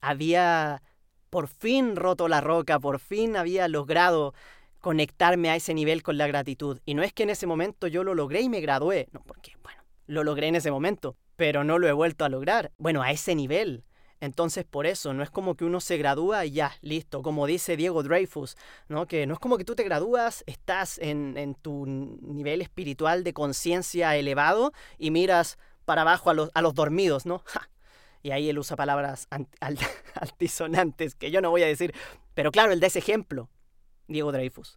había 0.00 0.82
por 1.30 1.48
fin 1.48 1.96
roto 1.96 2.28
la 2.28 2.40
roca, 2.40 2.78
por 2.78 3.00
fin 3.00 3.36
había 3.36 3.66
logrado 3.66 4.34
conectarme 4.80 5.50
a 5.50 5.56
ese 5.56 5.74
nivel 5.74 6.02
con 6.02 6.18
la 6.18 6.26
gratitud. 6.26 6.80
Y 6.84 6.94
no 6.94 7.02
es 7.02 7.12
que 7.12 7.24
en 7.24 7.30
ese 7.30 7.46
momento 7.46 7.86
yo 7.86 8.04
lo 8.04 8.14
logré 8.14 8.40
y 8.40 8.48
me 8.48 8.60
gradué, 8.60 9.08
no, 9.12 9.22
porque 9.22 9.52
bueno, 9.62 9.82
lo 10.06 10.24
logré 10.24 10.48
en 10.48 10.56
ese 10.56 10.70
momento, 10.70 11.16
pero 11.36 11.64
no 11.64 11.78
lo 11.78 11.88
he 11.88 11.92
vuelto 11.92 12.24
a 12.24 12.28
lograr. 12.28 12.72
Bueno, 12.78 13.02
a 13.02 13.10
ese 13.10 13.34
nivel. 13.34 13.84
Entonces, 14.20 14.64
por 14.64 14.86
eso, 14.86 15.14
no 15.14 15.22
es 15.22 15.30
como 15.30 15.54
que 15.54 15.64
uno 15.64 15.80
se 15.80 15.96
gradúa 15.96 16.44
y 16.44 16.50
ya, 16.50 16.72
listo, 16.80 17.22
como 17.22 17.46
dice 17.46 17.76
Diego 17.76 18.02
Dreyfus, 18.02 18.56
¿no? 18.88 19.06
Que 19.06 19.26
no 19.26 19.34
es 19.34 19.38
como 19.38 19.56
que 19.58 19.64
tú 19.64 19.76
te 19.76 19.84
gradúas, 19.84 20.42
estás 20.46 20.98
en, 20.98 21.36
en 21.36 21.54
tu 21.54 21.86
nivel 21.86 22.60
espiritual 22.60 23.22
de 23.22 23.32
conciencia 23.32 24.16
elevado 24.16 24.72
y 24.98 25.12
miras 25.12 25.56
para 25.84 26.02
abajo 26.02 26.30
a 26.30 26.34
los, 26.34 26.50
a 26.54 26.62
los 26.62 26.74
dormidos, 26.74 27.26
¿no? 27.26 27.44
Y 28.20 28.32
ahí 28.32 28.48
él 28.48 28.58
usa 28.58 28.76
palabras 28.76 29.28
altisonantes 30.14 31.14
que 31.14 31.30
yo 31.30 31.40
no 31.40 31.50
voy 31.50 31.62
a 31.62 31.66
decir, 31.66 31.94
pero 32.34 32.50
claro, 32.50 32.72
él 32.72 32.80
da 32.80 32.88
ese 32.88 32.98
ejemplo, 32.98 33.48
Diego 34.08 34.32
Dreyfus. 34.32 34.76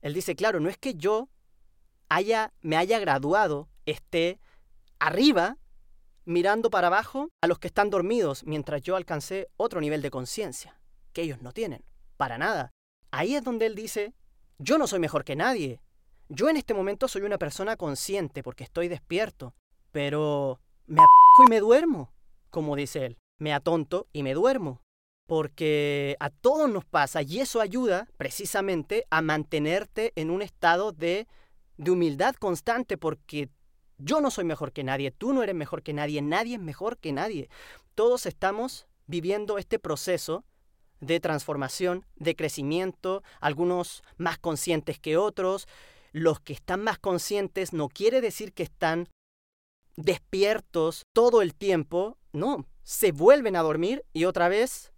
Él 0.00 0.14
dice, 0.14 0.34
claro, 0.34 0.60
no 0.60 0.68
es 0.68 0.78
que 0.78 0.94
yo 0.94 1.28
haya, 2.08 2.52
me 2.60 2.76
haya 2.76 2.98
graduado, 2.98 3.68
esté 3.86 4.40
arriba 4.98 5.58
mirando 6.24 6.70
para 6.70 6.88
abajo 6.88 7.30
a 7.40 7.46
los 7.46 7.58
que 7.58 7.68
están 7.68 7.90
dormidos 7.90 8.44
mientras 8.44 8.82
yo 8.82 8.96
alcancé 8.96 9.48
otro 9.56 9.80
nivel 9.80 10.02
de 10.02 10.10
conciencia, 10.10 10.78
que 11.12 11.22
ellos 11.22 11.40
no 11.42 11.52
tienen, 11.52 11.84
para 12.16 12.38
nada. 12.38 12.70
Ahí 13.10 13.34
es 13.34 13.42
donde 13.42 13.66
él 13.66 13.74
dice, 13.74 14.14
yo 14.58 14.76
no 14.78 14.86
soy 14.86 14.98
mejor 14.98 15.24
que 15.24 15.36
nadie. 15.36 15.80
Yo 16.28 16.50
en 16.50 16.56
este 16.56 16.74
momento 16.74 17.08
soy 17.08 17.22
una 17.22 17.38
persona 17.38 17.76
consciente 17.76 18.42
porque 18.42 18.64
estoy 18.64 18.88
despierto, 18.88 19.54
pero 19.92 20.60
me 20.86 21.00
y 21.00 21.50
me 21.50 21.60
duermo, 21.60 22.12
como 22.50 22.76
dice 22.76 23.06
él. 23.06 23.18
Me 23.38 23.54
atonto 23.54 24.08
y 24.12 24.22
me 24.22 24.34
duermo. 24.34 24.82
Porque 25.28 26.16
a 26.20 26.30
todos 26.30 26.68
nos 26.68 26.84
pasa 26.84 27.22
y 27.22 27.38
eso 27.38 27.60
ayuda 27.60 28.08
precisamente 28.16 29.04
a 29.10 29.22
mantenerte 29.22 30.12
en 30.16 30.30
un 30.30 30.42
estado 30.42 30.90
de, 30.90 31.28
de 31.76 31.90
humildad 31.90 32.34
constante 32.34 32.96
porque 32.96 33.50
yo 33.98 34.22
no 34.22 34.30
soy 34.30 34.44
mejor 34.44 34.72
que 34.72 34.84
nadie, 34.84 35.10
tú 35.10 35.32
no 35.34 35.42
eres 35.42 35.54
mejor 35.54 35.82
que 35.82 35.92
nadie, 35.92 36.22
nadie 36.22 36.54
es 36.54 36.60
mejor 36.60 36.96
que 36.96 37.12
nadie. 37.12 37.50
Todos 37.94 38.24
estamos 38.24 38.86
viviendo 39.06 39.58
este 39.58 39.78
proceso 39.78 40.44
de 41.00 41.20
transformación, 41.20 42.06
de 42.16 42.34
crecimiento, 42.34 43.22
algunos 43.40 44.02
más 44.16 44.38
conscientes 44.38 44.98
que 44.98 45.18
otros. 45.18 45.68
Los 46.12 46.40
que 46.40 46.54
están 46.54 46.82
más 46.82 46.98
conscientes 46.98 47.74
no 47.74 47.88
quiere 47.88 48.22
decir 48.22 48.54
que 48.54 48.62
están 48.62 49.08
despiertos 49.96 51.02
todo 51.12 51.42
el 51.42 51.54
tiempo, 51.54 52.16
no, 52.32 52.66
se 52.82 53.12
vuelven 53.12 53.56
a 53.56 53.62
dormir 53.62 54.04
y 54.12 54.24
otra 54.24 54.48
vez 54.48 54.92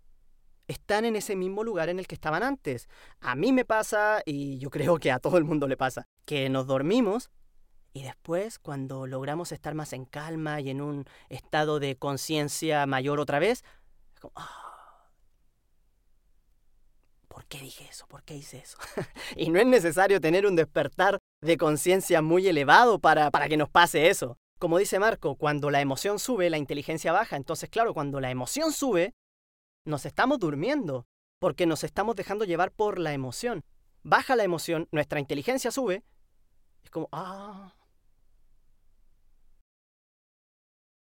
están 0.71 1.05
en 1.05 1.17
ese 1.17 1.37
mismo 1.37 1.65
lugar 1.65 1.89
en 1.89 1.99
el 1.99 2.07
que 2.07 2.15
estaban 2.15 2.43
antes. 2.43 2.89
A 3.21 3.35
mí 3.35 3.53
me 3.53 3.65
pasa, 3.65 4.23
y 4.25 4.59
yo 4.59 4.71
creo 4.71 4.99
que 4.99 5.11
a 5.11 5.19
todo 5.19 5.37
el 5.39 5.45
mundo 5.45 5.69
le 5.69 5.77
pasa, 5.77 6.07
que 6.25 6.49
nos 6.49 6.67
dormimos 6.67 7.31
y 7.93 8.03
después, 8.05 8.59
cuando 8.59 9.07
logramos 9.07 9.51
estar 9.51 9.75
más 9.75 9.93
en 9.93 10.05
calma 10.05 10.61
y 10.61 10.71
en 10.71 10.81
un 10.81 11.07
estado 11.29 11.81
de 11.81 11.97
conciencia 11.97 12.87
mayor 12.87 13.19
otra 13.19 13.41
vez, 13.41 13.65
es 14.15 14.21
como, 14.21 14.33
ah, 14.37 15.09
¿por 17.27 17.47
qué 17.47 17.59
dije 17.59 17.89
eso? 17.91 18.07
¿Por 18.07 18.23
qué 18.23 18.37
hice 18.37 18.59
eso? 18.59 18.79
y 19.37 19.51
no 19.51 19.59
es 19.59 19.67
necesario 19.67 20.21
tener 20.21 20.47
un 20.47 20.55
despertar 20.55 21.19
de 21.43 21.57
conciencia 21.57 22.23
muy 22.23 22.47
elevado 22.47 23.01
para, 23.01 23.31
para 23.33 23.49
que 23.49 23.57
nos 23.57 23.69
pase 23.69 24.09
eso. 24.09 24.37
Como 24.61 24.79
dice 24.79 25.01
Marco, 25.01 25.35
cuando 25.35 25.71
la 25.71 25.81
emoción 25.81 26.21
sube, 26.21 26.49
la 26.49 26.59
inteligencia 26.59 27.13
baja. 27.13 27.37
Entonces, 27.37 27.71
claro, 27.71 27.93
cuando 27.93 28.21
la 28.21 28.31
emoción 28.31 28.73
sube, 28.73 29.15
nos 29.91 30.07
estamos 30.07 30.39
durmiendo, 30.39 31.07
porque 31.39 31.67
nos 31.67 31.85
estamos 31.85 32.17
dejando 32.17 32.45
llevar 32.45 32.73
por 32.73 32.99
la 32.99 33.13
emoción. 33.13 33.63
Baja 34.03 34.37
la 34.37 34.45
emoción, 34.45 34.89
nuestra 34.93 35.21
inteligencia 35.21 35.71
sube, 35.71 36.03
es 36.83 36.91
como, 36.91 37.09
ah, 37.13 37.75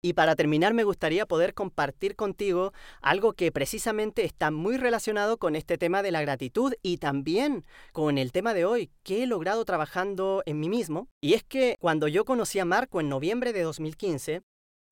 Y 0.05 0.12
para 0.12 0.37
terminar 0.37 0.74
me 0.74 0.85
gustaría 0.85 1.24
poder 1.24 1.55
compartir 1.55 2.14
contigo 2.14 2.74
algo 3.01 3.32
que 3.32 3.51
precisamente 3.51 4.26
está 4.26 4.51
muy 4.51 4.76
relacionado 4.76 5.39
con 5.39 5.57
este 5.57 5.78
tema 5.78 6.03
de 6.03 6.11
la 6.11 6.20
gratitud 6.20 6.74
y 6.82 6.99
también 6.99 7.64
con 7.95 8.18
el 8.18 8.30
tema 8.30 8.53
de 8.53 8.66
hoy 8.66 8.91
que 9.03 9.22
he 9.22 9.26
logrado 9.26 9.64
trabajando 9.64 10.43
en 10.45 10.61
mí 10.61 10.68
mismo. 10.68 11.09
Y 11.22 11.32
es 11.32 11.43
que 11.43 11.76
cuando 11.80 12.07
yo 12.07 12.26
conocí 12.26 12.59
a 12.59 12.66
Marco 12.66 13.01
en 13.01 13.09
noviembre 13.09 13.55
de 13.55 13.62
2015 13.62 14.43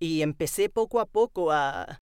y 0.01 0.23
empecé 0.23 0.71
poco 0.71 0.99
a 0.99 1.05
poco 1.05 1.53
a 1.53 2.01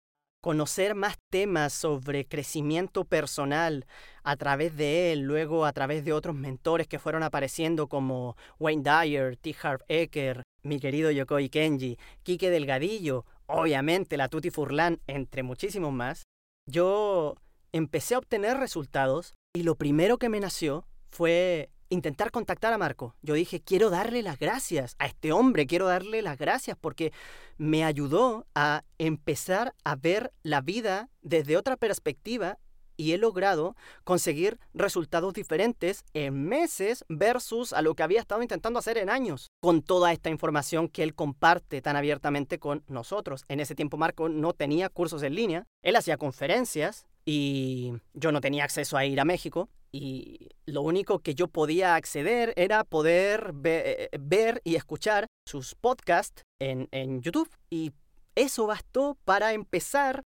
conocer 0.45 0.95
más 0.95 1.17
temas 1.31 1.73
sobre 1.73 2.27
crecimiento 2.27 3.07
personal 3.07 3.87
a 4.25 4.37
través 4.37 4.77
de 4.77 5.11
él, 5.11 5.21
luego 5.21 5.65
a 5.65 5.73
través 5.73 6.05
de 6.05 6.13
otros 6.13 6.37
mentores 6.37 6.87
que 6.87 6.99
fueron 6.99 7.23
apareciendo 7.23 7.89
como 7.89 8.37
Wayne 8.59 8.83
Dyer, 8.83 9.39
T. 9.39 9.57
Harv 9.63 9.83
Eker, 9.89 10.43
mi 10.63 10.81
querido 10.81 11.11
Yokoi 11.11 11.49
Kenji, 11.49 11.99
Quique 12.23 12.51
Delgadillo, 12.51 13.25
obviamente 13.47 14.19
la 14.19 14.29
Tuti 14.29 14.51
Furlan, 14.51 15.01
entre 15.07 15.43
muchísimos 15.43 15.95
más, 15.95 16.25
yo 16.71 17.37
empecé 17.73 18.15
a 18.15 18.19
obtener 18.19 18.59
resultados 18.59 19.33
y 19.57 19.63
lo 19.63 19.77
primero 19.77 20.19
que 20.19 20.29
me 20.29 20.41
nació 20.41 20.87
fue 21.09 21.71
intentar 21.95 22.31
contactar 22.31 22.73
a 22.73 22.79
Marco. 22.79 23.15
Yo 23.23 23.35
dije, 23.35 23.61
quiero 23.61 23.89
darle 23.89 24.23
las 24.23 24.39
gracias 24.39 24.97
a 24.99 25.07
este 25.07 25.33
hombre, 25.33 25.67
quiero 25.67 25.87
darle 25.87 26.21
las 26.21 26.37
gracias 26.37 26.77
porque 26.79 27.13
me 27.57 27.85
ayudó 27.85 28.47
a 28.55 28.85
empezar 28.99 29.75
a 29.85 29.97
ver 29.97 30.33
la 30.43 30.61
vida 30.61 31.09
desde 31.23 31.57
otra 31.57 31.77
perspectiva 31.77 32.59
y 32.97 33.13
he 33.13 33.19
logrado 33.19 33.77
conseguir 34.05 34.59
resultados 34.73 35.35
diferentes 35.35 36.05
en 36.15 36.45
meses 36.45 37.05
versus 37.09 37.73
a 37.73 37.83
lo 37.83 37.95
que 37.95 38.03
había 38.03 38.21
estado 38.21 38.43
intentando 38.43 38.79
hacer 38.79 38.99
en 38.99 39.11
años, 39.11 39.51
con 39.61 39.83
toda 39.83 40.13
esta 40.13 40.31
información 40.31 40.89
que 40.89 41.03
él 41.03 41.15
comparte 41.15 41.83
tan 41.83 41.97
abiertamente 41.97 42.59
con 42.59 42.85
nosotros. 42.87 43.45
En 43.49 43.61
ese 43.61 43.75
tiempo 43.75 43.97
Marco 43.97 44.29
no 44.29 44.53
tenía 44.53 44.89
cursos 44.89 45.23
en 45.23 45.35
línea, 45.35 45.67
él 45.83 45.97
hacía 45.97 46.17
conferencias 46.17 47.07
y 47.25 47.95
yo 48.13 48.33
no 48.33 48.41
tenía 48.41 48.65
acceso 48.65 48.97
a 48.97 49.05
ir 49.05 49.19
a 49.19 49.25
México 49.25 49.69
y 49.95 50.49
lo 50.67 50.83
único 50.83 51.21
que 51.21 51.37
yo 51.37 51.47
podía 51.47 51.95
acceder 51.95 52.53
era 52.57 52.83
poder 52.83 53.53
ver 53.53 54.61
y 54.65 54.75
escuchar 54.75 55.29
sus 55.47 55.77
podcasts 55.77 56.43
en, 56.59 57.23
YouTube 57.23 57.49
y 57.71 57.93
eso 58.35 58.67
bastó 58.67 59.17
para 59.25 59.53
empezar 59.53 60.25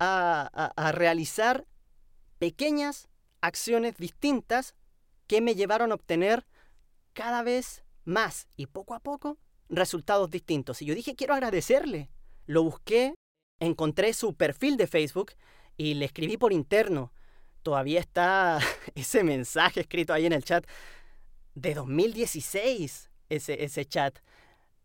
a, 0.00 0.72
a 0.74 0.90
realizar 0.90 1.64
pequeñas 2.40 3.06
acciones 3.40 3.96
distintas 3.98 4.74
que 5.28 5.40
me 5.42 5.54
llevaron 5.54 5.92
a 5.92 5.94
obtener 5.94 6.44
cada 7.12 7.44
vez 7.44 7.84
más 8.04 8.48
y 8.56 8.66
poco 8.66 8.94
a 8.94 9.00
poco 9.00 9.38
resultados 9.68 10.28
distintos. 10.28 10.82
Y 10.82 10.86
yo 10.86 10.96
dije, 10.96 11.14
quiero 11.14 11.34
agradecerle. 11.34 12.10
Lo 12.46 12.64
busqué, 12.64 13.14
encontré 13.60 14.12
su 14.12 14.34
perfil 14.34 14.76
de 14.76 14.88
Facebook 14.88 15.34
y 15.76 15.94
le 15.94 16.06
escribí 16.06 16.36
por 16.36 16.52
interno. 16.52 17.12
Todavía 17.62 18.00
está 18.00 18.58
ese 18.94 19.24
mensaje 19.24 19.80
escrito 19.80 20.12
ahí 20.12 20.26
en 20.26 20.32
el 20.32 20.44
chat 20.44 20.64
de 21.54 21.74
2016, 21.74 23.10
ese, 23.28 23.64
ese 23.64 23.84
chat. 23.84 24.18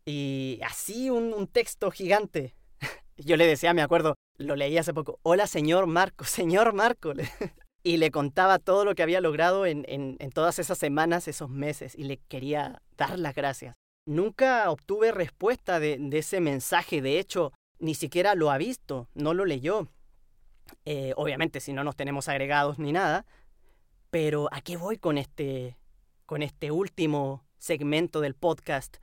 Y 0.04 0.60
así 0.64 1.10
un, 1.10 1.32
un 1.32 1.46
texto 1.46 1.90
gigante. 1.90 2.54
Yo 3.16 3.36
le 3.36 3.46
decía, 3.46 3.72
me 3.74 3.82
acuerdo, 3.82 4.16
lo 4.38 4.56
leí 4.56 4.76
hace 4.78 4.92
poco. 4.92 5.18
Hola, 5.22 5.46
señor 5.46 5.86
Marco, 5.86 6.24
señor 6.24 6.72
Marco. 6.72 7.12
y 7.82 7.96
le 7.98 8.10
contaba 8.10 8.58
todo 8.58 8.84
lo 8.84 8.94
que 8.94 9.02
había 9.02 9.20
logrado 9.20 9.66
en, 9.66 9.84
en, 9.88 10.30
todas 10.30 10.58
esas 10.58 10.78
semanas, 10.78 11.28
esos 11.28 11.50
meses, 11.50 11.94
y 11.94 12.04
le 12.04 12.16
quería 12.16 12.80
dar 12.96 13.18
las 13.18 13.34
gracias. 13.34 13.74
Nunca 14.06 14.70
obtuve 14.70 15.12
respuesta 15.12 15.80
de, 15.80 15.96
de 15.98 16.18
ese 16.18 16.40
mensaje, 16.40 17.00
de 17.02 17.18
hecho, 17.18 17.52
ni 17.78 17.94
siquiera 17.94 18.34
lo 18.34 18.50
ha 18.50 18.58
visto, 18.58 19.08
no 19.14 19.34
lo 19.34 19.44
leyó. 19.44 19.88
Eh, 20.84 21.12
obviamente, 21.16 21.60
si 21.60 21.72
no 21.72 21.84
nos 21.84 21.96
tenemos 21.96 22.28
agregados 22.28 22.78
ni 22.78 22.92
nada, 22.92 23.26
pero 24.10 24.48
¿a 24.52 24.60
qué 24.60 24.76
voy 24.76 24.98
con 24.98 25.18
este, 25.18 25.76
con 26.26 26.42
este 26.42 26.70
último 26.70 27.44
segmento 27.58 28.20
del 28.20 28.34
podcast? 28.34 28.98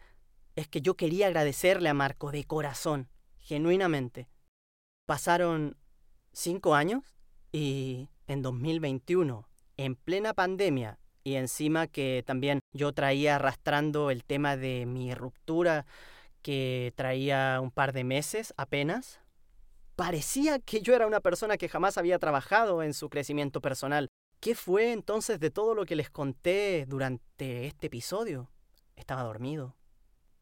Es 0.55 0.67
que 0.67 0.81
yo 0.81 0.95
quería 0.95 1.27
agradecerle 1.27 1.89
a 1.89 1.93
Marco 1.93 2.31
de 2.31 2.43
corazón, 2.45 3.09
genuinamente. 3.37 4.29
Pasaron 5.05 5.77
cinco 6.31 6.75
años 6.75 7.03
y 7.51 8.09
en 8.27 8.41
2021, 8.41 9.47
en 9.77 9.95
plena 9.95 10.33
pandemia, 10.33 10.99
y 11.23 11.35
encima 11.35 11.87
que 11.87 12.23
también 12.25 12.61
yo 12.73 12.93
traía 12.93 13.35
arrastrando 13.35 14.09
el 14.11 14.23
tema 14.23 14.57
de 14.57 14.85
mi 14.85 15.13
ruptura 15.13 15.85
que 16.41 16.93
traía 16.95 17.59
un 17.61 17.71
par 17.71 17.93
de 17.93 18.03
meses 18.03 18.53
apenas, 18.57 19.19
parecía 20.01 20.57
que 20.57 20.81
yo 20.81 20.95
era 20.95 21.05
una 21.05 21.19
persona 21.19 21.57
que 21.57 21.69
jamás 21.69 21.95
había 21.95 22.17
trabajado 22.17 22.81
en 22.81 22.95
su 22.95 23.07
crecimiento 23.07 23.61
personal. 23.61 24.07
¿Qué 24.39 24.55
fue 24.55 24.93
entonces 24.93 25.39
de 25.39 25.51
todo 25.51 25.75
lo 25.75 25.85
que 25.85 25.95
les 25.95 26.09
conté 26.09 26.87
durante 26.87 27.67
este 27.67 27.85
episodio? 27.85 28.49
Estaba 28.95 29.21
dormido. 29.21 29.75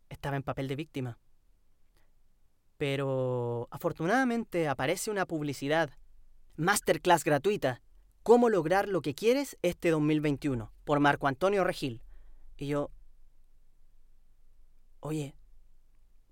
Estaba 0.07 0.37
en 0.37 0.43
papel 0.43 0.69
de 0.69 0.77
víctima. 0.77 1.19
Pero 2.77 3.67
afortunadamente 3.69 4.69
aparece 4.69 5.11
una 5.11 5.25
publicidad. 5.25 5.89
Masterclass 6.55 7.25
gratuita. 7.25 7.81
¿Cómo 8.23 8.47
lograr 8.47 8.87
lo 8.87 9.01
que 9.01 9.13
quieres 9.13 9.57
este 9.61 9.89
2021? 9.89 10.71
Por 10.85 11.01
Marco 11.01 11.27
Antonio 11.27 11.65
Regil. 11.65 12.01
Y 12.55 12.67
yo... 12.67 12.91
Oye, 15.01 15.35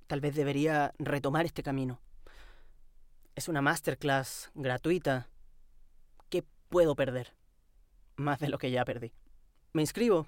tal 0.07 0.21
vez 0.21 0.33
debería 0.33 0.93
retomar 0.97 1.45
este 1.45 1.61
camino. 1.61 1.99
Es 3.37 3.47
una 3.47 3.61
masterclass 3.61 4.49
gratuita. 4.55 5.29
¿Qué 6.27 6.43
puedo 6.69 6.95
perder? 6.95 7.35
Más 8.15 8.39
de 8.39 8.49
lo 8.49 8.57
que 8.57 8.71
ya 8.71 8.83
perdí. 8.83 9.13
Me 9.73 9.83
inscribo. 9.83 10.27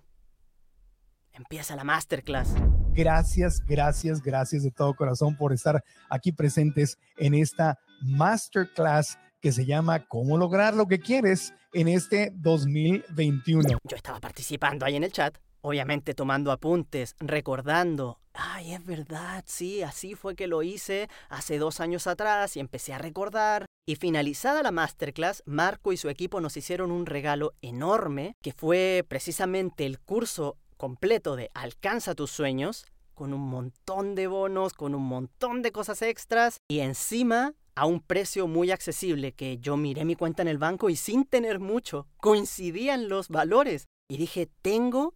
Empieza 1.34 1.76
la 1.76 1.84
masterclass. 1.84 2.54
Gracias, 2.94 3.66
gracias, 3.66 4.22
gracias 4.22 4.62
de 4.62 4.70
todo 4.70 4.94
corazón 4.94 5.36
por 5.36 5.54
estar 5.54 5.84
aquí 6.08 6.32
presentes 6.32 7.00
en 7.18 7.34
esta 7.34 7.80
masterclass 8.04 9.18
que 9.42 9.52
se 9.54 9.66
llama 9.66 10.06
¿Cómo 10.06 10.38
lograr 10.38 10.76
lo 10.76 10.86
que 10.86 11.00
quieres 11.00 11.52
en 11.74 11.88
este 11.88 12.32
2021? 12.36 13.80
Yo 13.86 13.98
estaba 13.98 14.20
participando 14.20 14.86
ahí 14.86 14.98
en 14.98 15.04
el 15.04 15.12
chat, 15.12 15.36
obviamente 15.62 16.14
tomando 16.14 16.52
apuntes, 16.52 17.16
recordando, 17.20 18.20
ay, 18.34 18.74
es 18.74 18.86
verdad, 18.86 19.44
sí, 19.48 19.84
así 19.84 20.16
fue 20.16 20.36
que 20.36 20.48
lo 20.48 20.64
hice 20.64 21.10
hace 21.30 21.58
dos 21.58 21.80
años 21.80 22.08
atrás 22.08 22.56
y 22.58 22.60
empecé 22.60 22.94
a 22.94 22.98
recordar. 22.98 23.66
Y 23.88 23.96
finalizada 23.96 24.62
la 24.62 24.72
masterclass, 24.72 25.42
Marco 25.46 25.92
y 25.92 25.98
su 25.98 26.10
equipo 26.10 26.42
nos 26.42 26.56
hicieron 26.58 26.92
un 26.92 27.06
regalo 27.06 27.54
enorme, 27.62 28.34
que 28.44 28.54
fue 28.54 29.04
precisamente 29.08 29.86
el 29.86 30.00
curso 30.00 30.58
completo 30.78 31.36
de 31.36 31.50
Alcanza 31.54 32.16
tus 32.16 32.32
sueños, 32.32 32.86
con 33.20 33.34
un 33.34 33.42
montón 33.42 34.16
de 34.16 34.28
bonos, 34.28 34.74
con 34.74 34.96
un 34.96 35.04
montón 35.04 35.62
de 35.62 35.74
cosas 35.74 36.02
extras 36.02 36.58
y 36.70 36.80
encima 36.80 37.54
a 37.76 37.86
un 37.86 38.00
precio 38.00 38.48
muy 38.48 38.72
accesible 38.72 39.34
que 39.34 39.58
yo 39.58 39.76
miré 39.76 40.06
mi 40.06 40.16
cuenta 40.16 40.42
en 40.42 40.48
el 40.48 40.58
banco 40.58 40.90
y 40.90 40.96
sin 40.96 41.26
tener 41.26 41.60
mucho 41.60 42.08
coincidían 42.18 43.10
los 43.10 43.28
valores 43.28 43.88
y 44.10 44.18
dije, 44.18 44.50
tengo, 44.62 45.16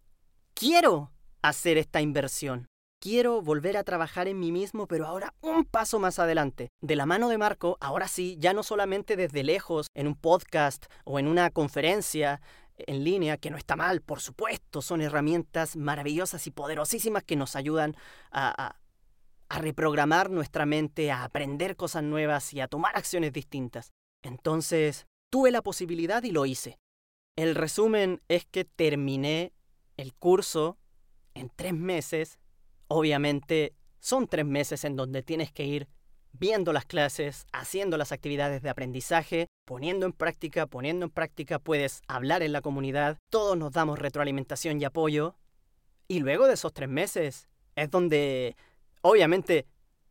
quiero 0.54 1.10
hacer 1.42 1.76
esta 1.76 2.00
inversión. 2.00 2.68
Quiero 3.00 3.42
volver 3.42 3.76
a 3.76 3.84
trabajar 3.84 4.28
en 4.28 4.38
mí 4.38 4.50
mismo, 4.50 4.86
pero 4.86 5.06
ahora 5.06 5.34
un 5.42 5.66
paso 5.66 5.98
más 5.98 6.18
adelante. 6.18 6.70
De 6.80 6.96
la 6.96 7.04
mano 7.04 7.28
de 7.28 7.36
Marco, 7.36 7.76
ahora 7.80 8.08
sí, 8.08 8.36
ya 8.38 8.54
no 8.54 8.62
solamente 8.62 9.16
desde 9.16 9.42
lejos, 9.42 9.88
en 9.94 10.06
un 10.06 10.14
podcast 10.14 10.86
o 11.04 11.18
en 11.18 11.28
una 11.28 11.50
conferencia, 11.50 12.40
en 12.78 13.04
línea, 13.04 13.36
que 13.36 13.50
no 13.50 13.58
está 13.58 13.76
mal, 13.76 14.00
por 14.00 14.20
supuesto, 14.20 14.80
son 14.80 15.02
herramientas 15.02 15.76
maravillosas 15.76 16.46
y 16.46 16.50
poderosísimas 16.50 17.24
que 17.24 17.36
nos 17.36 17.56
ayudan 17.56 17.94
a, 18.30 18.74
a, 19.48 19.58
reprogramar 19.58 20.30
nuestra 20.30 20.66
mente, 20.66 21.12
a 21.12 21.24
aprender 21.24 21.76
cosas 21.76 22.02
nuevas 22.02 22.52
y 22.54 22.60
a 22.60 22.68
tomar 22.68 22.96
acciones 22.96 23.32
distintas. 23.32 23.92
Entonces, 24.22 25.06
tuve 25.30 25.50
la 25.50 25.62
posibilidad 25.62 26.22
y 26.22 26.32
lo 26.32 26.46
hice. 26.46 26.78
El 27.36 27.54
resumen 27.54 28.22
es 28.28 28.46
que 28.46 28.64
terminé 28.64 29.52
el 29.96 30.14
curso 30.14 30.78
en 31.34 31.50
tres 31.54 31.74
meses. 31.74 32.38
Obviamente, 32.88 33.74
son 34.00 34.28
tres 34.28 34.44
meses 34.44 34.84
en 34.84 34.96
donde 34.96 35.22
tienes 35.22 35.52
que 35.52 35.64
ir 35.64 35.88
viendo 36.32 36.72
las 36.72 36.84
clases, 36.84 37.46
haciendo 37.52 37.96
las 37.96 38.12
actividades 38.12 38.62
de 38.62 38.68
aprendizaje, 38.68 39.46
poniendo 39.64 40.04
en 40.04 40.12
práctica, 40.12 40.66
poniendo 40.66 41.06
en 41.06 41.10
práctica, 41.10 41.58
puedes 41.58 42.02
hablar 42.08 42.42
en 42.42 42.52
la 42.52 42.60
comunidad, 42.60 43.18
todos 43.30 43.56
nos 43.56 43.72
damos 43.72 43.98
retroalimentación 43.98 44.80
y 44.80 44.84
apoyo. 44.84 45.36
Y 46.08 46.18
luego 46.18 46.46
de 46.46 46.54
esos 46.54 46.72
tres 46.72 46.88
meses 46.88 47.48
es 47.76 47.90
donde, 47.90 48.56
obviamente, 49.00 49.66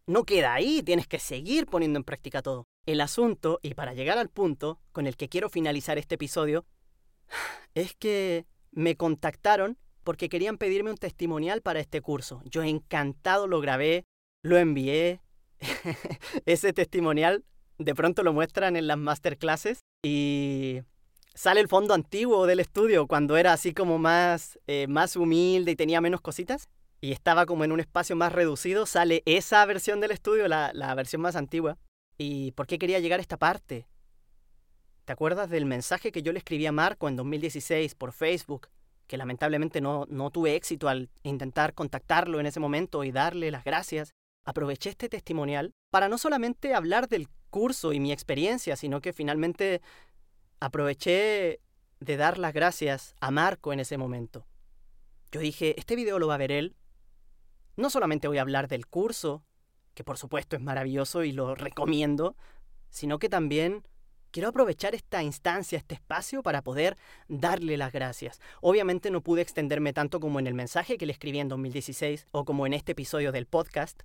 no 0.08 0.24
queda 0.24 0.54
ahí, 0.54 0.82
tienes 0.82 1.08
que 1.08 1.20
seguir 1.20 1.66
poniendo 1.66 1.98
en 1.98 2.04
práctica 2.04 2.42
todo. 2.42 2.68
El 2.86 3.02
asunto, 3.02 3.60
y 3.62 3.74
para 3.74 3.94
llegar 3.94 4.18
al 4.18 4.30
punto 4.30 4.80
con 4.92 5.08
el 5.08 5.16
que 5.16 5.30
quiero 5.30 5.50
finalizar 5.50 5.98
este 5.98 6.16
episodio, 6.16 6.66
es 7.76 7.96
que 7.96 8.46
me 8.74 8.96
contactaron 8.96 9.78
porque 10.04 10.30
querían 10.30 10.58
pedirme 10.58 10.92
un 10.92 10.98
testimonial 10.98 11.62
para 11.62 11.80
este 11.80 12.02
curso. 12.02 12.42
Yo 12.46 12.64
encantado 12.64 13.48
lo 13.48 13.62
grabé, 13.62 14.04
lo 14.44 14.58
envié, 14.58 15.22
ese 16.46 16.74
testimonial 16.74 17.44
de 17.78 17.96
pronto 17.96 18.24
lo 18.24 18.34
muestran 18.34 18.76
en 18.76 18.88
las 18.88 18.98
masterclasses 18.98 19.80
y 20.04 20.82
sale 21.34 21.62
el 21.62 21.68
fondo 21.68 21.94
antiguo 21.94 22.46
del 22.46 22.60
estudio 22.60 23.08
cuando 23.08 23.38
era 23.38 23.54
así 23.54 23.74
como 23.74 23.98
más, 23.98 24.60
eh, 24.68 24.88
más 24.88 25.16
humilde 25.16 25.72
y 25.72 25.76
tenía 25.76 26.02
menos 26.02 26.22
cositas 26.22 26.70
y 27.02 27.12
estaba 27.12 27.46
como 27.46 27.64
en 27.64 27.72
un 27.72 27.80
espacio 27.80 28.16
más 28.16 28.32
reducido, 28.32 28.86
sale 28.86 29.24
esa 29.26 29.66
versión 29.66 30.00
del 30.00 30.12
estudio, 30.12 30.48
la, 30.48 30.72
la 30.74 30.96
versión 30.96 31.22
más 31.22 31.36
antigua. 31.36 31.78
¿Y 32.18 32.52
por 32.52 32.66
qué 32.68 32.80
quería 32.80 33.00
llegar 33.00 33.20
a 33.20 33.22
esta 33.22 33.36
parte? 33.36 33.88
¿Te 35.06 35.14
acuerdas 35.14 35.50
del 35.50 35.66
mensaje 35.66 36.12
que 36.12 36.24
yo 36.24 36.32
le 36.32 36.40
escribí 36.40 36.66
a 36.66 36.72
Marco 36.72 37.08
en 37.08 37.16
2016 37.16 37.96
por 37.96 38.14
Facebook? 38.14 38.70
Que 39.08 39.18
lamentablemente 39.18 39.82
no, 39.82 40.06
no 40.10 40.32
tuve 40.32 40.56
éxito 40.56 40.88
al 40.88 41.10
intentar 41.24 41.74
contactarlo 41.74 42.40
en 42.40 42.46
ese 42.46 42.60
momento 42.60 43.04
y 43.04 43.12
darle 43.12 43.52
las 43.52 43.64
gracias 43.66 44.14
aproveché 44.46 44.90
este 44.90 45.10
testimonial 45.10 45.74
para 45.90 46.10
no 46.10 46.18
solamente 46.18 46.74
hablar 46.74 47.08
del 47.08 47.30
curso 47.50 47.94
y 47.94 48.00
mi 48.00 48.12
experiencia, 48.12 48.76
sino 48.76 49.02
que 49.02 49.14
finalmente 49.14 49.82
aproveché 50.60 51.60
de 52.00 52.18
dar 52.18 52.38
las 52.38 52.54
gracias 52.54 53.16
a 53.20 53.32
Marco 53.32 53.74
en 53.74 53.80
ese 53.80 53.98
momento. 53.98 54.46
yo 55.32 55.40
dije, 55.40 55.80
este 55.80 55.96
video 55.96 56.20
lo 56.20 56.28
va 56.28 56.36
a 56.36 56.40
ver 56.40 56.52
él. 56.52 56.76
No 57.76 57.90
solamente 57.90 58.28
voy 58.28 58.38
a 58.38 58.42
hablar 58.42 58.68
del 58.68 58.86
curso, 58.86 59.44
que 59.94 60.04
por 60.04 60.18
supuesto 60.18 60.56
es 60.56 60.62
maravilloso 60.62 61.24
y 61.24 61.32
lo 61.32 61.56
recomiendo, 61.56 62.36
sino 62.90 63.18
que 63.18 63.30
también 63.30 63.84
quiero 64.34 64.50
aprovechar 64.50 64.96
esta 64.96 65.22
instancia, 65.22 65.78
este 65.78 65.96
espacio 65.96 66.42
para 66.42 66.64
poder 66.64 66.98
darle 67.28 67.78
las 67.78 67.94
gracias. 67.94 68.42
Obviamente 68.62 69.12
no 69.12 69.22
pude 69.22 69.44
extenderme 69.44 69.94
tanto 69.94 70.20
como 70.20 70.40
en 70.40 70.48
el 70.48 70.56
mensaje 70.56 70.98
que 70.98 71.06
le 71.06 71.14
escribí 71.14 71.40
en 71.40 71.48
2016 71.48 72.28
o 72.32 72.44
como 72.44 72.66
en 72.66 72.74
este 72.74 72.94
episodio 72.94 73.32
del 73.32 73.46
podcast, 73.46 74.02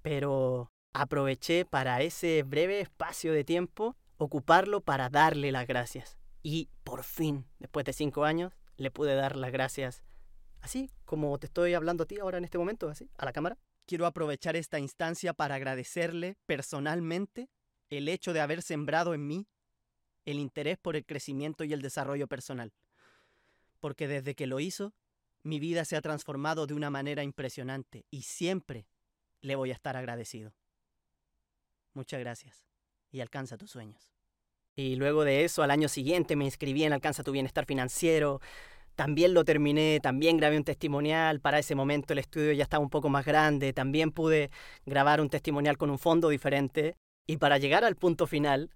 pero 0.00 0.70
aproveché 0.94 1.64
para 1.64 2.00
ese 2.02 2.44
breve 2.44 2.80
espacio 2.80 3.32
de 3.32 3.44
tiempo 3.44 3.96
ocuparlo 4.16 4.80
para 4.80 5.10
darle 5.10 5.50
las 5.50 5.66
gracias. 5.66 6.16
Y 6.42 6.70
por 6.84 7.02
fin, 7.02 7.44
después 7.58 7.84
de 7.84 7.92
cinco 7.92 8.24
años, 8.24 8.52
le 8.76 8.90
pude 8.92 9.14
dar 9.16 9.36
las 9.36 9.50
gracias 9.50 10.04
así 10.60 10.88
como 11.04 11.36
te 11.38 11.46
estoy 11.46 11.74
hablando 11.74 12.04
a 12.04 12.06
ti 12.06 12.18
ahora 12.20 12.38
en 12.38 12.44
este 12.44 12.58
momento, 12.58 12.88
así, 12.88 13.10
a 13.18 13.24
la 13.24 13.32
cámara. 13.32 13.58
Quiero 13.86 14.06
aprovechar 14.06 14.54
esta 14.54 14.78
instancia 14.78 15.34
para 15.34 15.56
agradecerle 15.56 16.36
personalmente 16.46 17.50
el 17.98 18.08
hecho 18.08 18.32
de 18.32 18.40
haber 18.40 18.62
sembrado 18.62 19.12
en 19.12 19.26
mí 19.26 19.46
el 20.24 20.38
interés 20.38 20.78
por 20.78 20.96
el 20.96 21.04
crecimiento 21.04 21.62
y 21.64 21.72
el 21.72 21.82
desarrollo 21.82 22.26
personal. 22.26 22.72
Porque 23.80 24.08
desde 24.08 24.34
que 24.34 24.46
lo 24.46 24.60
hizo, 24.60 24.94
mi 25.42 25.60
vida 25.60 25.84
se 25.84 25.96
ha 25.96 26.00
transformado 26.00 26.66
de 26.66 26.74
una 26.74 26.88
manera 26.88 27.22
impresionante 27.22 28.06
y 28.10 28.22
siempre 28.22 28.86
le 29.42 29.56
voy 29.56 29.70
a 29.70 29.74
estar 29.74 29.96
agradecido. 29.96 30.54
Muchas 31.92 32.20
gracias 32.20 32.64
y 33.10 33.20
alcanza 33.20 33.58
tus 33.58 33.70
sueños. 33.70 34.10
Y 34.74 34.96
luego 34.96 35.24
de 35.24 35.44
eso, 35.44 35.62
al 35.62 35.70
año 35.70 35.88
siguiente 35.88 36.34
me 36.34 36.46
inscribí 36.46 36.84
en 36.84 36.94
Alcanza 36.94 37.22
tu 37.22 37.32
Bienestar 37.32 37.66
Financiero. 37.66 38.40
También 38.94 39.34
lo 39.34 39.44
terminé, 39.44 40.00
también 40.02 40.38
grabé 40.38 40.56
un 40.56 40.64
testimonial. 40.64 41.40
Para 41.40 41.58
ese 41.58 41.74
momento 41.74 42.14
el 42.14 42.20
estudio 42.20 42.52
ya 42.52 42.62
estaba 42.62 42.82
un 42.82 42.88
poco 42.88 43.10
más 43.10 43.26
grande. 43.26 43.74
También 43.74 44.12
pude 44.12 44.50
grabar 44.86 45.20
un 45.20 45.28
testimonial 45.28 45.76
con 45.76 45.90
un 45.90 45.98
fondo 45.98 46.30
diferente. 46.30 46.96
Y 47.26 47.36
para 47.36 47.58
llegar 47.58 47.84
al 47.84 47.96
punto 47.96 48.26
final, 48.26 48.70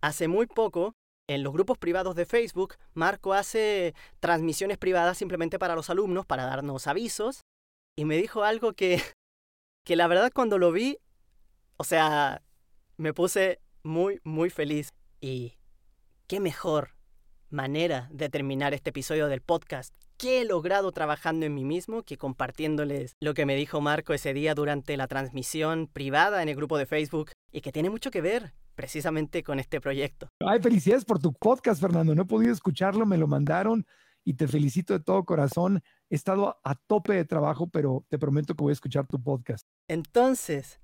hace 0.00 0.28
muy 0.28 0.46
poco, 0.46 0.94
en 1.28 1.42
los 1.42 1.52
grupos 1.52 1.78
privados 1.78 2.14
de 2.14 2.24
Facebook, 2.24 2.76
Marco 2.94 3.34
hace 3.34 3.94
transmisiones 4.20 4.78
privadas 4.78 5.18
simplemente 5.18 5.58
para 5.58 5.74
los 5.74 5.90
alumnos, 5.90 6.24
para 6.26 6.46
darnos 6.46 6.86
avisos. 6.86 7.42
Y 7.96 8.04
me 8.04 8.16
dijo 8.16 8.44
algo 8.44 8.72
que, 8.72 9.02
que 9.84 9.96
la 9.96 10.06
verdad 10.06 10.32
cuando 10.34 10.58
lo 10.58 10.72
vi, 10.72 10.98
o 11.76 11.84
sea, 11.84 12.42
me 12.96 13.12
puse 13.12 13.60
muy, 13.82 14.20
muy 14.24 14.50
feliz. 14.50 14.90
Y 15.20 15.54
qué 16.26 16.40
mejor 16.40 16.94
manera 17.50 18.08
de 18.10 18.28
terminar 18.28 18.74
este 18.74 18.90
episodio 18.90 19.28
del 19.28 19.40
podcast 19.40 19.94
que 20.18 20.40
he 20.40 20.44
logrado 20.44 20.90
trabajando 20.92 21.46
en 21.46 21.54
mí 21.54 21.64
mismo 21.64 22.02
que 22.02 22.18
compartiéndoles 22.18 23.14
lo 23.20 23.34
que 23.34 23.46
me 23.46 23.54
dijo 23.54 23.80
Marco 23.80 24.12
ese 24.12 24.34
día 24.34 24.54
durante 24.54 24.96
la 24.96 25.06
transmisión 25.06 25.86
privada 25.86 26.42
en 26.42 26.48
el 26.48 26.56
grupo 26.56 26.76
de 26.76 26.86
Facebook 26.86 27.30
y 27.52 27.60
que 27.60 27.72
tiene 27.72 27.88
mucho 27.88 28.10
que 28.10 28.20
ver 28.20 28.52
precisamente 28.74 29.42
con 29.42 29.58
este 29.60 29.80
proyecto. 29.80 30.28
Ay, 30.44 30.60
felicidades 30.60 31.04
por 31.04 31.20
tu 31.20 31.32
podcast, 31.32 31.80
Fernando. 31.80 32.14
No 32.14 32.22
he 32.22 32.26
podido 32.26 32.52
escucharlo, 32.52 33.06
me 33.06 33.16
lo 33.16 33.28
mandaron 33.28 33.86
y 34.24 34.34
te 34.34 34.48
felicito 34.48 34.92
de 34.92 35.00
todo 35.00 35.24
corazón. 35.24 35.82
He 36.10 36.16
estado 36.16 36.58
a 36.64 36.74
tope 36.74 37.14
de 37.14 37.24
trabajo, 37.24 37.68
pero 37.68 38.04
te 38.08 38.18
prometo 38.18 38.54
que 38.54 38.62
voy 38.62 38.70
a 38.70 38.74
escuchar 38.74 39.06
tu 39.06 39.22
podcast. 39.22 39.64
Entonces, 39.88 40.80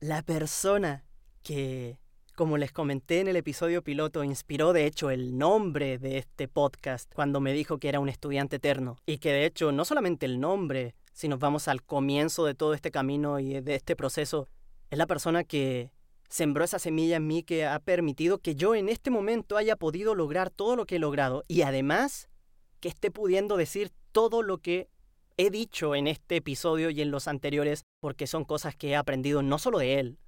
la 0.00 0.22
persona 0.22 1.04
que 1.42 1.98
como 2.40 2.56
les 2.56 2.72
comenté 2.72 3.20
en 3.20 3.28
el 3.28 3.36
episodio 3.36 3.84
piloto, 3.84 4.24
inspiró 4.24 4.72
de 4.72 4.86
hecho 4.86 5.10
el 5.10 5.36
nombre 5.36 5.98
de 5.98 6.16
este 6.16 6.48
podcast 6.48 7.12
cuando 7.12 7.38
me 7.38 7.52
dijo 7.52 7.76
que 7.76 7.90
era 7.90 8.00
un 8.00 8.08
estudiante 8.08 8.56
eterno. 8.56 8.96
Y 9.04 9.18
que 9.18 9.30
de 9.30 9.44
hecho 9.44 9.72
no 9.72 9.84
solamente 9.84 10.24
el 10.24 10.40
nombre, 10.40 10.94
si 11.12 11.28
nos 11.28 11.38
vamos 11.38 11.68
al 11.68 11.82
comienzo 11.82 12.46
de 12.46 12.54
todo 12.54 12.72
este 12.72 12.90
camino 12.90 13.40
y 13.40 13.60
de 13.60 13.74
este 13.74 13.94
proceso, 13.94 14.48
es 14.88 14.96
la 14.96 15.06
persona 15.06 15.44
que 15.44 15.92
sembró 16.30 16.64
esa 16.64 16.78
semilla 16.78 17.16
en 17.16 17.26
mí 17.26 17.42
que 17.42 17.66
ha 17.66 17.78
permitido 17.78 18.38
que 18.38 18.54
yo 18.54 18.74
en 18.74 18.88
este 18.88 19.10
momento 19.10 19.58
haya 19.58 19.76
podido 19.76 20.14
lograr 20.14 20.48
todo 20.48 20.76
lo 20.76 20.86
que 20.86 20.96
he 20.96 20.98
logrado 20.98 21.44
y 21.46 21.60
además 21.60 22.30
que 22.80 22.88
esté 22.88 23.10
pudiendo 23.10 23.58
decir 23.58 23.90
todo 24.12 24.40
lo 24.40 24.56
que 24.56 24.88
he 25.36 25.50
dicho 25.50 25.94
en 25.94 26.06
este 26.06 26.36
episodio 26.36 26.88
y 26.88 27.02
en 27.02 27.10
los 27.10 27.28
anteriores 27.28 27.82
porque 28.00 28.26
son 28.26 28.46
cosas 28.46 28.74
que 28.76 28.88
he 28.88 28.96
aprendido 28.96 29.42
no 29.42 29.58
solo 29.58 29.78
de 29.78 30.00
él, 30.00 30.18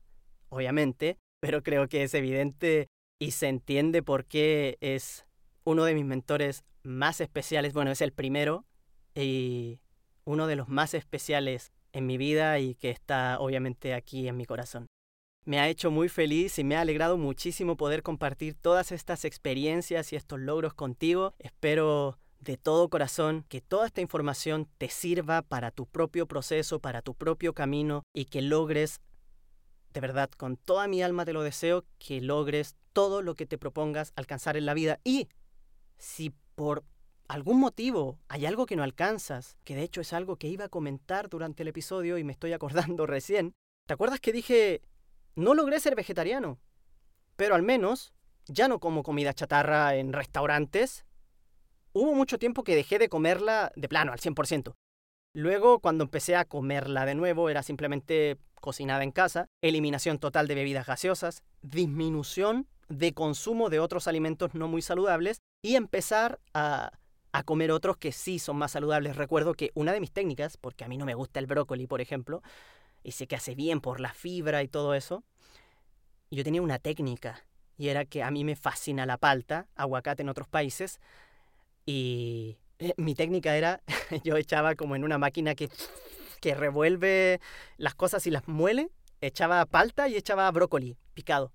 obviamente, 0.50 1.16
pero 1.42 1.64
creo 1.64 1.88
que 1.88 2.04
es 2.04 2.14
evidente 2.14 2.86
y 3.18 3.32
se 3.32 3.48
entiende 3.48 4.00
por 4.00 4.26
qué 4.26 4.78
es 4.80 5.26
uno 5.64 5.82
de 5.84 5.94
mis 5.94 6.04
mentores 6.04 6.64
más 6.84 7.20
especiales, 7.20 7.72
bueno, 7.72 7.90
es 7.90 8.00
el 8.00 8.12
primero 8.12 8.64
y 9.12 9.80
uno 10.24 10.46
de 10.46 10.54
los 10.54 10.68
más 10.68 10.94
especiales 10.94 11.72
en 11.92 12.06
mi 12.06 12.16
vida 12.16 12.60
y 12.60 12.76
que 12.76 12.90
está 12.90 13.40
obviamente 13.40 13.92
aquí 13.92 14.28
en 14.28 14.36
mi 14.36 14.46
corazón. 14.46 14.86
Me 15.44 15.58
ha 15.58 15.68
hecho 15.68 15.90
muy 15.90 16.08
feliz 16.08 16.60
y 16.60 16.64
me 16.64 16.76
ha 16.76 16.82
alegrado 16.82 17.18
muchísimo 17.18 17.76
poder 17.76 18.04
compartir 18.04 18.54
todas 18.54 18.92
estas 18.92 19.24
experiencias 19.24 20.12
y 20.12 20.16
estos 20.16 20.38
logros 20.38 20.74
contigo. 20.74 21.34
Espero 21.40 22.20
de 22.38 22.56
todo 22.56 22.88
corazón 22.88 23.44
que 23.48 23.60
toda 23.60 23.88
esta 23.88 24.00
información 24.00 24.68
te 24.78 24.88
sirva 24.88 25.42
para 25.42 25.72
tu 25.72 25.86
propio 25.86 26.26
proceso, 26.26 26.78
para 26.78 27.02
tu 27.02 27.14
propio 27.14 27.52
camino 27.52 28.04
y 28.14 28.26
que 28.26 28.42
logres 28.42 29.00
de 29.92 30.00
verdad, 30.00 30.30
con 30.30 30.56
toda 30.56 30.88
mi 30.88 31.02
alma 31.02 31.24
te 31.24 31.32
lo 31.32 31.42
deseo, 31.42 31.84
que 31.98 32.20
logres 32.20 32.76
todo 32.92 33.22
lo 33.22 33.34
que 33.34 33.46
te 33.46 33.58
propongas 33.58 34.12
alcanzar 34.16 34.56
en 34.56 34.66
la 34.66 34.74
vida. 34.74 35.00
Y 35.04 35.28
si 35.98 36.34
por 36.54 36.84
algún 37.28 37.58
motivo 37.58 38.18
hay 38.28 38.46
algo 38.46 38.66
que 38.66 38.76
no 38.76 38.82
alcanzas, 38.82 39.56
que 39.64 39.74
de 39.74 39.82
hecho 39.82 40.00
es 40.00 40.12
algo 40.12 40.36
que 40.36 40.48
iba 40.48 40.66
a 40.66 40.68
comentar 40.68 41.28
durante 41.28 41.62
el 41.62 41.68
episodio 41.68 42.18
y 42.18 42.24
me 42.24 42.32
estoy 42.32 42.52
acordando 42.52 43.06
recién, 43.06 43.52
¿te 43.86 43.94
acuerdas 43.94 44.20
que 44.20 44.32
dije, 44.32 44.82
no 45.34 45.54
logré 45.54 45.80
ser 45.80 45.94
vegetariano? 45.94 46.58
Pero 47.36 47.54
al 47.54 47.62
menos 47.62 48.12
ya 48.46 48.68
no 48.68 48.80
como 48.80 49.02
comida 49.02 49.34
chatarra 49.34 49.94
en 49.94 50.12
restaurantes. 50.12 51.06
Hubo 51.92 52.14
mucho 52.14 52.38
tiempo 52.38 52.64
que 52.64 52.74
dejé 52.74 52.98
de 52.98 53.08
comerla 53.08 53.72
de 53.76 53.88
plano, 53.88 54.12
al 54.12 54.18
100%. 54.18 54.74
Luego, 55.34 55.80
cuando 55.80 56.04
empecé 56.04 56.36
a 56.36 56.44
comerla 56.44 57.06
de 57.06 57.14
nuevo, 57.14 57.48
era 57.48 57.62
simplemente 57.62 58.38
cocinada 58.62 59.02
en 59.02 59.10
casa, 59.10 59.48
eliminación 59.60 60.18
total 60.18 60.48
de 60.48 60.54
bebidas 60.54 60.86
gaseosas, 60.86 61.42
disminución 61.60 62.66
de 62.88 63.12
consumo 63.12 63.68
de 63.68 63.80
otros 63.80 64.06
alimentos 64.06 64.54
no 64.54 64.68
muy 64.68 64.80
saludables 64.80 65.38
y 65.62 65.74
empezar 65.74 66.40
a, 66.54 66.92
comer 67.44 67.72
otros 67.72 67.96
que 67.96 68.12
sí 68.12 68.38
son 68.38 68.56
más 68.56 68.72
saludables. 68.72 69.16
Recuerdo 69.16 69.54
que 69.54 69.72
una 69.74 69.92
de 69.92 70.00
mis 70.00 70.12
técnicas, 70.12 70.56
porque 70.56 70.84
a 70.84 70.88
mí 70.88 70.96
no 70.96 71.06
me 71.06 71.14
gusta 71.14 71.40
el 71.40 71.46
brócoli, 71.46 71.86
por 71.86 72.00
ejemplo, 72.00 72.42
y 73.02 73.12
sé 73.12 73.26
que 73.26 73.36
hace 73.36 73.54
bien 73.54 73.80
por 73.80 74.00
la 74.00 74.12
fibra 74.14 74.62
y 74.62 74.68
todo 74.68 74.94
eso, 74.94 75.24
yo 76.30 76.44
tenía 76.44 76.62
una 76.62 76.78
técnica 76.78 77.44
y 77.76 77.88
era 77.88 78.04
que 78.04 78.22
a 78.22 78.30
mí 78.30 78.44
me 78.44 78.54
fascina 78.54 79.06
la 79.06 79.16
palta, 79.16 79.66
aguacate 79.74 80.22
en 80.22 80.28
otros 80.28 80.46
países, 80.46 81.00
y 81.84 82.58
eh, 82.78 82.94
mi 82.96 83.14
técnica 83.14 83.56
era, 83.56 83.82
yo 84.24 84.36
echaba 84.36 84.76
como 84.76 84.94
en 84.94 85.02
una 85.02 85.18
máquina 85.18 85.54
que 85.54 85.68
que 86.42 86.56
revuelve 86.56 87.40
las 87.76 87.94
cosas 87.94 88.26
y 88.26 88.30
las 88.30 88.48
muele, 88.48 88.90
echaba 89.20 89.64
palta 89.64 90.08
y 90.08 90.16
echaba 90.16 90.50
brócoli 90.50 90.98
picado. 91.14 91.52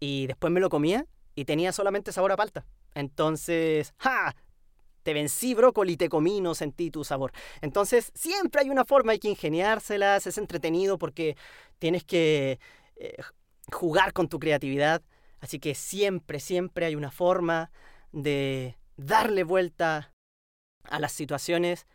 Y 0.00 0.26
después 0.26 0.50
me 0.50 0.60
lo 0.60 0.70
comía 0.70 1.06
y 1.34 1.44
tenía 1.44 1.72
solamente 1.72 2.10
sabor 2.10 2.32
a 2.32 2.36
palta. 2.36 2.64
Entonces, 2.94 3.92
¡ja! 3.98 4.34
Te 5.02 5.12
vencí 5.12 5.54
brócoli, 5.54 5.98
te 5.98 6.08
comí, 6.08 6.40
no 6.40 6.54
sentí 6.54 6.90
tu 6.90 7.04
sabor. 7.04 7.32
Entonces, 7.60 8.10
siempre 8.14 8.62
hay 8.62 8.70
una 8.70 8.86
forma, 8.86 9.12
hay 9.12 9.18
que 9.18 9.28
ingeniárselas, 9.28 10.26
es 10.26 10.38
entretenido 10.38 10.98
porque 10.98 11.36
tienes 11.78 12.02
que 12.02 12.58
eh, 12.96 13.16
jugar 13.70 14.14
con 14.14 14.28
tu 14.28 14.38
creatividad. 14.38 15.02
Así 15.40 15.58
que 15.58 15.74
siempre, 15.74 16.40
siempre 16.40 16.86
hay 16.86 16.96
una 16.96 17.10
forma 17.10 17.70
de 18.10 18.78
darle 18.96 19.44
vuelta 19.44 20.14
a 20.84 20.98
las 20.98 21.12
situaciones 21.12 21.86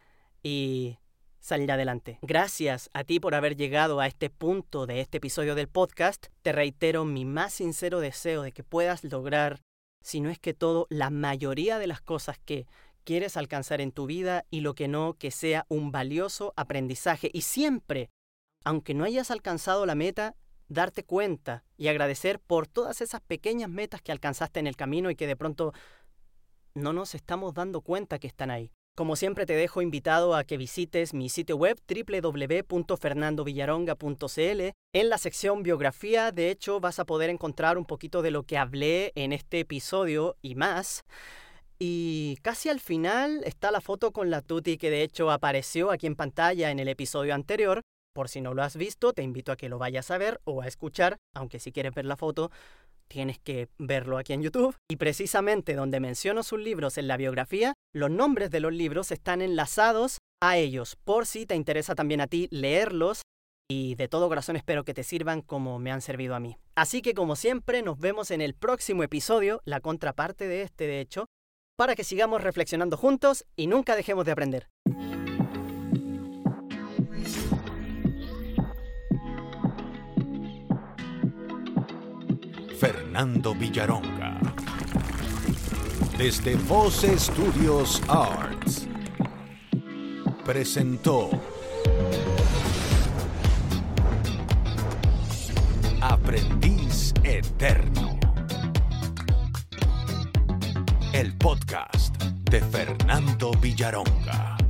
y 0.43 0.99
salir 1.43 1.71
adelante. 1.73 2.19
Gracias 2.21 2.89
a 2.93 3.03
ti 3.03 3.19
por 3.19 3.35
haber 3.35 3.57
llegado 3.57 3.99
a 3.99 4.07
este 4.07 4.29
punto 4.29 4.87
de 4.87 5.01
este 5.01 5.17
episodio 5.17 5.55
del 5.55 5.67
podcast. 5.67 6.27
Te 6.41 6.53
reitero 6.53 7.03
mi 7.03 7.25
más 7.25 7.53
sincero 7.53 7.99
deseo 7.99 8.43
de 8.43 8.53
que 8.53 8.63
puedas 8.63 9.03
lograr, 9.03 9.59
si 10.01 10.21
no 10.21 10.29
es 10.29 10.39
que 10.39 10.53
todo, 10.53 10.87
la 10.89 11.09
mayoría 11.09 11.79
de 11.79 11.87
las 11.87 11.99
cosas 11.99 12.39
que 12.39 12.65
quieres 13.03 13.35
alcanzar 13.35 13.81
en 13.81 13.91
tu 13.91 14.05
vida 14.05 14.45
y 14.49 14.61
lo 14.61 14.73
que 14.73 14.87
no, 14.87 15.15
que 15.15 15.31
sea 15.31 15.65
un 15.67 15.91
valioso 15.91 16.53
aprendizaje. 16.55 17.29
Y 17.33 17.41
siempre, 17.41 18.09
aunque 18.63 18.93
no 18.93 19.03
hayas 19.03 19.29
alcanzado 19.29 19.85
la 19.85 19.95
meta, 19.95 20.37
darte 20.69 21.03
cuenta 21.03 21.65
y 21.75 21.89
agradecer 21.89 22.39
por 22.39 22.67
todas 22.67 23.01
esas 23.01 23.19
pequeñas 23.19 23.69
metas 23.69 24.01
que 24.01 24.13
alcanzaste 24.13 24.61
en 24.61 24.67
el 24.67 24.77
camino 24.77 25.11
y 25.11 25.15
que 25.17 25.27
de 25.27 25.35
pronto 25.35 25.73
no 26.73 26.93
nos 26.93 27.15
estamos 27.15 27.53
dando 27.53 27.81
cuenta 27.81 28.17
que 28.17 28.27
están 28.27 28.49
ahí. 28.49 28.71
Como 28.95 29.15
siempre 29.15 29.47
te 29.47 29.55
dejo 29.55 29.81
invitado 29.81 30.35
a 30.35 30.43
que 30.43 30.55
visites 30.55 31.15
mi 31.15 31.27
sitio 31.27 31.57
web 31.57 31.79
www.fernandovillaronga.cl. 31.87 34.61
En 34.93 35.09
la 35.09 35.17
sección 35.17 35.63
biografía, 35.63 36.31
de 36.31 36.51
hecho, 36.51 36.79
vas 36.79 36.99
a 36.99 37.05
poder 37.05 37.31
encontrar 37.31 37.79
un 37.79 37.85
poquito 37.85 38.21
de 38.21 38.29
lo 38.29 38.43
que 38.43 38.59
hablé 38.59 39.11
en 39.15 39.33
este 39.33 39.61
episodio 39.61 40.37
y 40.43 40.53
más. 40.53 41.05
Y 41.79 42.37
casi 42.43 42.69
al 42.69 42.79
final 42.79 43.41
está 43.45 43.71
la 43.71 43.81
foto 43.81 44.11
con 44.11 44.29
la 44.29 44.43
Tuti 44.43 44.77
que 44.77 44.91
de 44.91 45.01
hecho 45.01 45.31
apareció 45.31 45.89
aquí 45.89 46.05
en 46.05 46.15
pantalla 46.15 46.69
en 46.69 46.77
el 46.77 46.87
episodio 46.87 47.33
anterior. 47.33 47.81
Por 48.13 48.29
si 48.29 48.41
no 48.41 48.53
lo 48.53 48.61
has 48.61 48.77
visto, 48.77 49.11
te 49.11 49.23
invito 49.23 49.51
a 49.51 49.57
que 49.57 49.69
lo 49.69 49.79
vayas 49.79 50.11
a 50.11 50.19
ver 50.19 50.39
o 50.43 50.61
a 50.61 50.67
escuchar, 50.67 51.17
aunque 51.33 51.59
si 51.59 51.71
quieres 51.71 51.95
ver 51.95 52.05
la 52.05 52.15
foto, 52.15 52.51
tienes 53.07 53.39
que 53.39 53.69
verlo 53.79 54.19
aquí 54.19 54.33
en 54.33 54.43
YouTube. 54.43 54.75
Y 54.87 54.97
precisamente 54.97 55.73
donde 55.73 55.99
menciono 55.99 56.43
sus 56.43 56.59
libros 56.59 56.99
en 56.99 57.07
la 57.07 57.17
biografía, 57.17 57.72
los 57.93 58.09
nombres 58.09 58.49
de 58.49 58.59
los 58.59 58.73
libros 58.73 59.11
están 59.11 59.41
enlazados 59.41 60.17
a 60.41 60.57
ellos, 60.57 60.97
por 61.03 61.27
si 61.27 61.45
te 61.45 61.55
interesa 61.55 61.95
también 61.95 62.21
a 62.21 62.27
ti 62.27 62.47
leerlos. 62.51 63.21
Y 63.69 63.95
de 63.95 64.07
todo 64.07 64.27
corazón 64.27 64.55
espero 64.55 64.83
que 64.83 64.93
te 64.93 65.03
sirvan 65.03 65.41
como 65.41 65.79
me 65.79 65.91
han 65.91 66.01
servido 66.01 66.35
a 66.35 66.39
mí. 66.39 66.57
Así 66.75 67.01
que 67.01 67.13
como 67.13 67.35
siempre, 67.35 67.81
nos 67.81 67.99
vemos 67.99 68.31
en 68.31 68.41
el 68.41 68.55
próximo 68.55 69.03
episodio, 69.03 69.61
la 69.63 69.79
contraparte 69.79 70.47
de 70.47 70.63
este 70.63 70.85
de 70.85 70.99
hecho, 70.99 71.27
para 71.77 71.95
que 71.95 72.03
sigamos 72.03 72.43
reflexionando 72.43 72.97
juntos 72.97 73.45
y 73.55 73.67
nunca 73.67 73.95
dejemos 73.95 74.25
de 74.25 74.31
aprender. 74.31 74.69
Fernando 82.79 83.55
Villaronga. 83.55 84.41
Desde 86.17 86.55
Voz 86.55 87.01
Studios 87.17 88.01
Arts. 88.07 88.87
Presentó 90.45 91.31
Aprendiz 96.01 97.13
Eterno. 97.23 98.19
El 101.13 101.35
podcast 101.37 102.15
de 102.23 102.61
Fernando 102.61 103.51
Villaronga. 103.59 104.62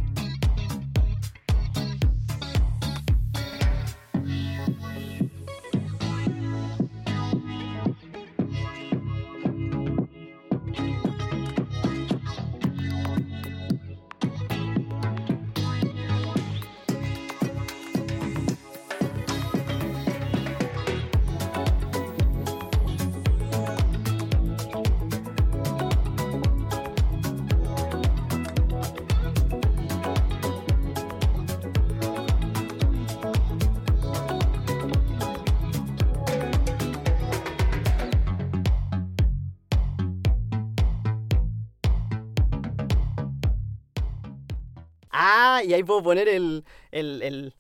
Y 45.63 45.73
ahí 45.73 45.83
puedo 45.83 46.03
poner 46.03 46.27
el... 46.29 46.63
el, 46.91 47.21
el 47.23 47.53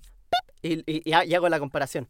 y, 0.61 0.79
y- 0.91 1.03
y 1.05 1.33
hago 1.35 1.49
la 1.49 1.59
comparación. 1.59 2.01